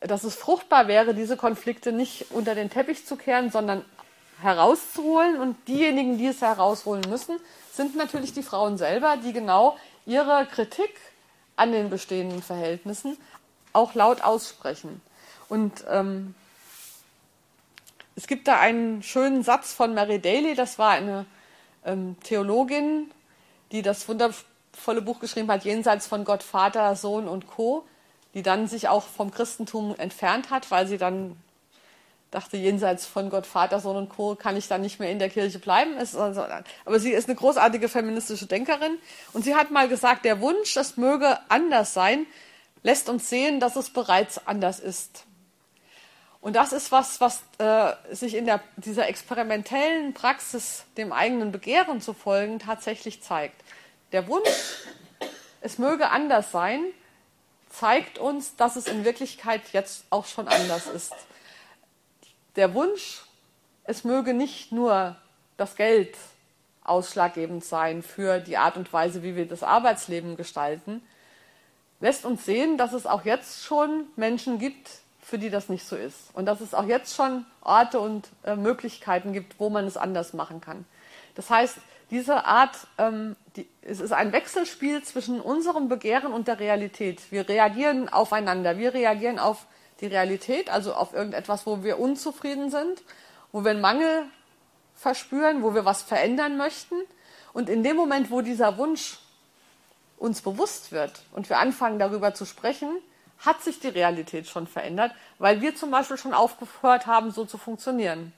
dass 0.00 0.24
es 0.24 0.36
fruchtbar 0.36 0.88
wäre, 0.88 1.14
diese 1.14 1.36
Konflikte 1.36 1.92
nicht 1.92 2.26
unter 2.30 2.54
den 2.54 2.70
Teppich 2.70 3.06
zu 3.06 3.16
kehren, 3.16 3.50
sondern 3.50 3.84
herauszuholen 4.42 5.40
und 5.40 5.56
diejenigen, 5.68 6.18
die 6.18 6.26
es 6.26 6.40
herausholen 6.42 7.04
müssen, 7.08 7.38
sind 7.72 7.96
natürlich 7.96 8.32
die 8.32 8.42
Frauen 8.42 8.78
selber, 8.78 9.16
die 9.16 9.32
genau 9.32 9.76
ihre 10.06 10.46
Kritik 10.46 10.94
an 11.56 11.72
den 11.72 11.90
bestehenden 11.90 12.42
Verhältnissen 12.42 13.16
auch 13.72 13.94
laut 13.94 14.22
aussprechen. 14.22 15.00
Und 15.48 15.84
ähm, 15.88 16.34
es 18.16 18.26
gibt 18.26 18.48
da 18.48 18.58
einen 18.58 19.02
schönen 19.02 19.42
Satz 19.42 19.72
von 19.72 19.94
Mary 19.94 20.20
Daly, 20.20 20.54
das 20.54 20.78
war 20.78 20.90
eine 20.90 21.26
ähm, 21.84 22.16
Theologin, 22.22 23.10
die 23.72 23.82
das 23.82 24.08
wundervolle 24.08 25.02
Buch 25.02 25.20
geschrieben 25.20 25.50
hat, 25.50 25.64
Jenseits 25.64 26.06
von 26.06 26.24
Gott, 26.24 26.42
Vater, 26.42 26.96
Sohn 26.96 27.28
und 27.28 27.46
Co., 27.46 27.84
die 28.34 28.42
dann 28.42 28.68
sich 28.68 28.88
auch 28.88 29.04
vom 29.04 29.30
Christentum 29.30 29.94
entfernt 29.96 30.50
hat, 30.50 30.70
weil 30.70 30.86
sie 30.86 30.98
dann 30.98 31.36
dachte, 32.30 32.56
jenseits 32.56 33.06
von 33.06 33.28
Gott, 33.28 33.46
Vater, 33.46 33.80
Sohn 33.80 33.96
und 33.96 34.08
Co. 34.08 34.36
kann 34.36 34.56
ich 34.56 34.68
dann 34.68 34.80
nicht 34.80 35.00
mehr 35.00 35.10
in 35.10 35.18
der 35.18 35.30
Kirche 35.30 35.58
bleiben. 35.58 35.94
Aber 36.84 37.00
sie 37.00 37.10
ist 37.10 37.28
eine 37.28 37.36
großartige 37.36 37.88
feministische 37.88 38.46
Denkerin 38.46 38.98
und 39.32 39.44
sie 39.44 39.54
hat 39.54 39.70
mal 39.70 39.88
gesagt, 39.88 40.24
der 40.24 40.40
Wunsch, 40.40 40.76
es 40.76 40.96
möge 40.96 41.38
anders 41.48 41.92
sein, 41.94 42.26
lässt 42.82 43.08
uns 43.08 43.28
sehen, 43.28 43.60
dass 43.60 43.76
es 43.76 43.90
bereits 43.90 44.46
anders 44.46 44.80
ist. 44.80 45.24
Und 46.40 46.56
das 46.56 46.72
ist 46.72 46.90
was, 46.90 47.20
was 47.20 47.42
äh, 47.58 47.92
sich 48.14 48.34
in 48.34 48.46
der, 48.46 48.62
dieser 48.76 49.08
experimentellen 49.08 50.14
Praxis, 50.14 50.84
dem 50.96 51.12
eigenen 51.12 51.52
Begehren 51.52 52.00
zu 52.00 52.14
folgen, 52.14 52.58
tatsächlich 52.58 53.22
zeigt. 53.22 53.62
Der 54.12 54.26
Wunsch, 54.26 54.48
es 55.60 55.76
möge 55.76 56.08
anders 56.08 56.50
sein, 56.50 56.82
zeigt 57.68 58.18
uns, 58.18 58.56
dass 58.56 58.76
es 58.76 58.86
in 58.86 59.04
Wirklichkeit 59.04 59.60
jetzt 59.72 60.04
auch 60.08 60.26
schon 60.26 60.48
anders 60.48 60.86
ist. 60.86 61.12
Der 62.56 62.74
Wunsch, 62.74 63.22
es 63.84 64.04
möge 64.04 64.34
nicht 64.34 64.72
nur 64.72 65.16
das 65.56 65.76
Geld 65.76 66.16
ausschlaggebend 66.82 67.64
sein 67.64 68.02
für 68.02 68.40
die 68.40 68.56
Art 68.56 68.76
und 68.76 68.92
Weise, 68.92 69.22
wie 69.22 69.36
wir 69.36 69.46
das 69.46 69.62
Arbeitsleben 69.62 70.36
gestalten, 70.36 71.02
lässt 72.00 72.24
uns 72.24 72.44
sehen, 72.44 72.78
dass 72.78 72.92
es 72.92 73.06
auch 73.06 73.24
jetzt 73.24 73.64
schon 73.64 74.06
Menschen 74.16 74.58
gibt, 74.58 74.90
für 75.20 75.38
die 75.38 75.50
das 75.50 75.68
nicht 75.68 75.84
so 75.84 75.96
ist. 75.96 76.34
Und 76.34 76.46
dass 76.46 76.60
es 76.60 76.74
auch 76.74 76.86
jetzt 76.86 77.14
schon 77.14 77.46
Orte 77.60 78.00
und 78.00 78.28
äh, 78.42 78.56
Möglichkeiten 78.56 79.32
gibt, 79.32 79.60
wo 79.60 79.70
man 79.70 79.86
es 79.86 79.96
anders 79.96 80.32
machen 80.32 80.60
kann. 80.60 80.84
Das 81.34 81.50
heißt, 81.50 81.76
diese 82.10 82.44
Art, 82.44 82.76
ähm, 82.98 83.36
die, 83.54 83.68
es 83.82 84.00
ist 84.00 84.12
ein 84.12 84.32
Wechselspiel 84.32 85.02
zwischen 85.04 85.40
unserem 85.40 85.88
Begehren 85.88 86.32
und 86.32 86.48
der 86.48 86.58
Realität. 86.58 87.30
Wir 87.30 87.48
reagieren 87.48 88.08
aufeinander. 88.08 88.78
Wir 88.78 88.94
reagieren 88.94 89.38
auf 89.38 89.66
die 90.00 90.06
Realität, 90.06 90.70
also 90.70 90.94
auf 90.94 91.12
irgendetwas, 91.12 91.66
wo 91.66 91.82
wir 91.82 91.98
unzufrieden 91.98 92.70
sind, 92.70 93.02
wo 93.52 93.64
wir 93.64 93.72
einen 93.72 93.80
Mangel 93.80 94.24
verspüren, 94.94 95.62
wo 95.62 95.74
wir 95.74 95.84
was 95.84 96.02
verändern 96.02 96.56
möchten. 96.56 96.96
Und 97.52 97.68
in 97.68 97.82
dem 97.82 97.96
Moment, 97.96 98.30
wo 98.30 98.42
dieser 98.42 98.76
Wunsch 98.76 99.18
uns 100.18 100.42
bewusst 100.42 100.92
wird 100.92 101.22
und 101.32 101.48
wir 101.48 101.58
anfangen 101.58 101.98
darüber 101.98 102.34
zu 102.34 102.44
sprechen, 102.44 102.90
hat 103.38 103.62
sich 103.62 103.80
die 103.80 103.88
Realität 103.88 104.46
schon 104.46 104.66
verändert, 104.66 105.12
weil 105.38 105.62
wir 105.62 105.74
zum 105.74 105.90
Beispiel 105.90 106.18
schon 106.18 106.34
aufgehört 106.34 107.06
haben, 107.06 107.30
so 107.30 107.46
zu 107.46 107.56
funktionieren. 107.56 108.32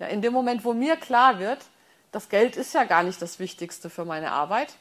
Ja, 0.00 0.08
in 0.08 0.20
dem 0.20 0.32
Moment, 0.32 0.64
wo 0.64 0.74
mir 0.74 0.96
klar 0.96 1.38
wird, 1.38 1.58
das 2.10 2.28
Geld 2.28 2.56
ist 2.56 2.74
ja 2.74 2.84
gar 2.84 3.02
nicht 3.02 3.22
das 3.22 3.38
Wichtigste 3.38 3.90
für 3.90 4.04
meine 4.04 4.32
Arbeit, 4.32 4.74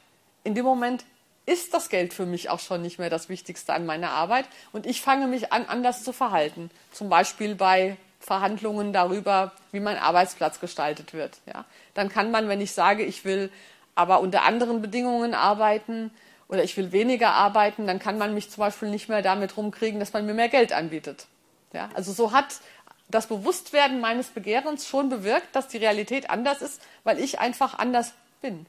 in 0.43 0.55
dem 0.55 0.65
Moment 0.65 1.05
ist 1.47 1.73
das 1.73 1.89
Geld 1.89 2.13
für 2.13 2.27
mich 2.27 2.51
auch 2.51 2.59
schon 2.59 2.83
nicht 2.83 2.99
mehr 2.99 3.09
das 3.09 3.29
Wichtigste 3.29 3.73
an 3.73 3.87
meiner 3.87 4.11
Arbeit 4.11 4.45
und 4.73 4.85
ich 4.85 5.01
fange 5.01 5.27
mich 5.27 5.51
an, 5.51 5.65
anders 5.65 6.03
zu 6.03 6.13
verhalten. 6.13 6.69
Zum 6.91 7.09
Beispiel 7.09 7.55
bei 7.55 7.97
Verhandlungen 8.19 8.93
darüber, 8.93 9.53
wie 9.71 9.79
mein 9.79 9.97
Arbeitsplatz 9.97 10.59
gestaltet 10.59 11.13
wird. 11.13 11.37
Ja, 11.47 11.65
dann 11.95 12.09
kann 12.09 12.29
man, 12.29 12.47
wenn 12.47 12.61
ich 12.61 12.73
sage, 12.73 13.03
ich 13.03 13.25
will 13.25 13.49
aber 13.95 14.19
unter 14.19 14.43
anderen 14.43 14.81
Bedingungen 14.81 15.33
arbeiten, 15.33 16.11
oder 16.49 16.63
ich 16.63 16.77
will 16.77 16.91
weniger 16.91 17.31
arbeiten, 17.31 17.87
dann 17.87 17.99
kann 17.99 18.17
man 18.17 18.33
mich 18.33 18.49
zum 18.49 18.61
Beispiel 18.61 18.89
nicht 18.89 19.09
mehr 19.09 19.21
damit 19.21 19.57
rumkriegen, 19.57 19.99
dass 19.99 20.13
man 20.13 20.25
mir 20.25 20.33
mehr 20.33 20.49
Geld 20.49 20.71
anbietet. 20.71 21.27
Ja, 21.73 21.89
also 21.93 22.13
so 22.13 22.31
hat 22.31 22.61
das 23.09 23.27
Bewusstwerden 23.27 23.99
meines 23.99 24.27
Begehrens 24.27 24.87
schon 24.87 25.09
bewirkt, 25.09 25.55
dass 25.55 25.67
die 25.67 25.77
Realität 25.77 26.29
anders 26.29 26.61
ist, 26.61 26.81
weil 27.03 27.19
ich 27.19 27.39
einfach 27.39 27.77
anders 27.77 28.13
bin. 28.41 28.65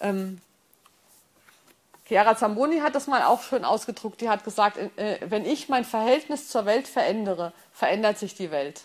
Ähm, 0.00 0.40
Chiara 2.10 2.36
Zamboni 2.36 2.80
hat 2.80 2.96
das 2.96 3.06
mal 3.06 3.22
auch 3.22 3.40
schön 3.40 3.64
ausgedruckt. 3.64 4.20
Die 4.20 4.28
hat 4.28 4.42
gesagt, 4.42 4.78
äh, 4.96 5.18
wenn 5.28 5.44
ich 5.44 5.68
mein 5.68 5.84
Verhältnis 5.84 6.48
zur 6.48 6.66
Welt 6.66 6.88
verändere, 6.88 7.52
verändert 7.72 8.18
sich 8.18 8.34
die 8.34 8.50
Welt. 8.50 8.80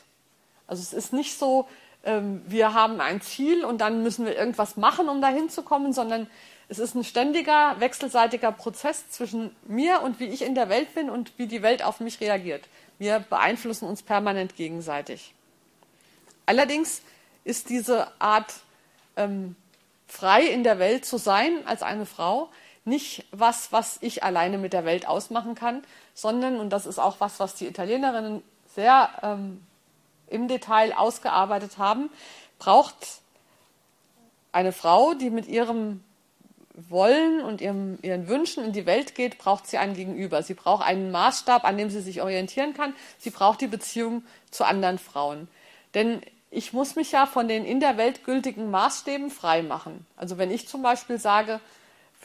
Also 0.68 0.84
es 0.84 0.94
ist 0.94 1.12
nicht 1.12 1.40
so, 1.40 1.68
ähm, 2.04 2.44
wir 2.46 2.76
haben 2.76 3.02
ein 3.02 3.22
Ziel 3.22 3.66
und 3.66 3.82
dann 3.82 4.04
müssen 4.04 4.28
wir 4.28 4.38
irgendwas 4.38 4.78
machen, 4.78 5.10
um 5.10 5.22
dahin 5.22 5.50
zu 5.50 5.64
kommen, 5.64 5.92
sondern 5.92 6.28
es 6.70 6.78
ist 6.78 6.94
ein 6.94 7.04
ständiger, 7.04 7.76
wechselseitiger 7.80 8.52
Prozess 8.52 9.10
zwischen 9.10 9.56
mir 9.64 10.04
und 10.04 10.20
wie 10.20 10.26
ich 10.26 10.44
in 10.44 10.54
der 10.54 10.70
Welt 10.70 10.94
bin 10.94 11.10
und 11.10 11.32
wie 11.40 11.48
die 11.48 11.64
Welt 11.64 11.84
auf 11.84 12.02
mich 12.02 12.22
reagiert. 12.22 12.62
Wir 13.00 13.18
beeinflussen 13.18 13.88
uns 13.88 14.04
permanent 14.04 14.56
gegenseitig. 14.56 15.34
Allerdings 16.46 17.02
ist 17.44 17.70
diese 17.70 18.06
Art, 18.22 18.54
ähm, 19.16 19.56
frei 20.08 20.44
in 20.44 20.64
der 20.64 20.78
Welt 20.78 21.06
zu 21.06 21.18
sein 21.18 21.66
als 21.66 21.82
eine 21.82 22.06
Frau, 22.06 22.50
nicht 22.86 23.26
was, 23.32 23.72
was 23.72 23.98
ich 24.02 24.24
alleine 24.24 24.58
mit 24.58 24.74
der 24.74 24.86
Welt 24.86 25.08
ausmachen 25.08 25.56
kann, 25.56 25.84
sondern, 26.14 26.60
und 26.60 26.70
das 26.70 26.86
ist 26.86 27.00
auch 27.00 27.20
was, 27.20 27.40
was 27.40 27.56
die 27.56 27.68
Italienerinnen 27.68 28.44
sehr 28.76 29.10
ähm, 29.24 29.62
im 30.28 30.48
Detail 30.48 30.94
ausgearbeitet 30.94 31.78
haben, 31.78 32.10
braucht 32.60 33.22
eine 34.52 34.72
Frau, 34.72 35.14
die 35.14 35.30
mit 35.30 35.48
ihrem 35.48 36.04
wollen 36.90 37.42
und 37.42 37.62
ihrem, 37.62 37.98
ihren 38.02 38.28
Wünschen 38.28 38.64
in 38.64 38.74
die 38.74 38.86
Welt 38.86 39.16
geht, 39.16 39.38
braucht 39.38 39.66
sie 39.68 39.78
einen 39.78 39.96
Gegenüber. 39.96 40.44
Sie 40.44 40.54
braucht 40.54 40.86
einen 40.86 41.12
Maßstab, 41.12 41.64
an 41.64 41.78
dem 41.78 41.90
sie 41.90 42.02
sich 42.02 42.22
orientieren 42.22 42.74
kann. 42.74 42.94
Sie 43.18 43.30
braucht 43.30 43.62
die 43.62 43.68
Beziehung 43.68 44.24
zu 44.52 44.66
anderen 44.66 45.00
Frauen. 45.00 45.48
Denn 45.94 46.22
ich 46.52 46.74
muss 46.74 46.96
mich 46.96 47.12
ja 47.12 47.26
von 47.26 47.48
den 47.48 47.66
in 47.66 47.80
der 47.80 47.98
Welt 47.98 48.24
gültigen 48.26 48.72
Maßstäben 48.72 49.30
frei 49.30 49.62
machen. 49.62 50.06
Also 50.18 50.38
wenn 50.38 50.52
ich 50.52 50.68
zum 50.68 50.82
Beispiel 50.82 51.18
sage, 51.18 51.60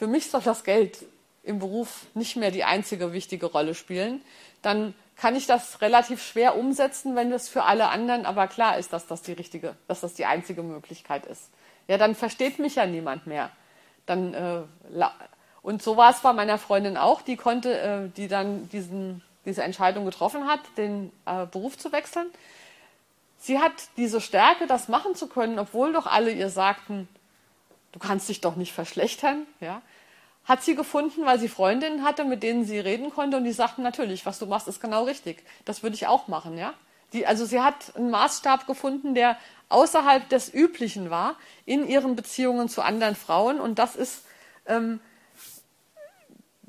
für 0.00 0.06
mich 0.06 0.30
soll 0.30 0.40
das 0.40 0.64
Geld 0.64 1.04
im 1.42 1.58
Beruf 1.58 2.06
nicht 2.14 2.36
mehr 2.36 2.50
die 2.50 2.64
einzige 2.64 3.12
wichtige 3.12 3.46
Rolle 3.46 3.74
spielen, 3.74 4.22
dann 4.62 4.94
kann 5.14 5.36
ich 5.36 5.46
das 5.46 5.82
relativ 5.82 6.22
schwer 6.22 6.56
umsetzen, 6.56 7.14
wenn 7.16 7.30
es 7.30 7.48
für 7.50 7.64
alle 7.64 7.88
anderen 7.90 8.24
aber 8.24 8.48
klar 8.48 8.78
ist, 8.78 8.92
dass 8.92 9.06
das 9.06 9.20
die 9.20 9.34
richtige, 9.34 9.76
dass 9.88 10.00
das 10.00 10.14
die 10.14 10.24
einzige 10.24 10.62
Möglichkeit 10.62 11.26
ist. 11.26 11.50
Ja, 11.86 11.98
dann 11.98 12.14
versteht 12.14 12.58
mich 12.58 12.76
ja 12.76 12.86
niemand 12.86 13.26
mehr 13.26 13.50
dann 14.10 14.34
äh, 14.34 14.62
und 15.62 15.82
so 15.82 15.96
war 15.96 16.10
es 16.10 16.20
bei 16.20 16.32
meiner 16.32 16.58
Freundin 16.58 16.96
auch, 16.96 17.22
die 17.22 17.36
konnte, 17.36 17.78
äh, 17.78 18.08
die 18.16 18.28
dann 18.28 18.68
diesen, 18.70 19.22
diese 19.44 19.62
Entscheidung 19.62 20.04
getroffen 20.04 20.46
hat, 20.46 20.60
den 20.76 21.12
äh, 21.26 21.46
Beruf 21.46 21.78
zu 21.78 21.92
wechseln. 21.92 22.26
Sie 23.38 23.58
hat 23.58 23.72
diese 23.96 24.20
Stärke, 24.20 24.66
das 24.66 24.88
machen 24.88 25.14
zu 25.14 25.28
können, 25.28 25.58
obwohl 25.58 25.92
doch 25.92 26.06
alle 26.06 26.32
ihr 26.32 26.50
sagten, 26.50 27.08
du 27.92 27.98
kannst 27.98 28.28
dich 28.28 28.40
doch 28.40 28.56
nicht 28.56 28.72
verschlechtern, 28.72 29.46
ja, 29.60 29.82
hat 30.50 30.64
sie 30.64 30.74
gefunden, 30.74 31.24
weil 31.24 31.38
sie 31.38 31.48
Freundinnen 31.48 32.02
hatte, 32.02 32.24
mit 32.24 32.42
denen 32.42 32.64
sie 32.64 32.80
reden 32.80 33.10
konnte 33.10 33.36
und 33.36 33.44
die 33.44 33.52
sagten 33.52 33.84
natürlich, 33.84 34.26
was 34.26 34.40
du 34.40 34.46
machst, 34.46 34.66
ist 34.66 34.80
genau 34.80 35.04
richtig. 35.04 35.44
Das 35.64 35.84
würde 35.84 35.94
ich 35.94 36.08
auch 36.08 36.26
machen, 36.26 36.58
ja. 36.58 36.74
Die, 37.12 37.24
also 37.24 37.44
sie 37.44 37.60
hat 37.60 37.94
einen 37.94 38.10
Maßstab 38.10 38.66
gefunden, 38.66 39.14
der 39.14 39.36
außerhalb 39.68 40.28
des 40.28 40.52
Üblichen 40.52 41.08
war 41.08 41.36
in 41.66 41.86
ihren 41.86 42.16
Beziehungen 42.16 42.68
zu 42.68 42.82
anderen 42.82 43.14
Frauen. 43.14 43.60
Und 43.60 43.78
das 43.78 43.94
ist, 43.94 44.24
ähm, 44.66 44.98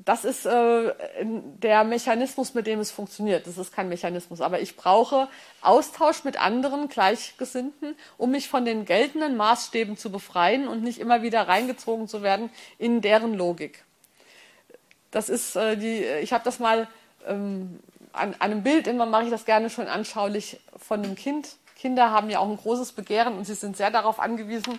das 0.04 0.24
ist 0.24 0.46
äh, 0.46 0.92
der 1.24 1.84
Mechanismus, 1.84 2.54
mit 2.54 2.66
dem 2.66 2.80
es 2.80 2.90
funktioniert. 2.90 3.46
Das 3.46 3.58
ist 3.58 3.72
kein 3.72 3.88
Mechanismus. 3.88 4.40
Aber 4.40 4.60
ich 4.60 4.76
brauche 4.76 5.28
Austausch 5.60 6.24
mit 6.24 6.40
anderen 6.40 6.88
Gleichgesinnten, 6.88 7.94
um 8.18 8.30
mich 8.30 8.48
von 8.48 8.64
den 8.64 8.84
geltenden 8.84 9.36
Maßstäben 9.36 9.96
zu 9.96 10.10
befreien 10.10 10.66
und 10.66 10.82
nicht 10.82 10.98
immer 10.98 11.22
wieder 11.22 11.46
reingezogen 11.46 12.08
zu 12.08 12.22
werden 12.22 12.50
in 12.78 13.00
deren 13.00 13.34
Logik. 13.34 13.84
Das 15.10 15.28
ist 15.28 15.56
äh, 15.56 15.76
die, 15.76 16.04
ich 16.22 16.32
habe 16.32 16.44
das 16.44 16.58
mal 16.58 16.88
ähm, 17.26 17.80
an, 18.12 18.34
an 18.34 18.40
einem 18.40 18.62
Bild, 18.62 18.86
immer 18.86 19.06
mache 19.06 19.24
ich 19.24 19.30
das 19.30 19.44
gerne 19.44 19.70
schon 19.70 19.86
anschaulich 19.86 20.58
von 20.76 21.02
einem 21.02 21.14
Kind 21.14 21.56
Kinder 21.82 22.12
haben 22.12 22.30
ja 22.30 22.38
auch 22.38 22.48
ein 22.48 22.56
großes 22.56 22.92
Begehren 22.92 23.36
und 23.36 23.44
sie 23.44 23.54
sind 23.54 23.76
sehr 23.76 23.90
darauf 23.90 24.20
angewiesen, 24.20 24.78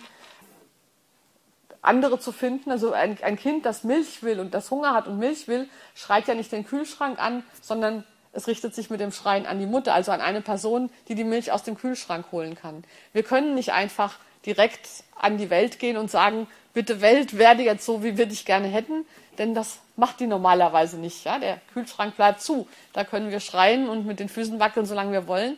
andere 1.84 2.18
zu 2.18 2.32
finden. 2.32 2.70
Also 2.70 2.92
ein, 2.92 3.18
ein, 3.22 3.36
Kind, 3.36 3.66
das 3.66 3.84
Milch 3.84 4.22
will 4.22 4.40
und 4.40 4.54
das 4.54 4.70
Hunger 4.70 4.94
hat 4.94 5.06
und 5.06 5.18
Milch 5.18 5.48
will, 5.48 5.68
schreit 5.94 6.28
ja 6.28 6.34
nicht 6.34 6.52
den 6.52 6.66
Kühlschrank 6.66 7.18
an, 7.18 7.44
sondern 7.60 8.04
es 8.32 8.48
richtet 8.48 8.74
sich 8.74 8.90
mit 8.90 9.00
dem 9.00 9.12
Schreien 9.12 9.46
an 9.46 9.58
die 9.58 9.66
Mutter, 9.66 9.94
also 9.94 10.10
an 10.10 10.20
eine 10.20 10.40
Person, 10.40 10.90
die 11.08 11.14
die 11.14 11.24
Milch 11.24 11.52
aus 11.52 11.62
dem 11.62 11.76
Kühlschrank 11.76 12.26
holen 12.32 12.56
kann. 12.56 12.84
Wir 13.12 13.22
können 13.22 13.54
nicht 13.54 13.72
einfach 13.72 14.18
direkt 14.44 14.88
an 15.16 15.38
die 15.38 15.50
Welt 15.50 15.78
gehen 15.78 15.96
und 15.96 16.10
sagen, 16.10 16.48
bitte 16.72 17.00
Welt, 17.00 17.38
werde 17.38 17.62
jetzt 17.62 17.86
so, 17.86 18.02
wie 18.02 18.18
wir 18.18 18.26
dich 18.26 18.44
gerne 18.44 18.66
hätten, 18.66 19.06
denn 19.38 19.54
das 19.54 19.78
macht 19.96 20.20
die 20.20 20.26
normalerweise 20.26 20.98
nicht. 20.98 21.24
Ja? 21.24 21.38
Der 21.38 21.60
Kühlschrank 21.72 22.16
bleibt 22.16 22.40
zu. 22.40 22.66
Da 22.92 23.04
können 23.04 23.30
wir 23.30 23.40
schreien 23.40 23.88
und 23.88 24.06
mit 24.06 24.20
den 24.20 24.28
Füßen 24.28 24.58
wackeln, 24.58 24.86
solange 24.86 25.12
wir 25.12 25.26
wollen. 25.28 25.56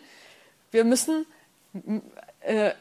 Wir 0.70 0.84
müssen 0.84 1.26
äh, 2.40 2.72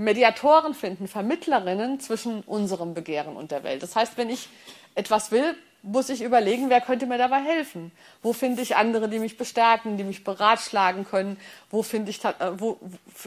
Mediatoren 0.00 0.72
finden, 0.72 1.08
Vermittlerinnen 1.08 2.00
zwischen 2.00 2.42
unserem 2.44 2.94
Begehren 2.94 3.36
und 3.36 3.50
der 3.50 3.62
Welt. 3.64 3.82
Das 3.82 3.94
heißt, 3.94 4.16
wenn 4.16 4.30
ich 4.30 4.48
etwas 4.94 5.30
will, 5.30 5.54
muss 5.82 6.08
ich 6.08 6.22
überlegen, 6.22 6.70
wer 6.70 6.80
könnte 6.80 7.04
mir 7.04 7.18
dabei 7.18 7.40
helfen? 7.40 7.92
Wo 8.22 8.32
finde 8.32 8.62
ich 8.62 8.76
andere, 8.76 9.10
die 9.10 9.18
mich 9.18 9.36
bestärken, 9.36 9.98
die 9.98 10.04
mich 10.04 10.24
beratschlagen 10.24 11.04
können? 11.04 11.38
Wo 11.70 11.82
finde 11.82 12.10
ich, 12.10 12.24
äh, 12.24 12.32
wo, 12.58 12.78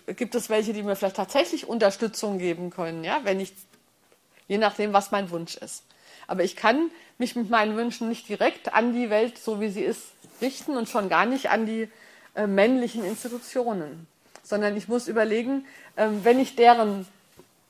gibt 0.08 0.34
es 0.34 0.50
welche, 0.50 0.74
die 0.74 0.82
mir 0.82 0.96
vielleicht 0.96 1.16
tatsächlich 1.16 1.68
Unterstützung 1.68 2.40
geben 2.40 2.72
können? 2.72 3.04
Ja, 3.04 3.22
wenn 3.24 3.40
ich, 3.40 3.54
je 4.48 4.58
nachdem, 4.58 4.94
was 4.94 5.12
mein 5.12 5.30
Wunsch 5.30 5.56
ist. 5.56 5.84
Aber 6.26 6.44
ich 6.44 6.56
kann 6.56 6.90
mich 7.20 7.36
mit 7.36 7.52
meinen 7.52 7.78
Wünschen 7.78 8.10
nicht 8.10 8.28
direkt 8.28 8.74
an 8.74 8.94
die 8.94 9.12
Welt, 9.12 9.38
so 9.38 9.62
wie 9.62 9.70
sie 9.70 9.84
ist, 9.84 10.14
richten 10.42 10.76
und 10.76 10.90
schon 10.90 11.08
gar 11.08 11.28
nicht 11.28 11.52
an 11.52 11.68
die 11.68 11.88
äh, 12.36 12.48
männlichen 12.48 13.04
Institutionen, 13.04 14.08
sondern 14.42 14.76
ich 14.76 14.88
muss 14.88 15.08
überlegen, 15.08 15.66
wenn 15.96 16.40
ich 16.40 16.56
deren 16.56 17.06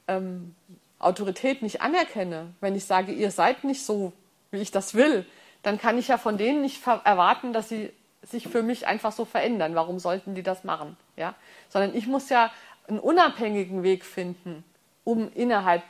ähm, 0.08 0.56
Autorität 1.00 1.62
nicht 1.62 1.82
anerkenne, 1.82 2.54
wenn 2.62 2.76
ich 2.76 2.86
sage, 2.86 3.12
ihr 3.12 3.32
seid 3.32 3.64
nicht 3.64 3.86
so, 3.86 4.14
wie 4.52 4.62
ich 4.62 4.72
das 4.72 4.94
will, 4.94 5.26
dann 5.62 5.78
kann 5.78 5.98
ich 5.98 6.10
ja 6.10 6.18
von 6.18 6.38
denen 6.38 6.62
nicht 6.62 6.86
erwarten, 6.86 7.54
dass 7.54 7.70
sie 7.70 7.92
sich 8.22 8.48
für 8.48 8.64
mich 8.64 8.88
einfach 8.88 9.12
so 9.12 9.26
verändern. 9.26 9.76
Warum 9.76 10.00
sollten 10.00 10.36
die 10.36 10.44
das 10.44 10.64
machen? 10.64 10.98
Ja? 11.16 11.36
Sondern 11.70 11.96
ich 11.96 12.08
muss 12.08 12.30
ja 12.30 12.52
einen 12.88 13.00
unabhängigen 13.00 13.84
Weg 13.84 14.06
finden, 14.06 14.64
um 15.04 15.32
innerhalb, 15.34 15.84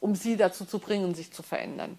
um 0.00 0.14
sie 0.14 0.36
dazu 0.36 0.64
zu 0.64 0.78
bringen, 0.78 1.14
sich 1.14 1.32
zu 1.32 1.42
verändern. 1.42 1.98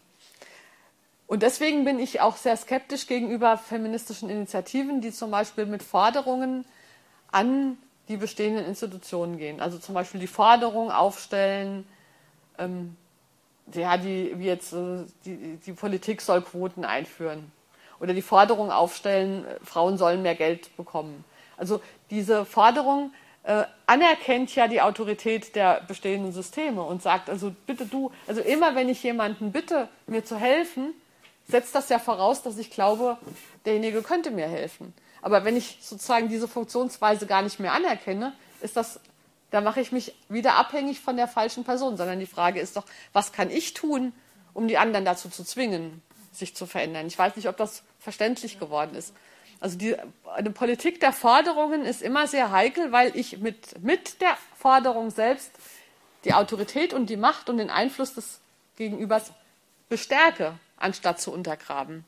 Und 1.27 1.43
deswegen 1.43 1.85
bin 1.85 1.99
ich 1.99 2.21
auch 2.21 2.37
sehr 2.37 2.57
skeptisch 2.57 3.05
gegenüber 3.05 3.57
feministischen 3.57 4.29
Initiativen, 4.31 5.01
die 5.01 5.11
zum 5.11 5.29
Beispiel 5.29 5.67
mit 5.67 5.83
Forderungen 5.83 6.65
an 7.31 7.77
die 8.09 8.17
bestehenden 8.17 8.65
Institutionen 8.65 9.37
gehen. 9.37 9.61
Also 9.61 9.77
zum 9.77 9.95
Beispiel 9.95 10.19
die 10.19 10.27
Forderung 10.27 10.91
aufstellen, 10.91 11.87
ähm, 12.57 12.97
ja, 13.73 13.97
die, 13.97 14.33
wie 14.37 14.45
jetzt, 14.45 14.73
äh, 14.73 15.05
die, 15.25 15.57
die 15.57 15.73
Politik 15.73 16.21
soll 16.21 16.41
Quoten 16.41 16.83
einführen. 16.83 17.51
Oder 17.99 18.13
die 18.13 18.21
Forderung 18.21 18.71
aufstellen, 18.71 19.45
äh, 19.45 19.55
Frauen 19.63 19.97
sollen 19.97 20.23
mehr 20.23 20.35
Geld 20.35 20.75
bekommen. 20.75 21.23
Also 21.55 21.81
diese 22.09 22.45
Forderung 22.45 23.11
äh, 23.43 23.63
anerkennt 23.85 24.55
ja 24.55 24.67
die 24.67 24.81
Autorität 24.81 25.55
der 25.55 25.81
bestehenden 25.87 26.31
Systeme 26.31 26.81
und 26.81 27.03
sagt, 27.03 27.29
also 27.29 27.53
bitte 27.67 27.85
du, 27.85 28.11
also 28.27 28.41
immer 28.41 28.75
wenn 28.75 28.89
ich 28.89 29.03
jemanden 29.03 29.51
bitte, 29.51 29.87
mir 30.07 30.25
zu 30.25 30.37
helfen, 30.37 30.93
setzt 31.47 31.75
das 31.75 31.89
ja 31.89 31.99
voraus, 31.99 32.41
dass 32.41 32.57
ich 32.57 32.71
glaube, 32.71 33.17
derjenige 33.65 34.01
könnte 34.01 34.31
mir 34.31 34.47
helfen. 34.47 34.93
Aber 35.21 35.43
wenn 35.45 35.55
ich 35.55 35.79
sozusagen 35.81 36.29
diese 36.29 36.47
Funktionsweise 36.47 37.25
gar 37.25 37.41
nicht 37.41 37.59
mehr 37.59 37.73
anerkenne, 37.73 38.33
ist 38.61 38.77
das, 38.77 38.99
da 39.51 39.61
mache 39.61 39.81
ich 39.81 39.91
mich 39.91 40.13
wieder 40.29 40.55
abhängig 40.55 40.99
von 40.99 41.17
der 41.17 41.27
falschen 41.27 41.63
Person, 41.63 41.97
sondern 41.97 42.19
die 42.19 42.25
Frage 42.25 42.59
ist 42.59 42.77
doch, 42.77 42.85
was 43.13 43.31
kann 43.31 43.49
ich 43.49 43.73
tun, 43.73 44.13
um 44.53 44.67
die 44.67 44.77
anderen 44.77 45.05
dazu 45.05 45.29
zu 45.29 45.43
zwingen, 45.43 46.01
sich 46.31 46.55
zu 46.55 46.65
verändern? 46.65 47.07
Ich 47.07 47.17
weiß 47.17 47.35
nicht, 47.35 47.47
ob 47.47 47.57
das 47.57 47.83
verständlich 47.99 48.59
geworden 48.59 48.95
ist. 48.95 49.13
Also 49.59 49.77
die, 49.77 49.95
eine 50.33 50.51
Politik 50.51 51.01
der 51.01 51.11
Forderungen 51.11 51.83
ist 51.85 52.01
immer 52.01 52.27
sehr 52.27 52.51
heikel, 52.51 52.93
weil 52.93 53.15
ich 53.17 53.39
mit, 53.39 53.83
mit 53.83 54.21
der 54.21 54.37
Forderung 54.57 55.09
selbst 55.09 55.51
die 56.23 56.33
Autorität 56.33 56.93
und 56.93 57.09
die 57.09 57.17
Macht 57.17 57.49
und 57.49 57.57
den 57.57 57.69
Einfluss 57.69 58.13
des 58.13 58.39
Gegenübers 58.77 59.31
bestärke, 59.89 60.53
anstatt 60.77 61.19
zu 61.19 61.33
untergraben. 61.33 62.05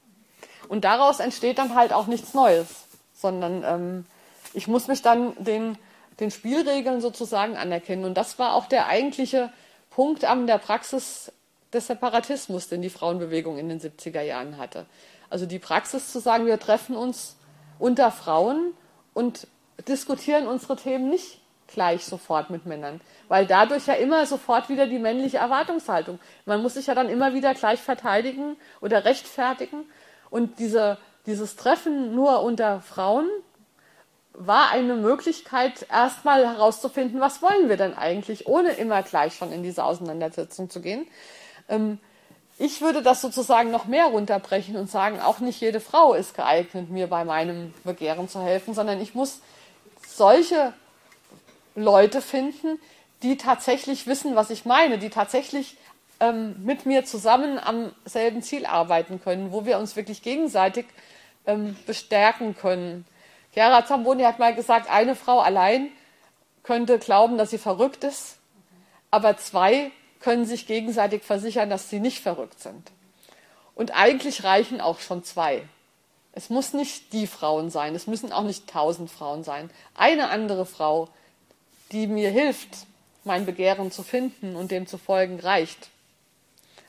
Und 0.70 0.86
daraus 0.86 1.20
entsteht 1.20 1.58
dann 1.58 1.76
halt 1.76 1.92
auch 1.92 2.08
nichts 2.08 2.34
Neues 2.34 2.68
sondern 3.22 3.64
ähm, 3.64 4.06
ich 4.54 4.68
muss 4.68 4.88
mich 4.88 5.02
dann 5.02 5.34
den, 5.42 5.78
den 6.20 6.32
Spielregeln 6.32 7.02
sozusagen 7.02 7.56
anerkennen. 7.56 8.06
Und 8.06 8.16
das 8.16 8.40
war 8.40 8.56
auch 8.56 8.66
der 8.66 8.88
eigentliche 8.88 9.52
Punkt 9.90 10.26
an 10.26 10.48
der 10.48 10.58
Praxis 10.58 11.32
des 11.72 11.88
Separatismus, 11.88 12.68
den 12.68 12.82
die 12.82 12.90
Frauenbewegung 12.90 13.58
in 13.58 13.70
den 13.70 13.80
70er 13.80 14.22
Jahren 14.22 14.58
hatte. 14.58 14.86
Also 15.30 15.46
die 15.46 15.60
Praxis 15.60 16.12
zu 16.12 16.20
sagen, 16.20 16.46
wir 16.46 16.60
treffen 16.60 16.96
uns 16.96 17.38
unter 17.80 18.12
Frauen 18.12 18.74
und 19.14 19.48
diskutieren 19.88 20.48
unsere 20.48 20.76
Themen 20.76 21.10
nicht 21.10 21.40
gleich 21.68 22.06
sofort 22.06 22.50
mit 22.50 22.66
Männern, 22.66 23.00
weil 23.30 23.46
dadurch 23.46 23.88
ja 23.88 23.94
immer 23.94 24.26
sofort 24.26 24.68
wieder 24.68 24.88
die 24.88 25.00
männliche 25.00 25.38
Erwartungshaltung. 25.38 26.20
Man 26.46 26.62
muss 26.62 26.74
sich 26.74 26.88
ja 26.88 26.96
dann 26.96 27.10
immer 27.10 27.34
wieder 27.34 27.54
gleich 27.54 27.80
verteidigen 27.80 28.58
oder 28.82 29.06
rechtfertigen 29.06 29.86
und 30.30 30.60
diese 30.60 30.98
dieses 31.26 31.56
Treffen 31.56 32.16
nur 32.16 32.42
unter 32.42 32.82
Frauen 32.82 33.30
war 34.34 34.72
eine 34.72 34.96
Möglichkeit, 34.96 35.86
erstmal 35.90 36.46
herauszufinden, 36.46 37.20
was 37.20 37.42
wollen 37.42 37.70
wir 37.70 37.78
denn 37.78 37.94
eigentlich, 37.94 38.48
ohne 38.48 38.72
immer 38.72 39.04
gleich 39.04 39.36
schon 39.36 39.52
in 39.52 39.62
diese 39.62 39.84
Auseinandersetzung 39.84 40.70
zu 40.70 40.82
gehen. 40.82 41.06
Ähm, 41.70 42.00
ich 42.58 42.82
würde 42.82 43.02
das 43.02 43.22
sozusagen 43.22 43.72
noch 43.72 43.86
mehr 43.86 44.06
runterbrechen 44.06 44.76
und 44.76 44.90
sagen, 44.90 45.20
auch 45.20 45.40
nicht 45.40 45.60
jede 45.62 45.80
Frau 45.80 46.14
ist 46.14 46.36
geeignet, 46.36 46.90
mir 46.90 47.08
bei 47.08 47.26
meinem 47.26 47.74
Begehren 47.84 48.30
zu 48.30 48.42
helfen, 48.42 48.74
sondern 48.74 49.02
ich 49.02 49.16
muss 49.16 49.42
solche 50.08 50.74
Leute 51.76 52.22
finden, 52.22 52.80
die 53.24 53.38
tatsächlich 53.38 54.08
wissen, 54.08 54.36
was 54.36 54.50
ich 54.50 54.66
meine, 54.66 54.98
die 54.98 55.10
tatsächlich 55.10 55.78
ähm, 56.22 56.56
mit 56.64 56.86
mir 56.86 57.04
zusammen 57.04 57.60
am 57.60 57.92
selben 58.06 58.42
Ziel 58.42 58.66
arbeiten 58.66 59.22
können, 59.22 59.52
wo 59.52 59.66
wir 59.66 59.78
uns 59.80 59.96
wirklich 59.96 60.22
gegenseitig 60.22 60.86
ähm, 61.46 61.76
bestärken 61.88 62.56
können. 62.56 63.06
Chiara 63.54 63.86
Zamboni 63.86 64.24
hat 64.24 64.40
mal 64.40 64.56
gesagt, 64.56 64.90
eine 64.90 65.16
Frau 65.16 65.40
allein 65.40 65.90
könnte 66.64 67.00
glauben, 67.00 67.38
dass 67.38 67.50
sie 67.50 67.58
verrückt 67.58 68.04
ist, 68.04 68.38
aber 69.10 69.36
zwei 69.38 69.92
können 70.20 70.46
sich 70.46 70.68
gegenseitig 70.68 71.24
versichern, 71.24 71.70
dass 71.70 71.90
sie 71.90 72.00
nicht 72.00 72.22
verrückt 72.22 72.60
sind. 72.60 72.92
Und 73.74 73.96
eigentlich 73.96 74.44
reichen 74.44 74.80
auch 74.80 75.00
schon 75.00 75.24
zwei. 75.24 75.64
Es 76.34 76.50
muss 76.50 76.74
nicht 76.74 77.14
die 77.14 77.28
Frauen 77.28 77.72
sein, 77.72 77.96
es 77.96 78.06
müssen 78.06 78.32
auch 78.32 78.44
nicht 78.44 78.70
tausend 78.70 79.10
Frauen 79.10 79.44
sein. 79.44 79.72
Eine 79.96 80.30
andere 80.30 80.68
Frau, 80.68 81.10
die 81.92 82.06
mir 82.06 82.30
hilft, 82.30 82.70
mein 83.24 83.46
Begehren 83.46 83.92
zu 83.92 84.04
finden 84.04 84.56
und 84.56 84.72
dem 84.72 84.86
zu 84.86 84.98
folgen, 84.98 85.40
reicht. 85.40 85.91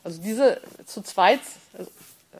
Also 0.05 0.21
diese 0.21 0.61
zu 0.87 1.03
zweit, 1.03 1.41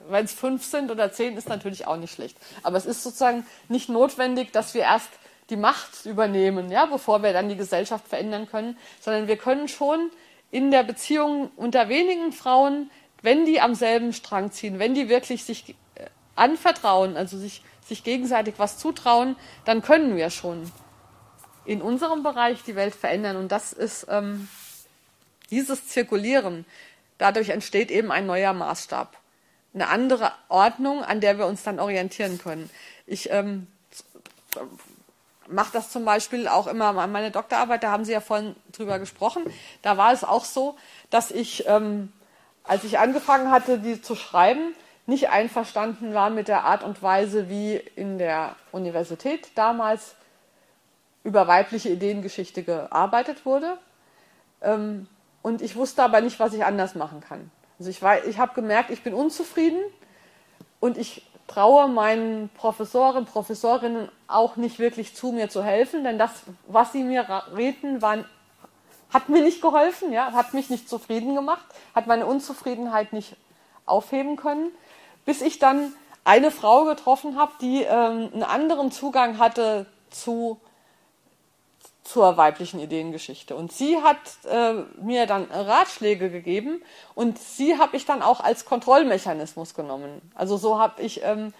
wenn 0.09 0.25
es 0.25 0.33
fünf 0.33 0.65
sind 0.65 0.91
oder 0.91 1.11
zehn, 1.11 1.37
ist 1.37 1.49
natürlich 1.49 1.87
auch 1.87 1.97
nicht 1.97 2.13
schlecht. 2.13 2.37
Aber 2.61 2.77
es 2.77 2.85
ist 2.85 3.03
sozusagen 3.03 3.45
nicht 3.69 3.89
notwendig, 3.89 4.51
dass 4.51 4.73
wir 4.73 4.81
erst 4.81 5.09
die 5.49 5.57
Macht 5.57 6.05
übernehmen, 6.05 6.71
ja, 6.71 6.85
bevor 6.85 7.21
wir 7.21 7.33
dann 7.33 7.49
die 7.49 7.57
Gesellschaft 7.57 8.07
verändern 8.07 8.47
können, 8.49 8.77
sondern 9.01 9.27
wir 9.27 9.37
können 9.37 9.67
schon 9.67 10.09
in 10.51 10.71
der 10.71 10.83
Beziehung 10.83 11.51
unter 11.55 11.89
wenigen 11.89 12.31
Frauen, 12.31 12.89
wenn 13.21 13.45
die 13.45 13.59
am 13.59 13.75
selben 13.75 14.13
Strang 14.13 14.51
ziehen, 14.51 14.79
wenn 14.79 14.93
die 14.93 15.09
wirklich 15.09 15.43
sich 15.43 15.75
äh, 15.95 16.05
anvertrauen, 16.35 17.17
also 17.17 17.37
sich, 17.37 17.63
sich 17.85 18.03
gegenseitig 18.03 18.55
was 18.57 18.77
zutrauen, 18.77 19.35
dann 19.65 19.81
können 19.81 20.15
wir 20.15 20.29
schon 20.29 20.71
in 21.65 21.81
unserem 21.81 22.23
Bereich 22.23 22.63
die 22.63 22.75
Welt 22.75 22.95
verändern. 22.95 23.37
Und 23.37 23.51
das 23.51 23.73
ist 23.73 24.07
ähm, 24.09 24.47
dieses 25.49 25.87
Zirkulieren. 25.87 26.65
Dadurch 27.17 27.49
entsteht 27.49 27.91
eben 27.91 28.11
ein 28.11 28.25
neuer 28.25 28.53
Maßstab 28.53 29.17
eine 29.73 29.89
andere 29.89 30.31
Ordnung, 30.49 31.03
an 31.03 31.19
der 31.19 31.37
wir 31.37 31.47
uns 31.47 31.63
dann 31.63 31.79
orientieren 31.79 32.37
können. 32.37 32.69
Ich 33.07 33.31
ähm, 33.31 33.67
mache 35.47 35.71
das 35.73 35.89
zum 35.89 36.05
Beispiel 36.05 36.47
auch 36.47 36.67
immer 36.67 36.95
an 36.97 37.11
meine 37.11 37.31
Doktorarbeit, 37.31 37.83
da 37.83 37.91
haben 37.91 38.05
Sie 38.05 38.11
ja 38.11 38.21
vorhin 38.21 38.55
drüber 38.71 38.99
gesprochen. 38.99 39.43
Da 39.81 39.97
war 39.97 40.13
es 40.13 40.23
auch 40.23 40.45
so, 40.45 40.77
dass 41.09 41.31
ich, 41.31 41.67
ähm, 41.67 42.13
als 42.63 42.83
ich 42.83 42.99
angefangen 42.99 43.51
hatte, 43.51 43.79
die 43.79 44.01
zu 44.01 44.15
schreiben, 44.15 44.75
nicht 45.05 45.29
einverstanden 45.29 46.13
war 46.13 46.29
mit 46.29 46.47
der 46.47 46.63
Art 46.63 46.83
und 46.83 47.01
Weise, 47.03 47.49
wie 47.49 47.75
in 47.95 48.17
der 48.17 48.55
Universität 48.71 49.49
damals 49.55 50.15
über 51.23 51.47
weibliche 51.47 51.89
Ideengeschichte 51.89 52.63
gearbeitet 52.63 53.45
wurde. 53.45 53.77
Ähm, 54.61 55.07
und 55.43 55.61
ich 55.61 55.75
wusste 55.75 56.01
aber 56.01 56.21
nicht, 56.21 56.39
was 56.39 56.53
ich 56.53 56.65
anders 56.65 56.95
machen 56.95 57.19
kann. 57.19 57.51
Also 57.77 57.91
ich, 57.91 58.01
ich 58.27 58.39
habe 58.39 58.55
gemerkt, 58.55 58.89
ich 58.89 59.03
bin 59.03 59.13
unzufrieden 59.13 59.81
und 60.79 60.97
ich 60.97 61.29
traue 61.47 61.87
meinen 61.87 62.49
Professoren, 62.55 63.25
Professorinnen 63.25 64.09
auch 64.27 64.55
nicht 64.55 64.79
wirklich 64.79 65.15
zu, 65.15 65.31
mir 65.31 65.49
zu 65.49 65.63
helfen, 65.63 66.03
denn 66.03 66.17
das, 66.17 66.31
was 66.67 66.93
sie 66.93 67.03
mir 67.03 67.27
reden, 67.55 68.01
waren, 68.01 68.25
hat 69.13 69.29
mir 69.29 69.43
nicht 69.43 69.61
geholfen, 69.61 70.11
ja, 70.11 70.31
hat 70.31 70.53
mich 70.53 70.69
nicht 70.69 70.89
zufrieden 70.89 71.35
gemacht, 71.35 71.65
hat 71.93 72.07
meine 72.07 72.25
Unzufriedenheit 72.25 73.13
nicht 73.13 73.35
aufheben 73.85 74.37
können, 74.37 74.71
bis 75.25 75.41
ich 75.41 75.59
dann 75.59 75.93
eine 76.23 76.51
Frau 76.51 76.85
getroffen 76.85 77.37
habe, 77.37 77.51
die 77.59 77.83
ähm, 77.83 78.29
einen 78.33 78.43
anderen 78.43 78.91
Zugang 78.91 79.37
hatte 79.37 79.85
zu 80.09 80.59
zur 82.03 82.37
weiblichen 82.37 82.79
Ideengeschichte. 82.79 83.55
Und 83.55 83.71
sie 83.71 83.97
hat 84.01 84.17
äh, 84.49 84.73
mir 85.01 85.25
dann 85.25 85.45
Ratschläge 85.45 86.29
gegeben 86.29 86.81
und 87.15 87.39
sie 87.39 87.77
habe 87.77 87.95
ich 87.95 88.05
dann 88.05 88.21
auch 88.21 88.41
als 88.41 88.65
Kontrollmechanismus 88.65 89.73
genommen. 89.73 90.21
Also 90.35 90.57
so 90.57 90.79
habe 90.79 91.01
ich 91.01 91.23
ähm, 91.23 91.53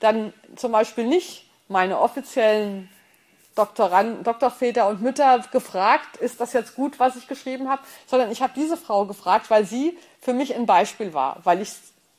dann 0.00 0.32
zum 0.56 0.72
Beispiel 0.72 1.06
nicht 1.06 1.44
meine 1.68 2.00
offiziellen 2.00 2.88
Doktoranden, 3.54 4.24
Doktorväter 4.24 4.88
und 4.88 5.02
Mütter 5.02 5.40
gefragt, 5.52 6.16
ist 6.16 6.40
das 6.40 6.52
jetzt 6.52 6.74
gut, 6.74 6.98
was 6.98 7.16
ich 7.16 7.28
geschrieben 7.28 7.68
habe, 7.68 7.82
sondern 8.06 8.30
ich 8.30 8.42
habe 8.42 8.52
diese 8.56 8.76
Frau 8.76 9.04
gefragt, 9.04 9.50
weil 9.50 9.66
sie 9.66 9.98
für 10.20 10.32
mich 10.32 10.54
ein 10.54 10.66
Beispiel 10.66 11.12
war, 11.12 11.38
weil 11.44 11.60
ich 11.60 11.72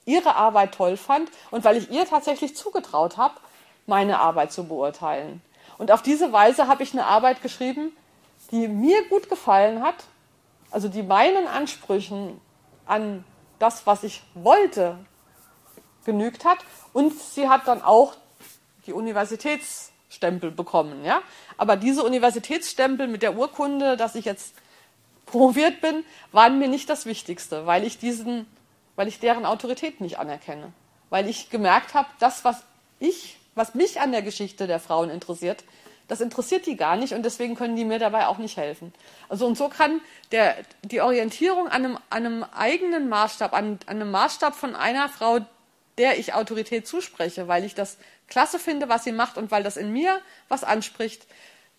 ihre 0.05 0.35
Arbeit 0.35 0.73
toll 0.73 0.97
fand 0.97 1.29
und 1.49 1.63
weil 1.63 1.77
ich 1.77 1.89
ihr 1.89 2.05
tatsächlich 2.05 2.55
zugetraut 2.55 3.17
habe, 3.17 3.35
meine 3.87 4.19
Arbeit 4.19 4.51
zu 4.51 4.65
beurteilen. 4.65 5.41
Und 5.81 5.89
auf 5.89 6.03
diese 6.03 6.31
Weise 6.31 6.67
habe 6.67 6.83
ich 6.83 6.93
eine 6.93 7.07
Arbeit 7.07 7.41
geschrieben, 7.41 7.91
die 8.51 8.67
mir 8.67 9.03
gut 9.09 9.29
gefallen 9.29 9.81
hat, 9.81 9.95
also 10.69 10.87
die 10.87 11.01
meinen 11.01 11.47
Ansprüchen 11.47 12.39
an 12.85 13.23
das, 13.57 13.87
was 13.87 14.03
ich 14.03 14.21
wollte, 14.35 14.99
genügt 16.05 16.45
hat. 16.45 16.59
Und 16.93 17.19
sie 17.19 17.49
hat 17.49 17.67
dann 17.67 17.81
auch 17.81 18.13
die 18.85 18.93
Universitätsstempel 18.93 20.51
bekommen, 20.51 21.03
ja. 21.03 21.23
Aber 21.57 21.77
diese 21.77 22.03
Universitätsstempel 22.03 23.07
mit 23.07 23.23
der 23.23 23.35
Urkunde, 23.35 23.97
dass 23.97 24.13
ich 24.13 24.25
jetzt 24.25 24.53
promoviert 25.25 25.81
bin, 25.81 26.05
waren 26.31 26.59
mir 26.59 26.67
nicht 26.67 26.91
das 26.91 27.07
Wichtigste, 27.07 27.65
weil 27.65 27.85
ich 27.85 27.97
diesen, 27.97 28.45
weil 28.95 29.07
ich 29.07 29.19
deren 29.19 29.47
Autorität 29.47 29.99
nicht 29.99 30.19
anerkenne. 30.19 30.73
Weil 31.09 31.27
ich 31.27 31.49
gemerkt 31.49 31.95
habe, 31.95 32.09
das, 32.19 32.45
was 32.45 32.61
ich, 32.99 33.40
was 33.55 33.75
mich 33.75 33.99
an 33.99 34.11
der 34.11 34.21
Geschichte 34.21 34.67
der 34.67 34.79
Frauen 34.79 35.09
interessiert, 35.09 35.63
das 36.07 36.19
interessiert 36.19 36.65
die 36.65 36.75
gar 36.75 36.97
nicht 36.97 37.13
und 37.13 37.23
deswegen 37.23 37.55
können 37.55 37.75
die 37.75 37.85
mir 37.85 37.99
dabei 37.99 38.27
auch 38.27 38.37
nicht 38.37 38.57
helfen. 38.57 38.93
Also 39.29 39.45
und 39.45 39.57
so 39.57 39.69
kann 39.69 40.01
der, 40.31 40.57
die 40.83 41.01
Orientierung 41.01 41.67
an 41.67 41.85
einem, 41.85 41.97
an 42.09 42.25
einem 42.25 42.43
eigenen 42.43 43.07
Maßstab, 43.07 43.53
an, 43.53 43.79
an 43.85 43.95
einem 43.95 44.11
Maßstab 44.11 44.53
von 44.53 44.75
einer 44.75 45.07
Frau, 45.07 45.39
der 45.97 46.19
ich 46.19 46.33
Autorität 46.33 46.85
zuspreche, 46.85 47.47
weil 47.47 47.63
ich 47.63 47.75
das 47.75 47.97
klasse 48.27 48.59
finde, 48.59 48.89
was 48.89 49.03
sie 49.03 49.13
macht 49.13 49.37
und 49.37 49.51
weil 49.51 49.63
das 49.63 49.77
in 49.77 49.93
mir 49.93 50.19
was 50.49 50.63
anspricht, 50.63 51.27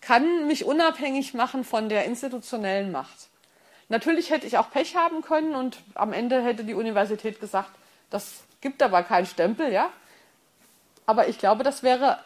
kann 0.01 0.47
mich 0.47 0.65
unabhängig 0.65 1.33
machen 1.33 1.63
von 1.63 1.87
der 1.87 2.05
institutionellen 2.05 2.91
Macht. 2.91 3.29
Natürlich 3.89 4.31
hätte 4.31 4.47
ich 4.47 4.57
auch 4.57 4.71
Pech 4.71 4.95
haben 4.95 5.21
können 5.21 5.55
und 5.55 5.77
am 5.93 6.13
Ende 6.13 6.43
hätte 6.43 6.63
die 6.63 6.73
Universität 6.73 7.39
gesagt, 7.39 7.69
das 8.09 8.43
gibt 8.61 8.81
aber 8.81 9.03
keinen 9.03 9.25
Stempel, 9.25 9.71
ja. 9.71 9.91
Aber 11.05 11.27
ich 11.27 11.37
glaube, 11.37 11.63
das 11.63 11.83
wäre 11.83 12.19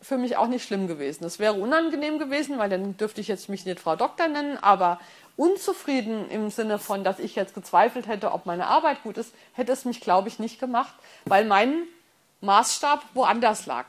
für 0.00 0.18
mich 0.18 0.36
auch 0.36 0.48
nicht 0.48 0.64
schlimm 0.64 0.88
gewesen. 0.88 1.24
Es 1.24 1.38
wäre 1.38 1.54
unangenehm 1.54 2.18
gewesen, 2.18 2.58
weil 2.58 2.68
dann 2.68 2.96
dürfte 2.96 3.20
ich 3.20 3.28
jetzt 3.28 3.48
mich 3.48 3.64
nicht 3.64 3.80
Frau 3.80 3.94
Doktor 3.94 4.28
nennen, 4.28 4.58
aber 4.60 4.98
unzufrieden 5.36 6.28
im 6.28 6.50
Sinne 6.50 6.78
von, 6.78 7.04
dass 7.04 7.18
ich 7.18 7.36
jetzt 7.36 7.54
gezweifelt 7.54 8.06
hätte, 8.08 8.32
ob 8.32 8.44
meine 8.44 8.66
Arbeit 8.66 9.02
gut 9.02 9.16
ist, 9.16 9.32
hätte 9.52 9.72
es 9.72 9.84
mich, 9.84 10.00
glaube 10.00 10.28
ich, 10.28 10.38
nicht 10.38 10.58
gemacht, 10.58 10.94
weil 11.24 11.44
mein 11.44 11.84
Maßstab 12.40 13.02
woanders 13.14 13.66
lag. 13.66 13.86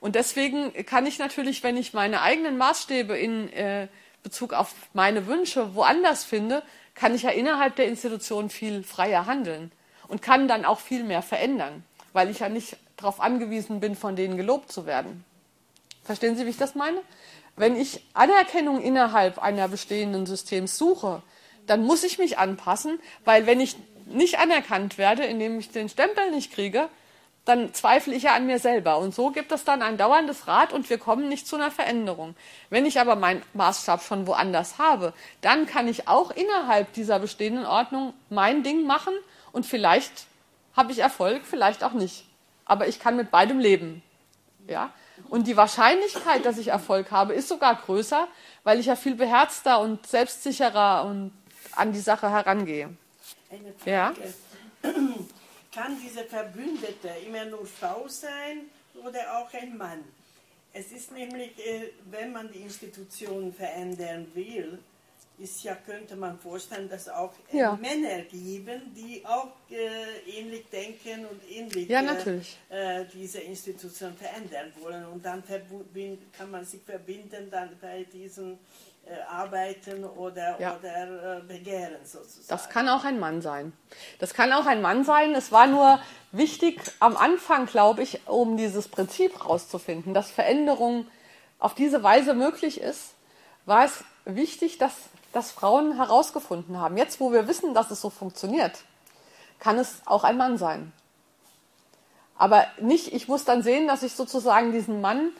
Und 0.00 0.14
deswegen 0.14 0.72
kann 0.86 1.06
ich 1.06 1.18
natürlich, 1.18 1.64
wenn 1.64 1.76
ich 1.76 1.92
meine 1.92 2.22
eigenen 2.22 2.56
Maßstäbe 2.56 3.18
in 3.18 3.52
äh, 3.52 3.88
Bezug 4.22 4.52
auf 4.52 4.74
meine 4.92 5.26
Wünsche 5.26 5.74
woanders 5.74 6.24
finde, 6.24 6.62
kann 6.94 7.14
ich 7.14 7.22
ja 7.22 7.30
innerhalb 7.30 7.76
der 7.76 7.86
Institution 7.86 8.50
viel 8.50 8.84
freier 8.84 9.26
handeln 9.26 9.72
und 10.06 10.22
kann 10.22 10.46
dann 10.46 10.64
auch 10.64 10.80
viel 10.80 11.02
mehr 11.02 11.22
verändern, 11.22 11.84
weil 12.12 12.30
ich 12.30 12.40
ja 12.40 12.48
nicht 12.48 12.76
darauf 12.98 13.20
angewiesen 13.20 13.80
bin, 13.80 13.94
von 13.96 14.16
denen 14.16 14.36
gelobt 14.36 14.70
zu 14.70 14.86
werden. 14.86 15.24
Verstehen 16.04 16.36
Sie, 16.36 16.46
wie 16.46 16.50
ich 16.50 16.56
das 16.56 16.74
meine? 16.74 17.00
Wenn 17.56 17.76
ich 17.76 18.04
Anerkennung 18.14 18.80
innerhalb 18.80 19.38
einer 19.38 19.68
bestehenden 19.68 20.26
Systems 20.26 20.78
suche, 20.78 21.22
dann 21.66 21.84
muss 21.84 22.04
ich 22.04 22.18
mich 22.18 22.38
anpassen, 22.38 22.98
weil 23.24 23.46
wenn 23.46 23.60
ich 23.60 23.76
nicht 24.06 24.38
anerkannt 24.38 24.96
werde, 24.96 25.24
indem 25.24 25.58
ich 25.58 25.70
den 25.70 25.88
Stempel 25.88 26.30
nicht 26.30 26.52
kriege, 26.52 26.88
dann 27.44 27.72
zweifle 27.72 28.14
ich 28.14 28.24
ja 28.24 28.34
an 28.34 28.46
mir 28.46 28.58
selber. 28.58 28.98
Und 28.98 29.14
so 29.14 29.30
gibt 29.30 29.52
es 29.52 29.64
dann 29.64 29.80
ein 29.80 29.96
dauerndes 29.96 30.46
Rad 30.46 30.72
und 30.72 30.88
wir 30.90 30.98
kommen 30.98 31.28
nicht 31.28 31.46
zu 31.46 31.56
einer 31.56 31.70
Veränderung. 31.70 32.34
Wenn 32.68 32.84
ich 32.84 33.00
aber 33.00 33.16
meinen 33.16 33.42
Maßstab 33.54 34.02
schon 34.02 34.26
woanders 34.26 34.78
habe, 34.78 35.14
dann 35.40 35.66
kann 35.66 35.88
ich 35.88 36.08
auch 36.08 36.30
innerhalb 36.30 36.92
dieser 36.92 37.18
bestehenden 37.18 37.64
Ordnung 37.64 38.12
mein 38.28 38.62
Ding 38.62 38.86
machen 38.86 39.14
und 39.52 39.64
vielleicht 39.64 40.26
habe 40.76 40.92
ich 40.92 40.98
Erfolg, 40.98 41.42
vielleicht 41.44 41.82
auch 41.82 41.92
nicht. 41.92 42.27
Aber 42.68 42.86
ich 42.86 43.00
kann 43.00 43.16
mit 43.16 43.32
beidem 43.32 43.58
leben. 43.58 44.02
Ja? 44.68 44.92
Und 45.28 45.48
die 45.48 45.56
Wahrscheinlichkeit, 45.56 46.44
dass 46.44 46.58
ich 46.58 46.68
Erfolg 46.68 47.10
habe, 47.10 47.34
ist 47.34 47.48
sogar 47.48 47.74
größer, 47.74 48.28
weil 48.62 48.78
ich 48.78 48.86
ja 48.86 48.94
viel 48.94 49.16
beherzter 49.16 49.80
und 49.80 50.06
selbstsicherer 50.06 51.04
und 51.04 51.32
an 51.72 51.92
die 51.92 52.00
Sache 52.00 52.30
herangehe. 52.30 52.96
Eine 53.50 53.72
Frage. 53.76 54.20
Ja? 54.84 54.90
Kann 55.74 55.96
diese 56.02 56.24
Verbündete 56.24 57.08
immer 57.26 57.44
nur 57.44 57.66
Frau 57.66 58.06
sein 58.08 58.70
oder 59.04 59.38
auch 59.38 59.52
ein 59.52 59.76
Mann? 59.76 60.04
Es 60.72 60.92
ist 60.92 61.12
nämlich, 61.12 61.58
äh, 61.58 61.90
wenn 62.10 62.32
man 62.32 62.50
die 62.52 62.60
Institution 62.60 63.52
verändern 63.52 64.26
will, 64.34 64.78
ist 65.38 65.62
ja, 65.62 65.74
könnte 65.74 66.16
man 66.16 66.38
vorstellen, 66.38 66.88
dass 66.88 67.08
auch 67.08 67.32
äh, 67.52 67.58
ja. 67.58 67.76
Männer 67.76 68.22
geben, 68.22 68.94
die 68.94 69.24
auch 69.24 69.48
äh, 69.70 70.38
ähnlich 70.38 70.68
denken 70.70 71.26
und 71.26 71.40
ähnlich 71.50 71.88
ja, 71.88 72.02
äh, 72.02 73.04
diese 73.12 73.40
Institution 73.40 74.14
verändern 74.14 74.72
wollen. 74.80 75.06
Und 75.06 75.24
dann 75.24 75.42
kann 76.36 76.50
man 76.50 76.64
sich 76.64 76.82
verbinden 76.82 77.50
dann 77.50 77.70
bei 77.80 78.04
diesen 78.04 78.58
äh, 79.06 79.22
Arbeiten 79.22 80.04
oder, 80.04 80.60
ja. 80.60 80.76
oder 80.76 81.38
äh, 81.38 81.40
Begehren 81.40 82.04
sozusagen. 82.04 82.48
Das 82.48 82.68
kann 82.68 82.88
auch 82.88 83.04
ein 83.04 83.18
Mann 83.18 83.40
sein. 83.40 83.72
Das 84.18 84.34
kann 84.34 84.52
auch 84.52 84.66
ein 84.66 84.82
Mann 84.82 85.04
sein. 85.04 85.34
Es 85.34 85.50
war 85.52 85.66
nur 85.66 86.00
wichtig 86.32 86.80
am 87.00 87.16
Anfang, 87.16 87.66
glaube 87.66 88.02
ich, 88.02 88.26
um 88.26 88.56
dieses 88.56 88.88
Prinzip 88.88 89.34
herauszufinden, 89.38 90.12
dass 90.12 90.30
Veränderung 90.30 91.06
auf 91.58 91.74
diese 91.74 92.02
Weise 92.02 92.34
möglich 92.34 92.80
ist, 92.80 93.14
war 93.66 93.84
es 93.84 94.04
wichtig, 94.24 94.78
dass 94.78 94.94
das 95.32 95.50
Frauen 95.50 95.96
herausgefunden 95.96 96.78
haben. 96.78 96.96
Jetzt, 96.96 97.20
wo 97.20 97.32
wir 97.32 97.48
wissen, 97.48 97.74
dass 97.74 97.90
es 97.90 98.00
so 98.00 98.10
funktioniert, 98.10 98.84
kann 99.58 99.78
es 99.78 100.00
auch 100.06 100.24
ein 100.24 100.36
Mann 100.36 100.58
sein. 100.58 100.92
Aber 102.36 102.66
nicht, 102.80 103.12
ich 103.12 103.28
muss 103.28 103.44
dann 103.44 103.62
sehen, 103.62 103.88
dass 103.88 104.02
ich 104.02 104.12
sozusagen 104.12 104.72
diesen 104.72 105.00
Mann 105.00 105.32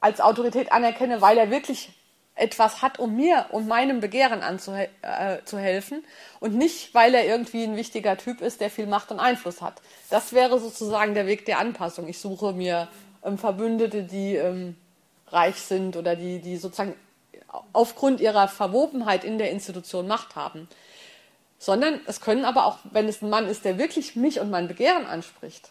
als 0.00 0.20
Autorität 0.20 0.70
anerkenne, 0.70 1.22
weil 1.22 1.38
er 1.38 1.50
wirklich 1.50 1.92
etwas 2.36 2.82
hat, 2.82 2.98
um 2.98 3.14
mir 3.14 3.46
und 3.50 3.68
meinem 3.68 4.00
Begehren 4.00 4.42
anzuhelfen 4.42 5.98
äh, 5.98 6.44
und 6.44 6.56
nicht, 6.56 6.92
weil 6.92 7.14
er 7.14 7.24
irgendwie 7.24 7.62
ein 7.62 7.76
wichtiger 7.76 8.16
Typ 8.16 8.40
ist, 8.40 8.60
der 8.60 8.70
viel 8.70 8.86
Macht 8.86 9.12
und 9.12 9.20
Einfluss 9.20 9.62
hat. 9.62 9.80
Das 10.10 10.32
wäre 10.32 10.58
sozusagen 10.58 11.14
der 11.14 11.26
Weg 11.26 11.46
der 11.46 11.58
Anpassung. 11.58 12.08
Ich 12.08 12.18
suche 12.18 12.52
mir 12.52 12.88
ähm, 13.22 13.38
Verbündete, 13.38 14.02
die 14.02 14.34
ähm, 14.34 14.76
reich 15.28 15.56
sind 15.56 15.96
oder 15.96 16.16
die, 16.16 16.40
die 16.40 16.56
sozusagen 16.56 16.96
aufgrund 17.72 18.20
ihrer 18.20 18.48
Verwobenheit 18.48 19.24
in 19.24 19.38
der 19.38 19.50
Institution 19.50 20.06
Macht 20.06 20.36
haben. 20.36 20.68
Sondern 21.58 22.00
es 22.06 22.20
können 22.20 22.44
aber 22.44 22.66
auch, 22.66 22.78
wenn 22.84 23.08
es 23.08 23.22
ein 23.22 23.30
Mann 23.30 23.46
ist, 23.46 23.64
der 23.64 23.78
wirklich 23.78 24.16
mich 24.16 24.40
und 24.40 24.50
mein 24.50 24.68
Begehren 24.68 25.06
anspricht, 25.06 25.70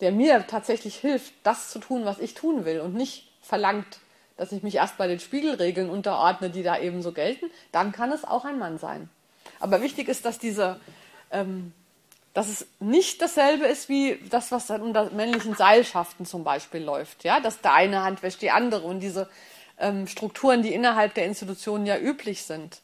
der 0.00 0.12
mir 0.12 0.46
tatsächlich 0.46 0.96
hilft, 0.96 1.32
das 1.42 1.70
zu 1.70 1.78
tun, 1.78 2.04
was 2.04 2.18
ich 2.18 2.34
tun 2.34 2.64
will 2.64 2.80
und 2.80 2.94
nicht 2.94 3.30
verlangt, 3.40 4.00
dass 4.36 4.52
ich 4.52 4.62
mich 4.62 4.74
erst 4.76 4.98
bei 4.98 5.06
den 5.06 5.20
Spiegelregeln 5.20 5.88
unterordne, 5.88 6.50
die 6.50 6.62
da 6.62 6.78
eben 6.78 7.02
so 7.02 7.12
gelten, 7.12 7.50
dann 7.72 7.92
kann 7.92 8.10
es 8.12 8.24
auch 8.24 8.44
ein 8.44 8.58
Mann 8.58 8.78
sein. 8.78 9.08
Aber 9.60 9.80
wichtig 9.80 10.08
ist, 10.08 10.24
dass 10.24 10.38
diese, 10.38 10.80
ähm, 11.30 11.72
dass 12.32 12.48
es 12.48 12.66
nicht 12.80 13.22
dasselbe 13.22 13.66
ist 13.66 13.88
wie 13.88 14.18
das, 14.30 14.50
was 14.50 14.66
dann 14.66 14.82
unter 14.82 15.10
männlichen 15.10 15.54
Seilschaften 15.54 16.26
zum 16.26 16.42
Beispiel 16.42 16.82
läuft, 16.82 17.22
ja, 17.22 17.38
dass 17.38 17.60
der 17.60 17.74
eine 17.74 18.02
Hand 18.02 18.22
wäscht 18.22 18.42
die 18.42 18.50
andere 18.50 18.86
und 18.86 19.00
diese 19.00 19.28
ähm, 19.78 20.06
Strukturen, 20.06 20.62
die 20.62 20.72
innerhalb 20.72 21.14
der 21.14 21.26
Institutionen 21.26 21.86
ja 21.86 21.98
üblich 21.98 22.44
sind. 22.44 22.80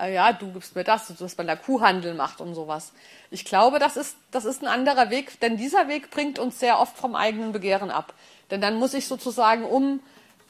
Äh, 0.00 0.14
ja, 0.14 0.32
du 0.32 0.52
gibst 0.52 0.76
mir 0.76 0.84
das, 0.84 1.14
dass 1.16 1.36
man 1.36 1.46
da 1.46 1.56
Kuhhandel 1.56 2.14
macht 2.14 2.40
und 2.40 2.54
sowas. 2.54 2.92
Ich 3.30 3.44
glaube, 3.44 3.78
das 3.78 3.96
ist, 3.96 4.16
das 4.30 4.44
ist 4.44 4.62
ein 4.62 4.68
anderer 4.68 5.10
Weg, 5.10 5.40
denn 5.40 5.56
dieser 5.56 5.88
Weg 5.88 6.10
bringt 6.10 6.38
uns 6.38 6.58
sehr 6.58 6.78
oft 6.78 6.96
vom 6.96 7.14
eigenen 7.14 7.52
Begehren 7.52 7.90
ab. 7.90 8.14
Denn 8.50 8.60
dann 8.60 8.76
muss 8.76 8.94
ich 8.94 9.08
sozusagen, 9.08 9.64
um 9.64 10.00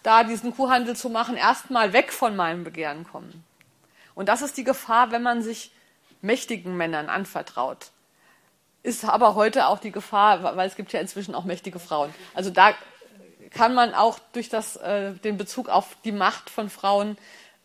da 0.03 0.25
diesen 0.25 0.55
Kuhhandel 0.55 0.97
zu 0.97 1.09
machen, 1.09 1.37
erstmal 1.37 1.93
weg 1.93 2.13
von 2.13 2.35
meinem 2.35 2.65
Begehren 2.65 3.05
kommen. 3.05 3.45
Und 4.15 4.29
das 4.29 4.43
ist 4.43 4.57
die 4.57 4.65
Gefahr, 4.65 5.11
wenn 5.13 5.23
man 5.23 5.43
sich 5.43 5.73
mächtigen 6.21 6.77
Männern 6.77 7.09
anvertraut. 7.09 7.91
Ist 8.83 9.05
aber 9.05 9.37
heute 9.37 9.69
auch 9.69 9.79
die 9.79 9.93
Gefahr, 9.93 10.57
weil 10.57 10.67
es 10.67 10.75
gibt 10.75 10.93
ja 10.93 11.01
inzwischen 11.01 11.35
auch 11.35 11.45
mächtige 11.45 11.79
Frauen. 11.79 12.13
Also 12.35 12.51
da 12.51 12.75
kann 13.55 13.75
man 13.75 13.95
auch 13.95 14.19
durch 14.33 14.49
das, 14.49 14.77
äh, 14.77 15.13
den 15.13 15.37
Bezug 15.37 15.69
auf 15.69 15.97
die 16.05 16.13
Macht 16.13 16.51
von 16.51 16.71
Frauen 16.71 17.17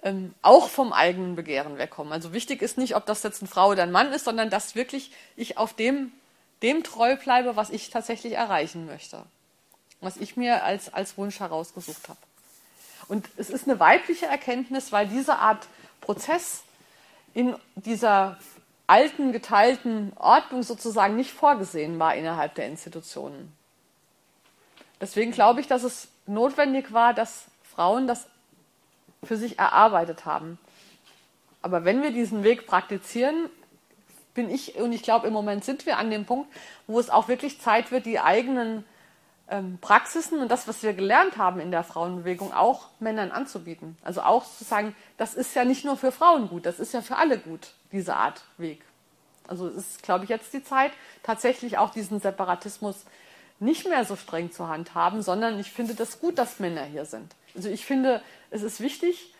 ähm, 0.03 0.33
auch 0.41 0.69
vom 0.69 0.93
eigenen 0.93 1.35
Begehren 1.35 1.77
wegkommen. 1.77 2.13
Also 2.13 2.33
wichtig 2.33 2.61
ist 2.61 2.77
nicht, 2.77 2.95
ob 2.95 3.05
das 3.05 3.23
jetzt 3.23 3.41
eine 3.41 3.49
Frau 3.49 3.69
oder 3.69 3.83
ein 3.83 3.91
Mann 3.91 4.11
ist, 4.13 4.25
sondern 4.25 4.49
dass 4.49 4.75
wirklich 4.75 5.11
ich 5.35 5.57
auf 5.57 5.73
dem, 5.73 6.11
dem 6.61 6.83
treu 6.83 7.15
bleibe, 7.15 7.55
was 7.55 7.69
ich 7.69 7.89
tatsächlich 7.89 8.33
erreichen 8.33 8.85
möchte. 8.85 9.23
Was 9.99 10.17
ich 10.17 10.37
mir 10.37 10.63
als, 10.63 10.93
als 10.93 11.17
Wunsch 11.17 11.39
herausgesucht 11.39 12.09
habe. 12.09 12.19
Und 13.07 13.27
es 13.37 13.49
ist 13.49 13.67
eine 13.67 13.79
weibliche 13.79 14.27
Erkenntnis, 14.27 14.91
weil 14.91 15.07
diese 15.07 15.37
Art 15.37 15.67
Prozess 16.01 16.63
in 17.33 17.55
dieser 17.75 18.37
alten, 18.85 19.31
geteilten 19.31 20.13
Ordnung 20.15 20.63
sozusagen 20.63 21.15
nicht 21.15 21.31
vorgesehen 21.31 21.99
war 21.99 22.15
innerhalb 22.15 22.55
der 22.55 22.67
Institutionen. 22.67 23.56
Deswegen 24.99 25.31
glaube 25.31 25.61
ich, 25.61 25.67
dass 25.67 25.83
es 25.83 26.07
notwendig 26.25 26.91
war, 26.91 27.13
dass 27.13 27.45
Frauen 27.63 28.07
das 28.07 28.27
für 29.23 29.37
sich 29.37 29.59
erarbeitet 29.59 30.25
haben. 30.25 30.57
Aber 31.61 31.85
wenn 31.85 32.01
wir 32.01 32.11
diesen 32.11 32.43
Weg 32.43 32.67
praktizieren, 32.67 33.49
bin 34.33 34.49
ich, 34.49 34.75
und 34.75 34.93
ich 34.93 35.03
glaube, 35.03 35.27
im 35.27 35.33
Moment 35.33 35.65
sind 35.65 35.85
wir 35.85 35.97
an 35.97 36.11
dem 36.11 36.25
Punkt, 36.25 36.49
wo 36.85 36.99
es 36.99 37.09
auch 37.09 37.27
wirklich 37.27 37.59
Zeit 37.59 37.91
wird, 37.91 38.05
die 38.05 38.19
eigenen 38.19 38.85
ähm, 39.49 39.79
Praxisen 39.81 40.39
und 40.39 40.49
das, 40.49 40.67
was 40.67 40.83
wir 40.83 40.93
gelernt 40.93 41.37
haben 41.37 41.59
in 41.59 41.71
der 41.71 41.83
Frauenbewegung, 41.83 42.53
auch 42.53 42.89
Männern 42.99 43.31
anzubieten. 43.31 43.97
Also 44.03 44.21
auch 44.21 44.45
zu 44.45 44.63
sagen, 44.63 44.95
das 45.17 45.33
ist 45.33 45.55
ja 45.55 45.65
nicht 45.65 45.85
nur 45.85 45.97
für 45.97 46.11
Frauen 46.11 46.49
gut, 46.49 46.65
das 46.65 46.79
ist 46.79 46.93
ja 46.93 47.01
für 47.01 47.17
alle 47.17 47.39
gut, 47.39 47.71
diese 47.91 48.15
Art 48.15 48.43
Weg. 48.57 48.81
Also 49.47 49.67
es 49.67 49.75
ist, 49.75 50.03
glaube 50.03 50.25
ich, 50.25 50.29
jetzt 50.29 50.53
die 50.53 50.63
Zeit, 50.63 50.91
tatsächlich 51.23 51.77
auch 51.77 51.89
diesen 51.89 52.19
Separatismus 52.19 53.05
nicht 53.59 53.87
mehr 53.87 54.05
so 54.05 54.15
streng 54.15 54.51
zu 54.51 54.67
handhaben, 54.67 55.21
sondern 55.21 55.59
ich 55.59 55.71
finde 55.71 55.95
das 55.95 56.19
gut, 56.19 56.37
dass 56.37 56.59
Männer 56.59 56.83
hier 56.83 57.05
sind. 57.05 57.35
Also 57.55 57.69
ich 57.69 57.85
finde, 57.85 58.21
es 58.51 58.61
ist 58.61 58.79
wichtig, 58.79 59.33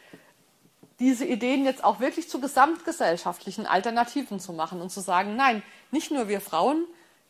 diese 0.99 1.26
Ideen 1.26 1.65
jetzt 1.65 1.84
auch 1.84 1.99
wirklich 1.99 2.28
zu 2.30 2.41
gesamtgesellschaftlichen 2.41 3.68
Alternativen 3.68 4.39
zu 4.39 4.53
machen 4.53 4.82
und 4.82 4.91
zu 4.91 4.99
sagen, 4.99 5.36
nein, 5.36 5.61
nicht 5.91 6.11
nur 6.11 6.28
wir 6.28 6.41
Frauen 6.41 6.86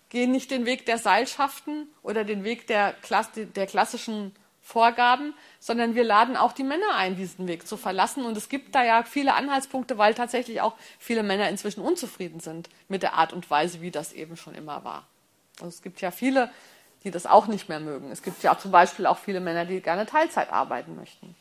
gehen 0.10 0.32
nicht 0.32 0.52
den 0.52 0.66
Weg 0.66 0.86
der 0.86 0.98
Seilschaften 0.98 1.90
oder 2.02 2.24
den 2.24 2.46
Weg 2.46 2.68
der, 2.68 2.94
Klass 2.94 3.30
der 3.34 3.68
klassischen 3.68 4.34
Vorgaben, 4.62 5.34
sondern 5.60 5.96
wir 5.96 6.04
laden 6.04 6.36
auch 6.36 6.52
die 6.52 6.64
Männer 6.64 6.96
ein, 6.96 7.16
diesen 7.16 7.48
Weg 7.48 7.68
zu 7.68 7.78
verlassen. 7.78 8.26
Und 8.26 8.36
es 8.36 8.50
gibt 8.50 8.76
da 8.76 8.84
ja 8.84 9.04
viele 9.04 9.34
Anhaltspunkte, 9.34 9.98
weil 9.98 10.14
tatsächlich 10.14 10.60
auch 10.62 10.76
viele 11.00 11.24
Männer 11.24 11.50
inzwischen 11.50 11.82
unzufrieden 11.82 12.40
sind 12.40 12.70
mit 12.90 13.02
der 13.02 13.14
Art 13.14 13.32
und 13.32 13.50
Weise, 13.50 13.82
wie 13.82 13.92
das 13.92 14.12
eben 14.12 14.36
schon 14.36 14.56
immer 14.56 14.84
war. 14.84 15.08
Also 15.60 15.70
es 15.70 15.82
gibt 15.82 16.02
ja 16.02 16.12
viele, 16.12 16.52
die 17.04 17.12
das 17.12 17.26
auch 17.26 17.48
nicht 17.48 17.70
mehr 17.70 17.80
mögen. 17.80 18.12
Es 18.12 18.22
gibt 18.22 18.44
ja 18.44 18.58
zum 18.58 18.72
Beispiel 18.72 19.06
auch 19.06 19.18
viele 19.18 19.40
Männer, 19.40 19.66
die 19.66 19.82
gerne 19.82 20.06
Teilzeit 20.06 20.52
arbeiten 20.52 20.96
möchten. 20.96 21.36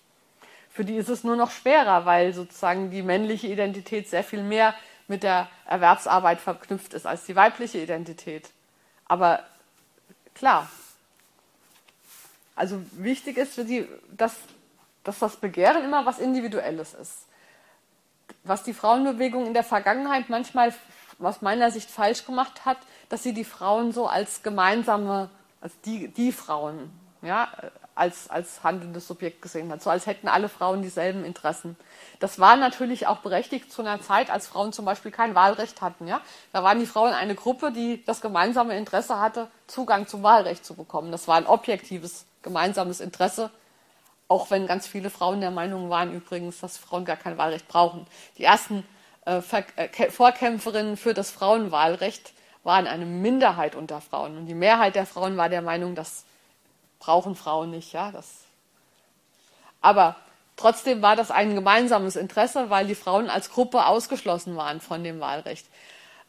Für 0.70 0.84
die 0.84 0.96
ist 0.96 1.09
es 1.09 1.24
nur 1.24 1.36
noch 1.36 1.50
schwerer, 1.50 2.04
weil 2.04 2.34
sozusagen 2.34 2.90
die 2.90 3.02
männliche 3.02 3.46
Identität 3.46 4.09
sehr 4.09 4.22
viel 4.22 4.42
mehr 4.42 4.74
mit 5.09 5.22
der 5.22 5.48
Erwerbsarbeit 5.64 6.40
verknüpft 6.40 6.92
ist 6.94 7.07
als 7.07 7.24
die 7.24 7.36
weibliche 7.36 7.78
Identität. 7.78 8.50
Aber 9.07 9.42
klar, 10.34 10.68
also 12.54 12.82
wichtig 12.92 13.36
ist 13.36 13.54
für 13.54 13.64
sie, 13.64 13.86
dass, 14.16 14.34
dass 15.04 15.18
das 15.18 15.36
Begehren 15.36 15.84
immer 15.84 16.07
was 16.07 16.18
Individuelles 16.18 16.94
ist. 16.94 17.26
Was 18.44 18.62
die 18.62 18.74
Frauenbewegung 18.74 19.46
in 19.46 19.54
der 19.54 19.64
Vergangenheit 19.64 20.28
manchmal 20.28 20.74
aus 21.20 21.42
meiner 21.42 21.70
Sicht 21.70 21.90
falsch 21.90 22.24
gemacht 22.24 22.64
hat, 22.64 22.78
dass 23.09 23.22
sie 23.22 23.32
die 23.32 23.44
Frauen 23.44 23.92
so 23.92 24.07
als 24.07 24.42
gemeinsame, 24.42 25.30
als 25.66 25.80
die, 25.80 26.06
die 26.06 26.30
Frauen, 26.30 26.92
ja, 27.22 27.48
als, 27.96 28.30
als 28.30 28.62
handelndes 28.62 29.08
Subjekt 29.08 29.42
gesehen 29.42 29.72
hat, 29.72 29.82
so 29.82 29.90
als 29.90 30.06
hätten 30.06 30.28
alle 30.28 30.48
Frauen 30.48 30.80
dieselben 30.80 31.24
Interessen. 31.24 31.76
Das 32.20 32.38
war 32.38 32.54
natürlich 32.54 33.08
auch 33.08 33.16
berechtigt 33.16 33.72
zu 33.72 33.82
einer 33.82 34.00
Zeit, 34.00 34.30
als 34.30 34.46
Frauen 34.46 34.72
zum 34.72 34.84
Beispiel 34.84 35.10
kein 35.10 35.34
Wahlrecht 35.34 35.82
hatten. 35.82 36.06
Ja? 36.06 36.20
Da 36.52 36.62
waren 36.62 36.78
die 36.78 36.86
Frauen 36.86 37.12
eine 37.12 37.34
Gruppe, 37.34 37.72
die 37.72 38.04
das 38.04 38.20
gemeinsame 38.20 38.78
Interesse 38.78 39.18
hatte, 39.18 39.48
Zugang 39.66 40.06
zum 40.06 40.22
Wahlrecht 40.22 40.64
zu 40.64 40.74
bekommen. 40.74 41.10
Das 41.10 41.26
war 41.26 41.36
ein 41.36 41.46
objektives 41.46 42.26
gemeinsames 42.42 43.00
Interesse, 43.00 43.50
auch 44.28 44.52
wenn 44.52 44.68
ganz 44.68 44.86
viele 44.86 45.10
Frauen 45.10 45.40
der 45.40 45.50
Meinung 45.50 45.90
waren 45.90 46.12
übrigens, 46.12 46.60
dass 46.60 46.78
Frauen 46.78 47.04
gar 47.04 47.16
kein 47.16 47.38
Wahlrecht 47.38 47.66
brauchen. 47.66 48.06
Die 48.38 48.44
ersten 48.44 48.86
äh, 49.24 49.40
äh 49.74 50.10
Vorkämpferinnen 50.12 50.96
für 50.96 51.12
das 51.12 51.32
Frauenwahlrecht 51.32 52.34
waren 52.66 52.88
eine 52.88 53.06
Minderheit 53.06 53.76
unter 53.76 54.00
Frauen. 54.00 54.36
Und 54.36 54.46
die 54.46 54.54
Mehrheit 54.54 54.96
der 54.96 55.06
Frauen 55.06 55.36
war 55.36 55.48
der 55.48 55.62
Meinung, 55.62 55.94
dass 55.94 56.24
brauchen 56.98 57.36
Frauen 57.36 57.70
nicht, 57.70 57.92
ja. 57.92 58.10
Das 58.10 58.42
aber 59.80 60.16
trotzdem 60.56 61.00
war 61.00 61.14
das 61.14 61.30
ein 61.30 61.54
gemeinsames 61.54 62.16
Interesse, 62.16 62.68
weil 62.68 62.88
die 62.88 62.96
Frauen 62.96 63.30
als 63.30 63.50
Gruppe 63.50 63.86
ausgeschlossen 63.86 64.56
waren 64.56 64.80
von 64.80 65.04
dem 65.04 65.20
Wahlrecht. 65.20 65.64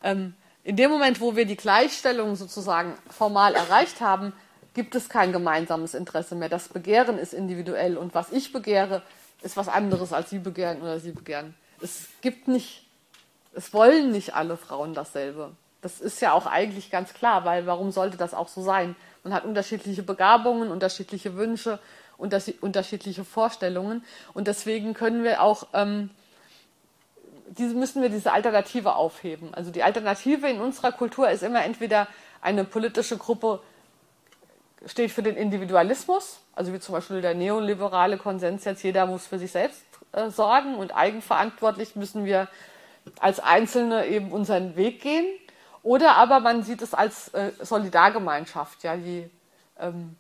Ähm, 0.03 0.35
in 0.63 0.75
dem 0.75 0.91
Moment, 0.91 1.21
wo 1.21 1.35
wir 1.35 1.45
die 1.45 1.55
Gleichstellung 1.55 2.35
sozusagen 2.35 2.95
formal 3.09 3.55
erreicht 3.55 3.99
haben, 3.99 4.31
gibt 4.75 4.93
es 4.93 5.09
kein 5.09 5.31
gemeinsames 5.31 5.95
Interesse 5.95 6.35
mehr. 6.35 6.49
Das 6.49 6.67
Begehren 6.67 7.17
ist 7.17 7.33
individuell 7.33 7.97
und 7.97 8.13
was 8.13 8.31
ich 8.31 8.53
begehre, 8.53 9.01
ist 9.41 9.57
was 9.57 9.69
anderes 9.69 10.13
als 10.13 10.29
Sie 10.29 10.39
begehren 10.39 10.83
oder 10.83 10.99
Sie 10.99 11.13
begehren. 11.13 11.55
Es 11.81 12.05
gibt 12.21 12.47
nicht, 12.47 12.85
es 13.53 13.73
wollen 13.73 14.11
nicht 14.11 14.35
alle 14.35 14.55
Frauen 14.55 14.93
dasselbe. 14.93 15.51
Das 15.81 16.01
ist 16.01 16.21
ja 16.21 16.33
auch 16.33 16.45
eigentlich 16.45 16.89
ganz 16.89 17.13
klar, 17.13 17.45
weil 17.45 17.65
warum 17.67 17.91
sollte 17.91 18.17
das 18.17 18.33
auch 18.33 18.47
so 18.47 18.61
sein? 18.61 18.95
Man 19.23 19.33
hat 19.33 19.45
unterschiedliche 19.45 20.03
Begabungen, 20.03 20.71
unterschiedliche 20.71 21.35
Wünsche, 21.35 21.79
unterschiedliche 22.17 23.23
Vorstellungen. 23.23 24.03
Und 24.33 24.47
deswegen 24.47 24.93
können 24.93 25.23
wir 25.23 25.41
auch, 25.41 25.67
ähm, 25.73 26.09
diese, 27.49 27.75
müssen 27.75 28.01
wir 28.01 28.09
diese 28.09 28.31
Alternative 28.31 28.95
aufheben. 28.95 29.53
Also 29.53 29.71
die 29.71 29.83
Alternative 29.83 30.47
in 30.47 30.59
unserer 30.59 30.91
Kultur 30.91 31.29
ist 31.29 31.43
immer 31.43 31.63
entweder 31.63 32.07
eine 32.41 32.63
politische 32.63 33.17
Gruppe, 33.17 33.61
steht 34.85 35.11
für 35.11 35.23
den 35.23 35.35
Individualismus, 35.35 36.39
also 36.55 36.73
wie 36.73 36.79
zum 36.79 36.93
Beispiel 36.93 37.21
der 37.21 37.33
neoliberale 37.33 38.17
Konsens 38.17 38.63
jetzt, 38.65 38.83
jeder 38.83 39.05
muss 39.05 39.27
für 39.27 39.39
sich 39.39 39.51
selbst 39.51 39.83
äh, 40.11 40.29
sorgen 40.29 40.75
und 40.75 40.95
eigenverantwortlich 40.95 41.95
müssen 41.95 42.25
wir 42.25 42.47
als 43.19 43.39
Einzelne 43.39 44.07
eben 44.07 44.31
unseren 44.31 44.75
Weg 44.75 45.01
gehen. 45.01 45.25
Oder 45.87 46.17
aber 46.17 46.41
man 46.41 46.63
sieht 46.63 46.81
es 46.81 46.93
als 46.93 47.29
äh, 47.29 47.53
Solidargemeinschaft, 47.61 48.83
ja, 48.83 48.97
die, 48.97 49.29
ähm, 49.79 50.17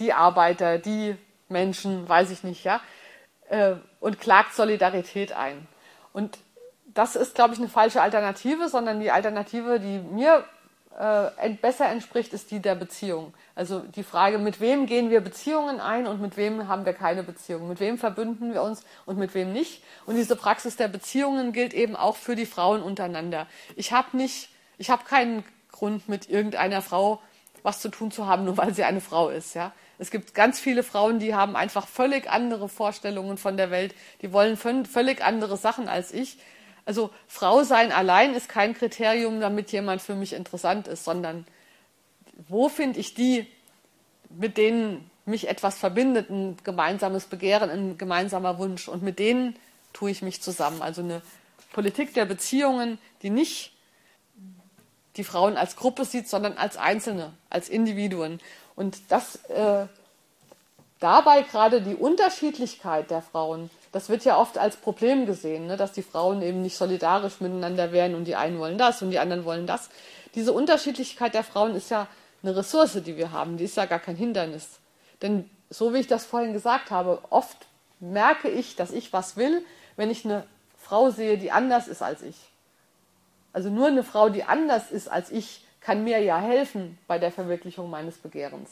die 0.00 0.12
Arbeiter, 0.12 0.78
die 0.78 1.14
Menschen, 1.48 2.08
weiß 2.08 2.32
ich 2.32 2.42
nicht, 2.42 2.64
ja, 2.64 2.80
äh, 3.50 3.74
und 4.00 4.18
klagt 4.18 4.52
Solidarität 4.52 5.30
ein. 5.30 5.68
Und 6.12 6.38
das 6.92 7.14
ist, 7.14 7.36
glaube 7.36 7.54
ich, 7.54 7.60
eine 7.60 7.68
falsche 7.68 8.02
Alternative, 8.02 8.68
sondern 8.68 8.98
die 8.98 9.12
Alternative, 9.12 9.78
die 9.78 10.00
mir 10.00 10.44
äh, 10.98 11.50
besser 11.50 11.86
entspricht, 11.86 12.32
ist 12.32 12.50
die 12.50 12.58
der 12.58 12.74
Beziehung. 12.74 13.32
Also 13.54 13.84
die 13.94 14.02
Frage, 14.02 14.38
mit 14.38 14.60
wem 14.60 14.86
gehen 14.86 15.08
wir 15.08 15.20
Beziehungen 15.20 15.78
ein 15.78 16.08
und 16.08 16.20
mit 16.20 16.36
wem 16.36 16.66
haben 16.66 16.84
wir 16.84 16.94
keine 16.94 17.22
Beziehungen? 17.22 17.68
Mit 17.68 17.78
wem 17.78 17.96
verbünden 17.96 18.52
wir 18.54 18.62
uns 18.64 18.82
und 19.06 19.18
mit 19.18 19.34
wem 19.34 19.52
nicht? 19.52 19.84
Und 20.06 20.16
diese 20.16 20.34
Praxis 20.34 20.74
der 20.74 20.88
Beziehungen 20.88 21.52
gilt 21.52 21.74
eben 21.74 21.94
auch 21.94 22.16
für 22.16 22.34
die 22.34 22.44
Frauen 22.44 22.82
untereinander. 22.82 23.46
Ich 23.76 23.92
habe 23.92 24.16
nicht 24.16 24.48
ich 24.80 24.88
habe 24.88 25.04
keinen 25.04 25.44
Grund, 25.70 26.08
mit 26.08 26.30
irgendeiner 26.30 26.80
Frau 26.80 27.20
was 27.62 27.80
zu 27.80 27.90
tun 27.90 28.10
zu 28.10 28.26
haben, 28.26 28.46
nur 28.46 28.56
weil 28.56 28.72
sie 28.74 28.84
eine 28.84 29.02
Frau 29.02 29.28
ist. 29.28 29.54
Ja? 29.54 29.72
Es 29.98 30.10
gibt 30.10 30.32
ganz 30.32 30.58
viele 30.58 30.82
Frauen, 30.82 31.18
die 31.18 31.34
haben 31.34 31.54
einfach 31.54 31.86
völlig 31.86 32.30
andere 32.30 32.70
Vorstellungen 32.70 33.36
von 33.36 33.58
der 33.58 33.70
Welt. 33.70 33.94
Die 34.22 34.32
wollen 34.32 34.56
völlig 34.56 35.22
andere 35.22 35.58
Sachen 35.58 35.86
als 35.86 36.12
ich. 36.12 36.38
Also 36.86 37.10
Frau 37.28 37.62
sein 37.62 37.92
allein 37.92 38.32
ist 38.32 38.48
kein 38.48 38.72
Kriterium, 38.72 39.38
damit 39.38 39.70
jemand 39.70 40.00
für 40.00 40.14
mich 40.14 40.32
interessant 40.32 40.88
ist, 40.88 41.04
sondern 41.04 41.46
wo 42.48 42.70
finde 42.70 42.98
ich 42.98 43.12
die, 43.12 43.46
mit 44.30 44.56
denen 44.56 45.10
mich 45.26 45.48
etwas 45.48 45.76
verbindet, 45.76 46.30
ein 46.30 46.56
gemeinsames 46.64 47.26
Begehren, 47.26 47.68
ein 47.68 47.98
gemeinsamer 47.98 48.56
Wunsch. 48.56 48.88
Und 48.88 49.02
mit 49.02 49.18
denen 49.18 49.56
tue 49.92 50.10
ich 50.10 50.22
mich 50.22 50.40
zusammen. 50.40 50.80
Also 50.80 51.02
eine 51.02 51.20
Politik 51.74 52.14
der 52.14 52.24
Beziehungen, 52.24 52.98
die 53.20 53.28
nicht 53.28 53.72
die 55.16 55.24
Frauen 55.24 55.56
als 55.56 55.76
Gruppe 55.76 56.04
sieht, 56.04 56.28
sondern 56.28 56.56
als 56.56 56.76
Einzelne, 56.76 57.32
als 57.48 57.68
Individuen. 57.68 58.40
Und 58.76 58.98
das 59.08 59.36
äh, 59.46 59.86
dabei 61.00 61.42
gerade 61.42 61.82
die 61.82 61.94
Unterschiedlichkeit 61.94 63.10
der 63.10 63.22
Frauen, 63.22 63.70
das 63.92 64.08
wird 64.08 64.24
ja 64.24 64.38
oft 64.38 64.58
als 64.58 64.76
Problem 64.76 65.26
gesehen, 65.26 65.66
ne, 65.66 65.76
dass 65.76 65.92
die 65.92 66.02
Frauen 66.02 66.42
eben 66.42 66.62
nicht 66.62 66.76
solidarisch 66.76 67.40
miteinander 67.40 67.90
wären 67.90 68.14
und 68.14 68.24
die 68.24 68.36
einen 68.36 68.58
wollen 68.58 68.78
das 68.78 69.02
und 69.02 69.10
die 69.10 69.18
anderen 69.18 69.44
wollen 69.44 69.66
das. 69.66 69.90
Diese 70.34 70.52
Unterschiedlichkeit 70.52 71.34
der 71.34 71.42
Frauen 71.42 71.74
ist 71.74 71.90
ja 71.90 72.06
eine 72.42 72.56
Ressource, 72.56 73.02
die 73.04 73.16
wir 73.16 73.32
haben, 73.32 73.56
die 73.56 73.64
ist 73.64 73.76
ja 73.76 73.86
gar 73.86 73.98
kein 73.98 74.16
Hindernis. 74.16 74.78
Denn 75.22 75.50
so 75.70 75.92
wie 75.92 75.98
ich 75.98 76.06
das 76.06 76.24
vorhin 76.24 76.52
gesagt 76.52 76.90
habe, 76.90 77.20
oft 77.30 77.66
merke 77.98 78.48
ich, 78.48 78.76
dass 78.76 78.92
ich 78.92 79.12
was 79.12 79.36
will, 79.36 79.64
wenn 79.96 80.10
ich 80.10 80.24
eine 80.24 80.44
Frau 80.78 81.10
sehe, 81.10 81.36
die 81.36 81.52
anders 81.52 81.88
ist 81.88 82.02
als 82.02 82.22
ich. 82.22 82.36
Also 83.52 83.70
nur 83.70 83.88
eine 83.88 84.02
Frau, 84.02 84.28
die 84.28 84.44
anders 84.44 84.90
ist 84.90 85.08
als 85.08 85.30
ich, 85.30 85.64
kann 85.80 86.04
mir 86.04 86.20
ja 86.20 86.38
helfen 86.38 86.98
bei 87.06 87.18
der 87.18 87.32
Verwirklichung 87.32 87.90
meines 87.90 88.18
Begehrens. 88.18 88.70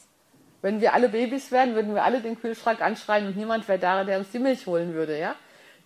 Wenn 0.60 0.80
wir 0.80 0.92
alle 0.92 1.08
Babys 1.08 1.50
wären, 1.50 1.74
würden 1.74 1.94
wir 1.94 2.04
alle 2.04 2.20
den 2.20 2.40
Kühlschrank 2.40 2.80
anschreien 2.80 3.26
und 3.26 3.36
niemand 3.36 3.66
wäre 3.68 3.78
da, 3.78 4.04
der 4.04 4.18
uns 4.18 4.30
die 4.30 4.38
Milch 4.38 4.66
holen 4.66 4.92
würde. 4.94 5.18
Ja? 5.18 5.34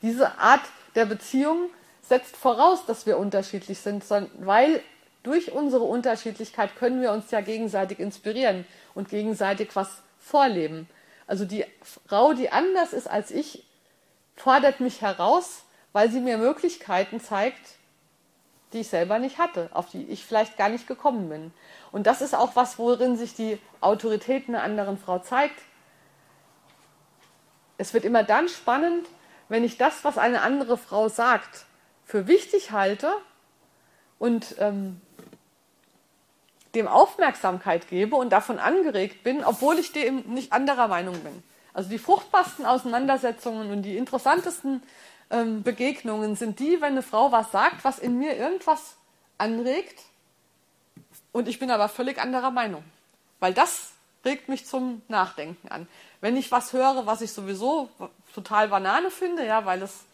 Diese 0.00 0.38
Art 0.38 0.62
der 0.94 1.04
Beziehung 1.06 1.70
setzt 2.00 2.36
voraus, 2.36 2.86
dass 2.86 3.06
wir 3.06 3.18
unterschiedlich 3.18 3.78
sind, 3.78 4.04
weil 4.40 4.82
durch 5.22 5.52
unsere 5.52 5.84
Unterschiedlichkeit 5.84 6.74
können 6.76 7.00
wir 7.00 7.12
uns 7.12 7.30
ja 7.30 7.40
gegenseitig 7.40 8.00
inspirieren 8.00 8.66
und 8.94 9.08
gegenseitig 9.08 9.70
was 9.74 10.02
vorleben. 10.18 10.88
Also 11.26 11.44
die 11.44 11.64
Frau, 12.06 12.32
die 12.32 12.50
anders 12.50 12.92
ist 12.92 13.08
als 13.08 13.30
ich, 13.30 13.64
fordert 14.36 14.80
mich 14.80 15.00
heraus, 15.02 15.64
weil 15.92 16.10
sie 16.10 16.20
mir 16.20 16.38
Möglichkeiten 16.38 17.20
zeigt, 17.20 17.76
die 18.72 18.80
ich 18.80 18.88
selber 18.88 19.18
nicht 19.18 19.38
hatte, 19.38 19.70
auf 19.72 19.90
die 19.90 20.04
ich 20.04 20.24
vielleicht 20.24 20.56
gar 20.56 20.68
nicht 20.68 20.86
gekommen 20.86 21.28
bin. 21.28 21.52
Und 21.90 22.06
das 22.06 22.22
ist 22.22 22.34
auch 22.34 22.56
was, 22.56 22.78
worin 22.78 23.16
sich 23.16 23.34
die 23.34 23.58
Autorität 23.80 24.48
einer 24.48 24.62
anderen 24.62 24.98
Frau 24.98 25.18
zeigt. 25.18 25.60
Es 27.78 27.94
wird 27.94 28.04
immer 28.04 28.22
dann 28.22 28.48
spannend, 28.48 29.06
wenn 29.48 29.64
ich 29.64 29.76
das, 29.76 30.04
was 30.04 30.18
eine 30.18 30.42
andere 30.42 30.78
Frau 30.78 31.08
sagt, 31.08 31.66
für 32.04 32.26
wichtig 32.26 32.72
halte 32.72 33.12
und 34.18 34.56
ähm, 34.58 35.00
dem 36.74 36.88
Aufmerksamkeit 36.88 37.88
gebe 37.88 38.16
und 38.16 38.30
davon 38.30 38.58
angeregt 38.58 39.22
bin, 39.22 39.44
obwohl 39.44 39.78
ich 39.78 39.92
dem 39.92 40.20
nicht 40.32 40.52
anderer 40.52 40.88
Meinung 40.88 41.18
bin. 41.20 41.42
Also 41.74 41.88
die 41.88 41.98
fruchtbarsten 41.98 42.66
Auseinandersetzungen 42.66 43.70
und 43.70 43.82
die 43.82 43.96
interessantesten 43.96 44.82
ähm, 45.32 45.62
Begegnungen 45.64 46.36
sind 46.36 46.60
die, 46.60 46.80
wenn 46.80 46.92
eine 46.92 47.02
Frau 47.02 47.32
was 47.32 47.50
sagt, 47.50 47.84
was 47.84 47.98
in 47.98 48.18
mir 48.18 48.36
irgendwas 48.36 48.96
anregt 49.38 49.98
und 51.32 51.48
ich 51.48 51.58
bin 51.58 51.70
aber 51.70 51.88
völlig 51.88 52.18
anderer 52.20 52.50
Meinung. 52.50 52.84
weil 53.40 53.54
das 53.54 53.90
regt 54.24 54.48
mich 54.48 54.66
zum 54.66 55.02
Nachdenken 55.08 55.66
an. 55.68 55.88
Wenn 56.20 56.36
ich 56.36 56.52
was 56.52 56.72
höre, 56.72 57.06
was 57.06 57.22
ich 57.22 57.32
sowieso 57.32 57.90
total 58.34 58.68
Banane 58.68 59.10
finde, 59.10 59.44
ja, 59.44 59.64
weil 59.64 59.82
es, 59.82 60.04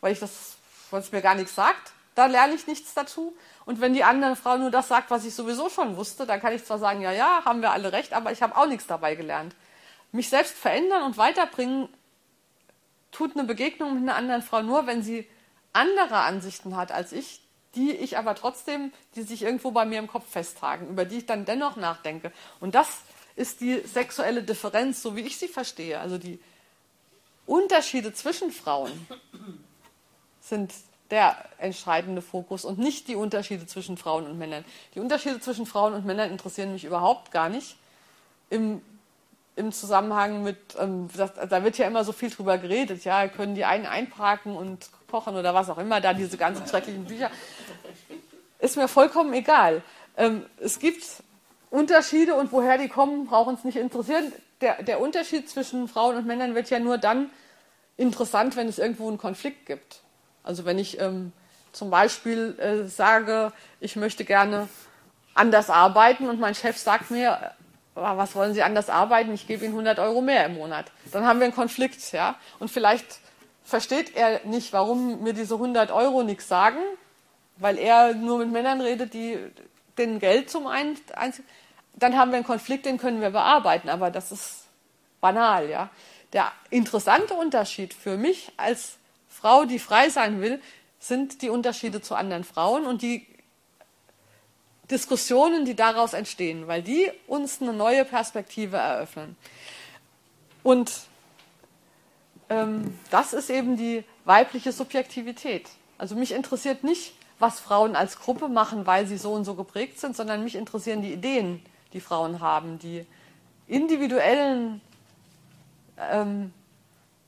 weil 0.00 0.12
ich 0.12 0.20
das, 0.20 0.54
weil 0.92 1.00
es 1.00 1.10
mir 1.10 1.22
gar 1.22 1.34
nichts 1.34 1.56
sagt, 1.56 1.92
da 2.14 2.26
lerne 2.26 2.54
ich 2.54 2.68
nichts 2.68 2.94
dazu. 2.94 3.34
Und 3.64 3.80
wenn 3.80 3.94
die 3.94 4.04
andere 4.04 4.36
Frau 4.36 4.58
nur 4.58 4.70
das 4.70 4.86
sagt, 4.86 5.10
was 5.10 5.24
ich 5.24 5.34
sowieso 5.34 5.70
schon 5.70 5.96
wusste, 5.96 6.24
dann 6.24 6.40
kann 6.40 6.52
ich 6.52 6.64
zwar 6.64 6.78
sagen, 6.78 7.00
ja, 7.00 7.10
ja, 7.10 7.44
haben 7.44 7.62
wir 7.62 7.72
alle 7.72 7.92
recht, 7.92 8.12
aber 8.12 8.30
ich 8.30 8.42
habe 8.42 8.56
auch 8.56 8.66
nichts 8.66 8.86
dabei 8.86 9.16
gelernt. 9.16 9.56
Mich 10.12 10.28
selbst 10.28 10.56
verändern 10.56 11.02
und 11.02 11.16
weiterbringen 11.16 11.88
tut 13.12 13.36
eine 13.36 13.44
Begegnung 13.44 13.94
mit 13.94 14.02
einer 14.02 14.16
anderen 14.16 14.42
Frau 14.42 14.62
nur, 14.62 14.86
wenn 14.86 15.02
sie 15.02 15.28
andere 15.72 16.18
Ansichten 16.18 16.76
hat 16.76 16.90
als 16.92 17.12
ich, 17.12 17.40
die 17.74 17.92
ich 17.92 18.18
aber 18.18 18.34
trotzdem, 18.34 18.92
die 19.14 19.22
sich 19.22 19.42
irgendwo 19.42 19.70
bei 19.70 19.84
mir 19.84 19.98
im 19.98 20.08
Kopf 20.08 20.28
festhaken, 20.28 20.88
über 20.88 21.04
die 21.04 21.18
ich 21.18 21.26
dann 21.26 21.44
dennoch 21.44 21.76
nachdenke. 21.76 22.32
Und 22.60 22.74
das 22.74 22.88
ist 23.36 23.60
die 23.60 23.80
sexuelle 23.80 24.42
Differenz, 24.42 25.02
so 25.02 25.16
wie 25.16 25.22
ich 25.22 25.38
sie 25.38 25.48
verstehe. 25.48 25.98
Also 25.98 26.18
die 26.18 26.38
Unterschiede 27.46 28.12
zwischen 28.12 28.52
Frauen 28.52 28.92
sind 30.40 30.72
der 31.10 31.36
entscheidende 31.58 32.22
Fokus 32.22 32.64
und 32.64 32.78
nicht 32.78 33.08
die 33.08 33.16
Unterschiede 33.16 33.66
zwischen 33.66 33.96
Frauen 33.96 34.26
und 34.26 34.38
Männern. 34.38 34.64
Die 34.94 35.00
Unterschiede 35.00 35.40
zwischen 35.40 35.66
Frauen 35.66 35.92
und 35.94 36.06
Männern 36.06 36.30
interessieren 36.30 36.72
mich 36.72 36.84
überhaupt 36.84 37.30
gar 37.30 37.48
nicht. 37.48 37.76
Im, 38.48 38.82
im 39.56 39.72
Zusammenhang 39.72 40.42
mit, 40.42 40.56
ähm, 40.78 41.08
das, 41.16 41.32
da 41.34 41.64
wird 41.64 41.78
ja 41.78 41.86
immer 41.86 42.04
so 42.04 42.12
viel 42.12 42.30
drüber 42.30 42.58
geredet, 42.58 43.04
ja, 43.04 43.28
können 43.28 43.54
die 43.54 43.64
einen 43.64 43.86
einparken 43.86 44.56
und 44.56 44.88
kochen 45.10 45.36
oder 45.36 45.54
was 45.54 45.68
auch 45.68 45.78
immer, 45.78 46.00
da 46.00 46.14
diese 46.14 46.38
ganzen 46.38 46.66
schrecklichen 46.66 47.04
Bücher. 47.04 47.30
Ist 48.58 48.76
mir 48.76 48.88
vollkommen 48.88 49.32
egal. 49.34 49.82
Ähm, 50.16 50.46
es 50.58 50.78
gibt 50.78 51.04
Unterschiede 51.70 52.34
und 52.34 52.52
woher 52.52 52.78
die 52.78 52.88
kommen, 52.88 53.26
brauchen 53.26 53.54
uns 53.54 53.64
nicht 53.64 53.76
interessieren. 53.76 54.32
Der, 54.60 54.82
der 54.82 55.00
Unterschied 55.00 55.50
zwischen 55.50 55.88
Frauen 55.88 56.16
und 56.16 56.26
Männern 56.26 56.54
wird 56.54 56.70
ja 56.70 56.78
nur 56.78 56.96
dann 56.96 57.30
interessant, 57.96 58.56
wenn 58.56 58.68
es 58.68 58.78
irgendwo 58.78 59.08
einen 59.08 59.18
Konflikt 59.18 59.66
gibt. 59.66 60.00
Also 60.44 60.64
wenn 60.64 60.78
ich 60.78 61.00
ähm, 61.00 61.32
zum 61.72 61.90
Beispiel 61.90 62.58
äh, 62.58 62.88
sage, 62.88 63.52
ich 63.80 63.96
möchte 63.96 64.24
gerne 64.24 64.68
anders 65.34 65.70
arbeiten 65.70 66.28
und 66.28 66.40
mein 66.40 66.54
Chef 66.54 66.76
sagt 66.76 67.10
mir, 67.10 67.52
was 67.94 68.34
wollen 68.34 68.54
Sie 68.54 68.62
anders 68.62 68.88
arbeiten? 68.88 69.32
Ich 69.34 69.46
gebe 69.46 69.64
Ihnen 69.64 69.74
100 69.74 69.98
Euro 69.98 70.20
mehr 70.20 70.46
im 70.46 70.54
Monat. 70.54 70.90
Dann 71.12 71.26
haben 71.26 71.40
wir 71.40 71.44
einen 71.44 71.54
Konflikt, 71.54 72.12
ja. 72.12 72.36
Und 72.58 72.70
vielleicht 72.70 73.20
versteht 73.64 74.16
er 74.16 74.44
nicht, 74.44 74.72
warum 74.72 75.22
mir 75.22 75.34
diese 75.34 75.54
100 75.54 75.90
Euro 75.90 76.22
nichts 76.22 76.48
sagen, 76.48 76.78
weil 77.56 77.78
er 77.78 78.14
nur 78.14 78.38
mit 78.38 78.50
Männern 78.50 78.80
redet, 78.80 79.14
die 79.14 79.38
den 79.98 80.18
Geld 80.18 80.50
zum 80.50 80.66
einen, 80.66 80.98
dann 81.94 82.16
haben 82.16 82.30
wir 82.30 82.36
einen 82.36 82.46
Konflikt, 82.46 82.86
den 82.86 82.98
können 82.98 83.20
wir 83.20 83.30
bearbeiten, 83.30 83.88
aber 83.88 84.10
das 84.10 84.32
ist 84.32 84.64
banal, 85.20 85.68
ja. 85.68 85.90
Der 86.32 86.50
interessante 86.70 87.34
Unterschied 87.34 87.92
für 87.92 88.16
mich 88.16 88.52
als 88.56 88.96
Frau, 89.28 89.66
die 89.66 89.78
frei 89.78 90.08
sein 90.08 90.40
will, 90.40 90.60
sind 90.98 91.42
die 91.42 91.50
Unterschiede 91.50 92.00
zu 92.00 92.14
anderen 92.14 92.44
Frauen 92.44 92.86
und 92.86 93.02
die 93.02 93.26
Diskussionen, 94.90 95.64
die 95.64 95.74
daraus 95.74 96.12
entstehen, 96.12 96.66
weil 96.66 96.82
die 96.82 97.10
uns 97.26 97.62
eine 97.62 97.72
neue 97.72 98.04
Perspektive 98.04 98.76
eröffnen. 98.76 99.36
Und 100.62 100.92
ähm, 102.48 102.98
das 103.10 103.32
ist 103.32 103.50
eben 103.50 103.76
die 103.76 104.04
weibliche 104.24 104.72
Subjektivität. 104.72 105.68
Also 105.98 106.14
mich 106.14 106.32
interessiert 106.32 106.84
nicht, 106.84 107.14
was 107.38 107.60
Frauen 107.60 107.96
als 107.96 108.18
Gruppe 108.18 108.48
machen, 108.48 108.86
weil 108.86 109.06
sie 109.06 109.18
so 109.18 109.32
und 109.32 109.44
so 109.44 109.54
geprägt 109.54 109.98
sind, 109.98 110.16
sondern 110.16 110.44
mich 110.44 110.54
interessieren 110.54 111.02
die 111.02 111.12
Ideen, 111.12 111.62
die 111.92 112.00
Frauen 112.00 112.40
haben, 112.40 112.78
die 112.78 113.06
individuellen 113.66 114.80
ähm, 115.98 116.52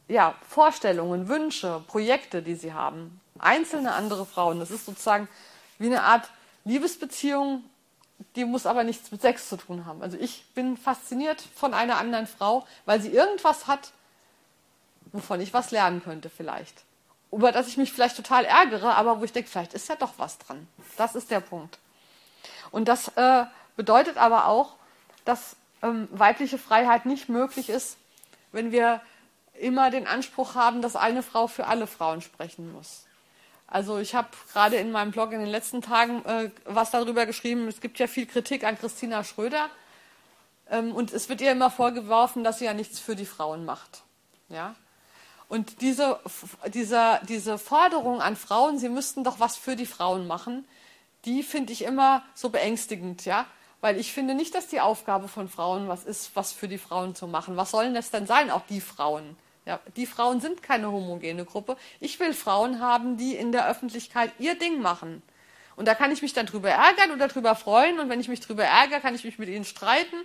ja, 0.09 0.35
Vorstellungen, 0.49 1.29
Wünsche, 1.29 1.83
Projekte, 1.87 2.43
die 2.43 2.55
sie 2.55 2.73
haben. 2.73 3.21
Einzelne 3.39 3.93
andere 3.93 4.27
Frauen. 4.27 4.61
Das 4.61 4.71
ist 4.71 4.87
sozusagen 4.87 5.29
wie 5.79 5.87
eine 5.87 6.03
Art 6.03 6.29
Liebesbeziehung, 6.65 7.65
die 8.37 8.45
muss 8.45 8.67
aber 8.67 8.85
nichts 8.85 9.11
mit 9.11 9.21
Sex 9.21 9.49
zu 9.49 9.57
tun 9.57 9.87
haben. 9.87 10.03
Also 10.03 10.17
ich 10.19 10.45
bin 10.55 10.77
fasziniert 10.77 11.43
von 11.55 11.75
einer 11.75 11.99
anderen 11.99 12.27
Frau, 12.27 12.67
weil 12.85 13.01
sie 13.01 13.11
irgendwas 13.11 13.67
hat, 13.67 13.93
wovon 15.13 15.41
ich 15.41 15.53
was 15.53 15.71
lernen 15.71 16.03
könnte 16.03 16.31
vielleicht. 16.31 16.83
Über 17.31 17.53
das 17.53 17.69
ich 17.69 17.77
mich 17.77 17.93
vielleicht 17.93 18.17
total 18.17 18.45
ärgere, 18.45 18.95
aber 18.97 19.21
wo 19.21 19.25
ich 19.25 19.33
denke, 19.33 19.51
vielleicht 19.51 19.75
ist 19.75 19.89
ja 19.89 19.97
doch 19.97 20.15
was 20.17 20.39
dran. 20.39 20.69
Das 20.97 21.15
ist 21.15 21.31
der 21.31 21.41
Punkt. 21.41 21.79
Und 22.71 22.89
das 22.89 23.09
äh, 23.17 23.45
bedeutet 23.77 24.17
aber 24.17 24.47
auch, 24.47 24.75
dass 25.25 25.57
ähm, 25.83 26.09
weibliche 26.13 26.59
Freiheit 26.59 27.07
nicht 27.07 27.29
möglich 27.29 27.69
ist, 27.69 27.97
wenn 28.53 28.73
wir 28.73 29.01
immer 29.55 29.91
den 29.91 30.07
Anspruch 30.07 30.55
haben, 30.55 30.83
dass 30.83 30.97
eine 30.97 31.23
Frau 31.23 31.47
für 31.47 31.67
alle 31.67 31.87
Frauen 31.87 32.21
sprechen 32.21 32.73
muss. 32.73 33.05
Also 33.67 33.99
ich 33.99 34.15
habe 34.15 34.29
gerade 34.53 34.77
in 34.77 34.93
meinem 34.93 35.11
Blog 35.11 35.33
in 35.33 35.41
den 35.41 35.49
letzten 35.49 35.83
Tagen 35.83 36.25
äh, 36.27 36.51
was 36.65 36.91
darüber 36.91 37.27
geschrieben. 37.27 37.67
Es 37.69 37.81
gibt 37.81 37.99
ja 37.99 38.07
viel 38.07 38.27
Kritik 38.27 38.65
an 38.65 38.79
Christina 38.79 39.25
Schröder 39.25 39.69
ähm, 40.71 40.95
und 40.95 41.13
es 41.13 41.29
wird 41.29 41.41
ihr 41.41 41.53
immer 41.53 41.71
vorgeworfen, 41.71 42.45
dass 42.45 42.59
sie 42.59 42.67
ja 42.67 42.75
nichts 42.75 43.01
für 43.01 43.17
die 43.17 43.27
Frauen 43.27 43.65
macht. 43.65 44.03
Ja. 44.49 44.75
Und 45.49 45.81
diese, 45.83 46.21
diese, 46.67 47.21
diese 47.29 47.59
Forderung 47.59 48.21
an 48.21 48.37
Frauen, 48.37 48.79
sie 48.79 48.89
müssten 48.89 49.25
doch 49.25 49.41
was 49.41 49.57
für 49.57 49.77
die 49.77 49.87
Frauen 49.87 50.27
machen, 50.27 50.67
die 51.25 51.43
finde 51.43 51.73
ich 51.73 51.83
immer 51.83 52.23
so 52.35 52.51
beängstigend, 52.51 53.25
ja. 53.25 53.47
Weil 53.81 53.99
ich 53.99 54.13
finde 54.13 54.35
nicht, 54.35 54.55
dass 54.55 54.69
die 54.69 54.81
Aufgabe 54.81 55.29
von 55.29 55.49
Frauen 55.49 55.89
was 55.89 56.05
ist, 56.05 56.35
was 56.35 56.53
für 56.53 56.69
die 56.69 56.79
Frauen 56.79 57.15
zu 57.15 57.27
machen. 57.27 57.57
Was 57.57 57.71
sollen 57.71 57.93
das 57.93 58.11
denn 58.11 58.27
sein, 58.27 58.51
auch 58.51 58.63
die 58.67 58.81
Frauen? 58.81 59.37
Ja, 59.67 59.81
die 59.97 60.07
Frauen 60.07 60.41
sind 60.41 60.63
keine 60.63 60.93
homogene 60.93 61.45
Gruppe. 61.45 61.77
Ich 62.01 62.21
will 62.21 62.35
Frauen 62.35 62.81
haben, 62.81 63.17
die 63.17 63.35
in 63.35 63.51
der 63.51 63.69
Öffentlichkeit 63.69 64.31
ihr 64.39 64.59
Ding 64.59 64.83
machen. 64.83 65.23
Und 65.77 65.89
da 65.89 65.95
kann 65.95 66.13
ich 66.13 66.23
mich 66.23 66.35
dann 66.35 66.47
drüber 66.47 66.71
ärgern 66.71 67.13
oder 67.13 67.29
drüber 67.29 67.55
freuen. 67.55 67.99
Und 67.99 68.09
wenn 68.09 68.21
ich 68.21 68.29
mich 68.29 68.41
drüber 68.41 68.65
ärgere, 68.65 69.01
kann 69.01 69.15
ich 69.15 69.25
mich 69.25 69.39
mit 69.39 69.49
ihnen 69.49 69.65
streiten. 69.65 70.17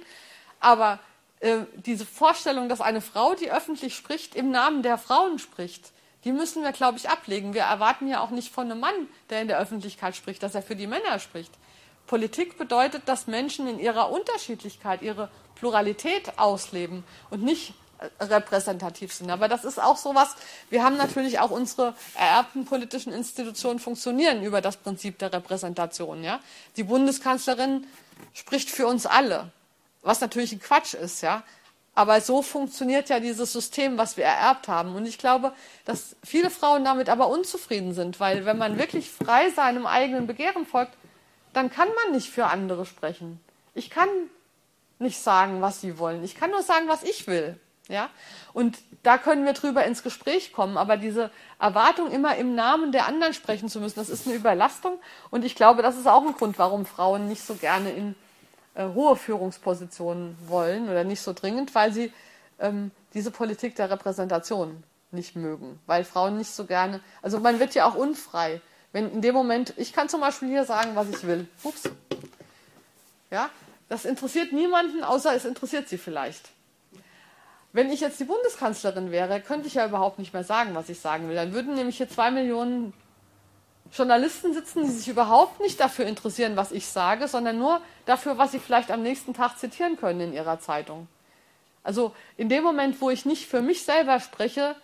Aber 0.60 1.00
äh, 1.40 1.60
diese 1.76 2.06
Vorstellung, 2.06 2.68
dass 2.68 2.82
eine 2.82 3.02
Frau, 3.02 3.34
die 3.34 3.50
öffentlich 3.50 3.96
spricht, 3.96 4.36
im 4.36 4.52
Namen 4.52 4.84
der 4.84 4.98
Frauen 4.98 5.40
spricht, 5.40 5.92
die 6.26 6.34
müssen 6.34 6.64
wir, 6.64 6.74
glaube 6.74 6.98
ich, 6.98 7.10
ablegen. 7.10 7.54
Wir 7.54 7.64
erwarten 7.64 8.08
ja 8.08 8.20
auch 8.20 8.32
nicht 8.32 8.52
von 8.52 8.70
einem 8.70 8.82
Mann, 8.82 9.08
der 9.30 9.42
in 9.42 9.48
der 9.48 9.60
Öffentlichkeit 9.60 10.18
spricht, 10.18 10.44
dass 10.44 10.54
er 10.54 10.62
für 10.62 10.76
die 10.76 10.88
Männer 10.88 11.18
spricht. 11.20 11.52
Politik 12.08 12.58
bedeutet, 12.58 13.04
dass 13.06 13.28
Menschen 13.28 13.68
in 13.68 13.80
ihrer 13.80 14.12
Unterschiedlichkeit 14.12 15.02
ihre 15.02 15.30
Pluralität 15.56 16.38
ausleben 16.38 17.04
und 17.30 17.44
nicht 17.44 17.74
repräsentativ 18.20 19.14
sind. 19.14 19.30
Aber 19.30 19.48
das 19.48 19.66
ist 19.66 19.82
auch 19.82 19.98
so 19.98 20.16
was, 20.16 20.36
wir 20.70 20.84
haben 20.84 20.98
natürlich 20.98 21.40
auch 21.40 21.52
unsere 21.52 21.94
ererbten 22.16 22.66
politischen 22.66 23.14
Institutionen 23.14 23.80
funktionieren 23.80 24.44
über 24.44 24.62
das 24.62 24.78
Prinzip 24.78 25.20
der 25.20 25.34
Repräsentation. 25.34 26.24
Ja? 26.24 26.40
Die 26.78 26.84
Bundeskanzlerin 26.84 27.86
spricht 28.34 28.70
für 28.70 28.88
uns 28.88 29.06
alle, 29.06 29.52
was 30.02 30.22
natürlich 30.22 30.52
ein 30.52 30.60
Quatsch 30.60 30.94
ist, 30.94 31.22
ja. 31.22 31.44
Aber 31.96 32.22
so 32.22 32.42
funktioniert 32.42 33.10
ja 33.10 33.20
dieses 33.20 33.52
System, 33.52 33.98
was 33.98 34.16
wir 34.16 34.24
ererbt 34.24 34.70
haben. 34.70 34.96
Und 34.96 35.06
ich 35.06 35.18
glaube, 35.18 35.52
dass 35.84 36.16
viele 36.24 36.50
Frauen 36.50 36.86
damit 36.86 37.10
aber 37.10 37.28
unzufrieden 37.28 37.94
sind, 37.94 38.22
weil 38.22 38.46
wenn 38.46 38.58
man 38.58 38.78
wirklich 38.78 39.12
frei 39.12 39.50
seinem 39.50 39.86
eigenen 39.86 40.26
Begehren 40.26 40.66
folgt, 40.66 40.94
dann 41.52 41.70
kann 41.70 41.90
man 41.90 42.16
nicht 42.16 42.30
für 42.30 42.46
andere 42.46 42.86
sprechen. 42.86 43.42
Ich 43.74 43.90
kann 43.90 44.08
nicht 45.00 45.20
sagen, 45.20 45.62
was 45.62 45.82
sie 45.82 45.98
wollen. 45.98 46.24
Ich 46.24 46.36
kann 46.36 46.52
nur 46.52 46.64
sagen, 46.64 46.88
was 46.88 47.04
ich 47.04 47.28
will. 47.28 47.60
Ja? 47.90 48.10
Und 48.54 48.78
da 49.04 49.18
können 49.18 49.46
wir 49.46 49.54
drüber 49.54 49.84
ins 49.84 50.04
Gespräch 50.04 50.54
kommen, 50.54 50.78
aber 50.78 50.96
diese 50.96 51.32
Erwartung, 51.60 52.12
immer 52.12 52.38
im 52.38 52.56
Namen 52.56 52.94
der 52.94 53.08
anderen 53.08 53.34
sprechen 53.34 53.68
zu 53.68 53.82
müssen, 53.82 54.00
das 54.00 54.10
ist 54.10 54.28
eine 54.28 54.36
Überlastung. 54.36 55.00
Und 55.32 55.44
ich 55.44 55.56
glaube, 55.56 55.82
das 55.82 55.98
ist 55.98 56.08
auch 56.08 56.26
ein 56.26 56.34
Grund, 56.34 56.58
warum 56.58 56.86
Frauen 56.86 57.28
nicht 57.28 57.44
so 57.44 57.56
gerne 57.56 57.92
in 57.92 58.16
äh, 58.76 58.86
hohe 58.94 59.16
Führungspositionen 59.16 60.38
wollen 60.48 60.88
oder 60.88 61.04
nicht 61.04 61.22
so 61.22 61.34
dringend, 61.34 61.76
weil 61.76 61.92
sie 61.92 62.14
ähm, 62.60 62.92
diese 63.14 63.32
Politik 63.32 63.76
der 63.76 63.90
Repräsentation 63.90 64.84
nicht 65.12 65.36
mögen, 65.36 65.80
weil 65.88 66.04
Frauen 66.04 66.38
nicht 66.38 66.52
so 66.52 66.66
gerne, 66.66 67.02
also 67.24 67.40
man 67.40 67.60
wird 67.60 67.74
ja 67.74 67.86
auch 67.90 67.96
unfrei, 67.96 68.62
wenn 68.92 69.12
in 69.12 69.22
dem 69.22 69.34
Moment, 69.34 69.74
ich 69.78 69.94
kann 69.94 70.10
zum 70.10 70.22
Beispiel 70.22 70.50
hier 70.50 70.66
sagen, 70.66 70.92
was 70.96 71.10
ich 71.10 71.26
will. 71.26 71.48
Ups. 71.64 71.84
Ja, 73.32 73.50
das 73.88 74.06
interessiert 74.06 74.52
niemanden, 74.52 75.04
außer 75.04 75.36
es 75.36 75.46
interessiert 75.46 75.90
sie 75.90 75.98
vielleicht. 75.98 76.50
Wenn 77.72 77.92
ich 77.92 78.00
jetzt 78.00 78.20
die 78.20 78.26
Bundeskanzlerin 78.26 79.12
wäre, 79.12 79.42
könnte 79.42 79.68
ich 79.68 79.76
ja 79.76 79.86
überhaupt 79.86 80.18
nicht 80.18 80.34
mehr 80.34 80.44
sagen, 80.44 80.74
was 80.74 80.90
ich 80.90 81.00
sagen 81.00 81.30
will. 81.30 81.36
Dann 81.36 81.54
würden 81.54 81.76
nämlich 81.76 81.98
hier 81.98 82.10
zwei 82.10 82.32
Millionen 82.32 82.94
Journalisten 83.92 84.54
sitzen, 84.54 84.84
die 84.84 84.92
sich 84.92 85.08
überhaupt 85.08 85.60
nicht 85.60 85.80
dafür 85.80 86.06
interessieren, 86.06 86.56
was 86.56 86.72
ich 86.72 86.88
sage, 86.88 87.28
sondern 87.28 87.58
nur 87.58 87.82
dafür, 88.06 88.38
was 88.38 88.52
sie 88.52 88.60
vielleicht 88.60 88.92
am 88.92 89.02
nächsten 89.02 89.34
Tag 89.34 89.58
zitieren 89.58 89.98
können 89.98 90.22
in 90.22 90.34
ihrer 90.34 90.60
Zeitung. 90.60 91.08
Also 91.84 92.14
in 92.38 92.50
dem 92.50 92.64
Moment, 92.64 93.02
wo 93.02 93.10
ich 93.10 93.26
nicht 93.26 93.48
für 93.48 93.62
mich 93.62 93.84
selber 93.84 94.20
spreche, 94.20 94.76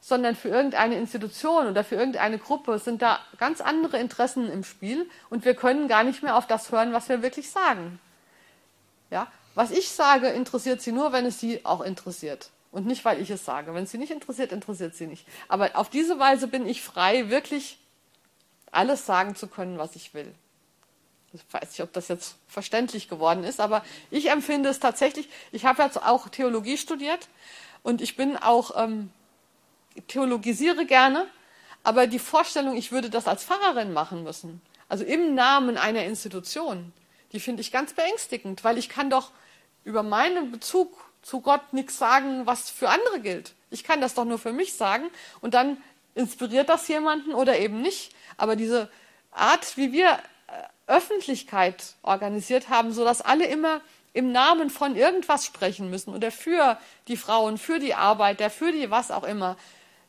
sondern 0.00 0.36
für 0.36 0.48
irgendeine 0.48 0.96
Institution 0.96 1.66
oder 1.66 1.82
für 1.82 1.94
irgendeine 1.94 2.38
Gruppe, 2.38 2.78
sind 2.78 3.00
da 3.00 3.20
ganz 3.38 3.62
andere 3.62 3.98
Interessen 3.98 4.50
im 4.50 4.64
Spiel 4.64 5.08
und 5.30 5.46
wir 5.46 5.54
können 5.54 5.88
gar 5.88 6.04
nicht 6.04 6.22
mehr 6.22 6.36
auf 6.36 6.46
das 6.46 6.70
hören, 6.70 6.92
was 6.92 7.08
wir 7.08 7.22
wirklich 7.22 7.50
sagen. 7.50 7.98
Ja? 9.10 9.28
Was 9.54 9.70
ich 9.70 9.88
sage, 9.88 10.28
interessiert 10.28 10.82
sie 10.82 10.92
nur, 10.92 11.12
wenn 11.12 11.26
es 11.26 11.40
sie 11.40 11.64
auch 11.64 11.80
interessiert. 11.80 12.50
Und 12.72 12.86
nicht, 12.86 13.04
weil 13.04 13.20
ich 13.20 13.30
es 13.30 13.44
sage. 13.44 13.72
Wenn 13.72 13.84
es 13.84 13.92
sie 13.92 13.98
nicht 13.98 14.10
interessiert, 14.10 14.50
interessiert 14.50 14.96
sie 14.96 15.06
nicht. 15.06 15.26
Aber 15.48 15.76
auf 15.76 15.90
diese 15.90 16.18
Weise 16.18 16.48
bin 16.48 16.66
ich 16.66 16.82
frei, 16.82 17.30
wirklich 17.30 17.78
alles 18.72 19.06
sagen 19.06 19.36
zu 19.36 19.46
können, 19.46 19.78
was 19.78 19.94
ich 19.94 20.12
will. 20.12 20.34
Ich 21.32 21.42
weiß 21.50 21.70
nicht, 21.70 21.82
ob 21.82 21.92
das 21.92 22.08
jetzt 22.08 22.36
verständlich 22.48 23.08
geworden 23.08 23.44
ist, 23.44 23.60
aber 23.60 23.84
ich 24.10 24.30
empfinde 24.30 24.68
es 24.68 24.80
tatsächlich. 24.80 25.28
Ich 25.52 25.64
habe 25.64 25.82
jetzt 25.82 26.02
auch 26.02 26.28
Theologie 26.28 26.76
studiert 26.76 27.28
und 27.82 28.00
ich 28.00 28.16
bin 28.16 28.36
auch, 28.36 28.72
ähm, 28.76 29.10
theologisiere 30.08 30.86
gerne, 30.86 31.26
aber 31.82 32.06
die 32.06 32.18
Vorstellung, 32.18 32.76
ich 32.76 32.92
würde 32.92 33.10
das 33.10 33.26
als 33.26 33.44
Pfarrerin 33.44 33.92
machen 33.92 34.24
müssen, 34.24 34.60
also 34.88 35.04
im 35.04 35.34
Namen 35.34 35.76
einer 35.76 36.04
Institution, 36.04 36.92
die 37.34 37.40
finde 37.40 37.60
ich 37.60 37.72
ganz 37.72 37.92
beängstigend, 37.92 38.64
weil 38.64 38.78
ich 38.78 38.88
kann 38.88 39.10
doch 39.10 39.32
über 39.82 40.02
meinen 40.02 40.52
Bezug 40.52 40.96
zu 41.20 41.40
Gott 41.40 41.72
nichts 41.72 41.98
sagen, 41.98 42.46
was 42.46 42.70
für 42.70 42.88
andere 42.88 43.20
gilt. 43.20 43.54
Ich 43.70 43.82
kann 43.82 44.00
das 44.00 44.14
doch 44.14 44.24
nur 44.24 44.38
für 44.38 44.52
mich 44.52 44.74
sagen 44.74 45.10
und 45.40 45.52
dann 45.52 45.76
inspiriert 46.14 46.68
das 46.68 46.86
jemanden 46.86 47.34
oder 47.34 47.58
eben 47.58 47.82
nicht. 47.82 48.14
Aber 48.36 48.56
diese 48.56 48.88
Art, 49.32 49.76
wie 49.76 49.92
wir 49.92 50.10
äh, 50.10 50.16
Öffentlichkeit 50.86 51.94
organisiert 52.02 52.68
haben, 52.68 52.92
sodass 52.92 53.20
alle 53.20 53.46
immer 53.46 53.80
im 54.12 54.30
Namen 54.30 54.70
von 54.70 54.94
irgendwas 54.94 55.44
sprechen 55.44 55.90
müssen 55.90 56.14
oder 56.14 56.30
für 56.30 56.78
die 57.08 57.16
Frauen, 57.16 57.58
für 57.58 57.80
die 57.80 57.94
Arbeit, 57.94 58.38
der 58.38 58.50
für 58.50 58.70
die 58.70 58.90
was 58.90 59.10
auch 59.10 59.24
immer, 59.24 59.56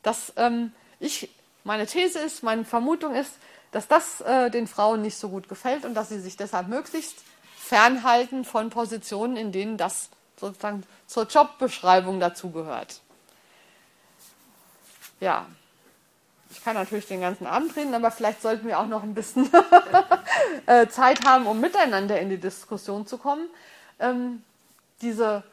dass 0.03 0.31
ähm, 0.37 0.71
ich 0.99 1.29
meine 1.63 1.87
These 1.87 2.19
ist, 2.19 2.43
meine 2.43 2.65
Vermutung 2.65 3.15
ist, 3.15 3.31
dass 3.75 3.89
das 3.89 4.21
äh, 4.21 4.49
den 4.49 4.67
Frauen 4.67 5.01
nicht 5.01 5.17
so 5.17 5.27
gut 5.27 5.49
gefällt 5.49 5.83
und 5.83 5.95
dass 5.95 6.07
sie 6.07 6.21
sich 6.21 6.37
deshalb 6.37 6.69
möglichst 6.69 7.17
fernhalten 7.57 8.45
von 8.45 8.69
Positionen, 8.69 9.35
in 9.35 9.51
denen 9.51 9.75
das 9.75 10.07
sozusagen 10.39 10.83
zur 11.07 11.27
Jobbeschreibung 11.27 12.21
dazugehört. 12.21 13.01
Ja, 15.19 15.45
ich 16.51 16.63
kann 16.63 16.75
natürlich 16.75 17.07
den 17.07 17.19
ganzen 17.19 17.47
Abend 17.47 17.75
reden, 17.75 17.93
aber 17.93 18.11
vielleicht 18.11 18.41
sollten 18.41 18.65
wir 18.65 18.79
auch 18.79 18.87
noch 18.87 19.03
ein 19.03 19.13
bisschen 19.13 19.51
äh, 20.67 20.87
Zeit 20.87 21.25
haben, 21.25 21.45
um 21.45 21.59
miteinander 21.59 22.17
in 22.21 22.29
die 22.29 22.39
Diskussion 22.39 23.05
zu 23.05 23.17
kommen. 23.17 23.49
Ähm, 23.99 24.41
diese 25.01 25.43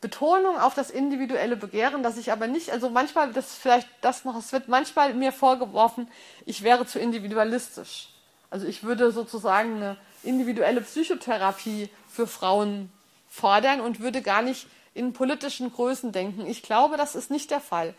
Betonung 0.00 0.58
auf 0.58 0.74
das 0.74 0.90
individuelle 0.90 1.56
Begehren, 1.56 2.02
dass 2.02 2.16
ich 2.16 2.32
aber 2.32 2.46
nicht, 2.46 2.70
also 2.70 2.88
manchmal, 2.88 3.32
das 3.32 3.54
vielleicht 3.54 3.88
das 4.00 4.24
noch, 4.24 4.36
es 4.36 4.52
wird 4.52 4.68
manchmal 4.68 5.12
mir 5.12 5.32
vorgeworfen, 5.32 6.08
ich 6.46 6.62
wäre 6.62 6.86
zu 6.86 6.98
individualistisch. 6.98 8.08
Also 8.48 8.66
ich 8.66 8.82
würde 8.82 9.12
sozusagen 9.12 9.76
eine 9.76 9.96
individuelle 10.22 10.80
Psychotherapie 10.80 11.90
für 12.08 12.26
Frauen 12.26 12.90
fordern 13.28 13.80
und 13.80 14.00
würde 14.00 14.22
gar 14.22 14.42
nicht 14.42 14.66
in 14.94 15.12
politischen 15.12 15.72
Größen 15.72 16.12
denken. 16.12 16.46
Ich 16.46 16.62
glaube, 16.62 16.96
das 16.96 17.14
ist 17.14 17.30
nicht 17.30 17.50
der 17.50 17.60
Fall. 17.60 17.94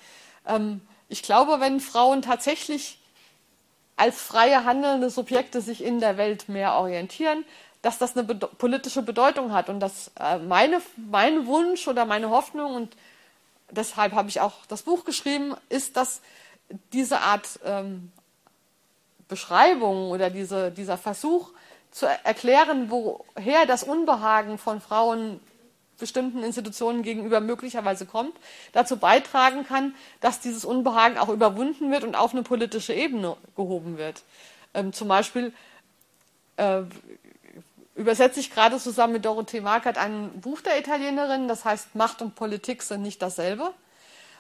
Ähm, 0.48 0.82
ich 1.08 1.24
glaube, 1.24 1.60
wenn 1.60 1.80
Frauen 1.80 2.22
tatsächlich 2.22 3.00
als 3.96 4.20
freie 4.20 4.66
handelnde 4.66 5.10
Subjekte 5.10 5.62
sich 5.62 5.84
in 5.84 6.00
der 6.00 6.18
Welt 6.18 6.50
mehr 6.50 6.74
orientieren, 6.74 7.46
dass 7.82 7.98
das 7.98 8.16
eine 8.16 8.26
bede 8.26 8.48
politische 8.48 9.02
Bedeutung 9.02 9.54
hat 9.54 9.70
und 9.70 9.80
dass 9.80 10.12
äh, 10.20 10.38
meine, 10.38 10.82
mein 10.96 11.46
Wunsch 11.48 11.88
oder 11.88 12.06
meine 12.06 12.30
Hoffnung 12.30 12.76
und 12.76 12.96
deshalb 13.72 14.14
habe 14.14 14.30
ich 14.30 14.40
auch 14.40 14.66
das 14.68 14.84
Buch 14.84 15.06
geschrieben, 15.06 15.56
ist, 15.70 15.98
dass 15.98 16.22
diese 16.94 17.20
Art 17.20 17.48
ähm, 17.66 18.12
Beschreibung 19.28 20.12
oder 20.12 20.30
diese, 20.30 20.72
dieser 20.72 20.98
Versuch 20.98 21.52
zu 21.90 22.06
erklären, 22.06 22.90
woher 22.90 23.66
das 23.66 23.84
Unbehagen 23.84 24.58
von 24.58 24.80
Frauen 24.80 25.40
bestimmten 25.98 26.44
Institutionen 26.44 27.04
gegenüber 27.04 27.40
möglicherweise 27.40 28.06
kommt, 28.06 28.36
dazu 28.74 28.98
beitragen 28.98 29.66
kann, 29.66 29.94
dass 30.20 30.40
dieses 30.40 30.66
Unbehagen 30.66 31.18
auch 31.18 31.30
überwunden 31.30 31.92
wird 31.92 32.04
und 32.04 32.16
auf 32.16 32.34
eine 32.34 32.44
politische 32.44 32.94
Ebene 32.94 33.38
gehoben 33.56 33.98
wird. 33.98 34.24
Ähm, 34.74 34.94
zum 34.94 35.08
Beispiel 35.08 35.54
äh, 36.58 36.82
übersetze 37.96 38.40
ich 38.40 38.52
gerade 38.52 38.78
zusammen 38.78 39.14
mit 39.14 39.26
Dorothee 39.26 39.62
Markert 39.62 39.98
ein 39.98 40.30
Buch 40.42 40.62
der 40.62 40.80
Italienerin, 40.80 41.48
das 41.48 41.66
heißt 41.66 41.96
Macht 41.96 42.22
und 42.22 42.36
Politik 42.36 42.82
sind 42.84 43.02
nicht 43.02 43.22
dasselbe, 43.22 43.74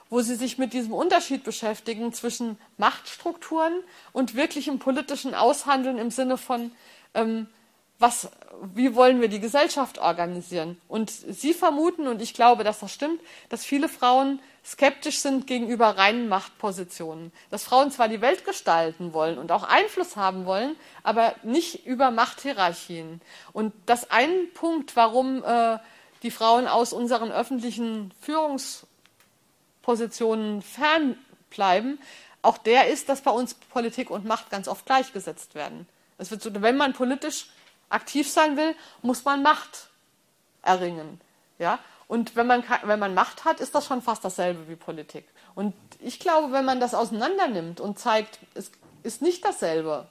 wo 0.10 0.22
sie 0.22 0.36
sich 0.36 0.58
mit 0.58 0.74
diesem 0.74 0.94
Unterschied 0.94 1.44
beschäftigen 1.44 2.14
zwischen 2.14 2.58
Machtstrukturen 2.78 3.74
und 4.14 4.36
wirklichem 4.36 4.80
politischen 4.80 5.36
Aushandeln 5.36 5.98
im 5.98 6.12
Sinne 6.12 6.38
von 6.38 6.72
ähm, 7.14 7.48
was, 8.02 8.30
wie 8.74 8.96
wollen 8.96 9.22
wir 9.22 9.28
die 9.28 9.40
Gesellschaft 9.40 10.00
organisieren? 10.00 10.82
Und 10.88 11.12
Sie 11.12 11.54
vermuten, 11.54 12.08
und 12.08 12.22
ich 12.22 12.34
glaube, 12.34 12.64
dass 12.64 12.80
das 12.80 12.92
stimmt, 12.92 13.22
dass 13.50 13.64
viele 13.64 13.88
Frauen 13.88 14.40
skeptisch 14.64 15.20
sind 15.20 15.48
gegenüber 15.48 15.98
reinen 15.98 16.30
Machtpositionen. 16.30 17.32
Dass 17.50 17.64
Frauen 17.64 17.92
zwar 17.92 18.08
die 18.08 18.22
Welt 18.22 18.46
gestalten 18.46 19.14
wollen 19.14 19.38
und 19.38 19.52
auch 19.52 19.64
Einfluss 19.64 20.16
haben 20.16 20.46
wollen, 20.46 20.76
aber 21.04 21.36
nicht 21.44 21.86
über 21.86 22.12
Machthierarchien. 22.12 23.22
Und 23.54 23.74
das 23.86 24.12
ein 24.12 24.52
Punkt, 24.54 24.96
warum 24.96 25.44
äh, 25.44 25.78
die 26.24 26.32
Frauen 26.32 26.68
aus 26.68 26.94
unseren 26.94 27.32
öffentlichen 27.32 28.14
Führungspositionen 28.22 30.62
fernbleiben, 30.62 32.00
auch 32.44 32.58
der 32.58 32.88
ist, 32.88 33.10
dass 33.10 33.22
bei 33.22 33.32
uns 33.32 33.54
Politik 33.54 34.10
und 34.10 34.26
Macht 34.26 34.50
ganz 34.50 34.68
oft 34.68 34.86
gleichgesetzt 34.86 35.56
werden. 35.56 35.88
Es 36.18 36.32
wird 36.32 36.42
so, 36.42 36.50
wenn 36.62 36.78
man 36.78 36.94
politisch 36.94 37.48
aktiv 37.90 38.30
sein 38.30 38.58
will, 38.58 38.76
muss 39.02 39.26
man 39.26 39.44
Macht 39.44 39.90
erringen. 40.62 41.20
Ja? 41.60 41.80
Und 42.12 42.36
wenn 42.36 42.46
man, 42.46 42.62
wenn 42.84 43.00
man 43.00 43.14
Macht 43.14 43.46
hat, 43.46 43.62
ist 43.62 43.74
das 43.74 43.86
schon 43.86 44.02
fast 44.02 44.26
dasselbe 44.26 44.68
wie 44.68 44.76
Politik. 44.76 45.24
Und 45.56 45.74
ich 46.02 46.20
glaube, 46.20 46.52
wenn 46.52 46.66
man 46.66 46.82
das 46.82 46.94
auseinander 46.94 47.48
nimmt 47.48 47.80
und 47.80 48.00
zeigt, 48.00 48.40
es 48.54 48.70
ist 49.02 49.22
nicht 49.22 49.46
dasselbe, 49.46 50.10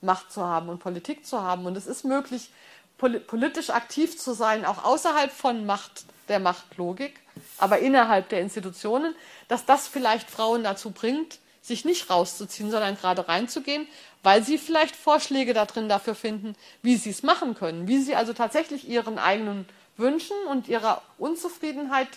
Macht 0.00 0.32
zu 0.32 0.42
haben 0.42 0.70
und 0.70 0.78
Politik 0.78 1.26
zu 1.26 1.42
haben, 1.42 1.66
und 1.66 1.76
es 1.76 1.86
ist 1.86 2.06
möglich, 2.06 2.48
politisch 2.96 3.68
aktiv 3.68 4.18
zu 4.18 4.32
sein, 4.32 4.64
auch 4.64 4.82
außerhalb 4.82 5.30
von 5.30 5.66
Macht, 5.66 6.06
der 6.28 6.40
Machtlogik, 6.40 7.20
aber 7.58 7.80
innerhalb 7.80 8.30
der 8.30 8.40
Institutionen, 8.40 9.14
dass 9.48 9.66
das 9.66 9.88
vielleicht 9.88 10.30
Frauen 10.30 10.64
dazu 10.64 10.90
bringt, 10.90 11.38
sich 11.60 11.84
nicht 11.84 12.08
rauszuziehen, 12.08 12.70
sondern 12.70 12.96
gerade 12.96 13.28
reinzugehen, 13.28 13.86
weil 14.22 14.42
sie 14.42 14.56
vielleicht 14.56 14.96
Vorschläge 14.96 15.52
da 15.52 15.66
drin 15.66 15.90
dafür 15.90 16.14
finden, 16.14 16.56
wie 16.80 16.96
sie 16.96 17.10
es 17.10 17.22
machen 17.22 17.54
können, 17.54 17.88
wie 17.88 17.98
sie 17.98 18.16
also 18.16 18.32
tatsächlich 18.32 18.88
ihren 18.88 19.18
eigenen 19.18 19.68
Wünschen 19.96 20.36
und 20.50 20.68
ihrer 20.68 21.02
Unzufriedenheit 21.18 22.08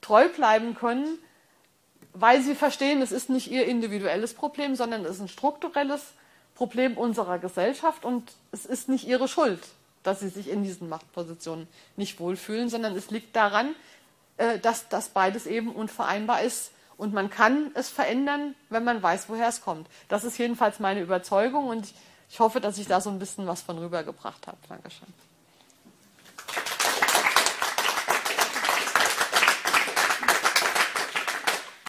treu 0.00 0.28
bleiben 0.28 0.74
können, 0.74 1.18
weil 2.12 2.42
sie 2.42 2.54
verstehen, 2.54 3.02
es 3.02 3.12
ist 3.12 3.30
nicht 3.30 3.50
ihr 3.50 3.66
individuelles 3.66 4.34
Problem, 4.34 4.74
sondern 4.74 5.04
es 5.04 5.16
ist 5.16 5.20
ein 5.20 5.28
strukturelles 5.28 6.12
Problem 6.54 6.96
unserer 6.96 7.38
Gesellschaft 7.38 8.04
und 8.04 8.32
es 8.52 8.66
ist 8.66 8.88
nicht 8.88 9.06
ihre 9.06 9.28
Schuld, 9.28 9.60
dass 10.02 10.20
sie 10.20 10.28
sich 10.28 10.48
in 10.48 10.62
diesen 10.62 10.88
Machtpositionen 10.88 11.68
nicht 11.96 12.20
wohlfühlen, 12.20 12.68
sondern 12.68 12.96
es 12.96 13.10
liegt 13.10 13.36
daran, 13.36 13.74
äh, 14.36 14.58
dass 14.58 14.88
das 14.88 15.10
beides 15.10 15.46
eben 15.46 15.72
unvereinbar 15.72 16.42
ist 16.42 16.72
und 16.96 17.14
man 17.14 17.30
kann 17.30 17.70
es 17.74 17.88
verändern, 17.88 18.54
wenn 18.68 18.84
man 18.84 19.02
weiß, 19.02 19.28
woher 19.28 19.48
es 19.48 19.62
kommt. 19.62 19.88
Das 20.08 20.24
ist 20.24 20.36
jedenfalls 20.38 20.80
meine 20.80 21.00
Überzeugung 21.00 21.68
und 21.68 21.92
ich 22.28 22.40
hoffe, 22.40 22.60
dass 22.60 22.78
ich 22.78 22.86
da 22.86 23.00
so 23.00 23.10
ein 23.10 23.18
bisschen 23.18 23.46
was 23.46 23.62
von 23.62 23.78
rübergebracht 23.78 24.46
habe. 24.46 24.58
Dankeschön. 24.68 25.08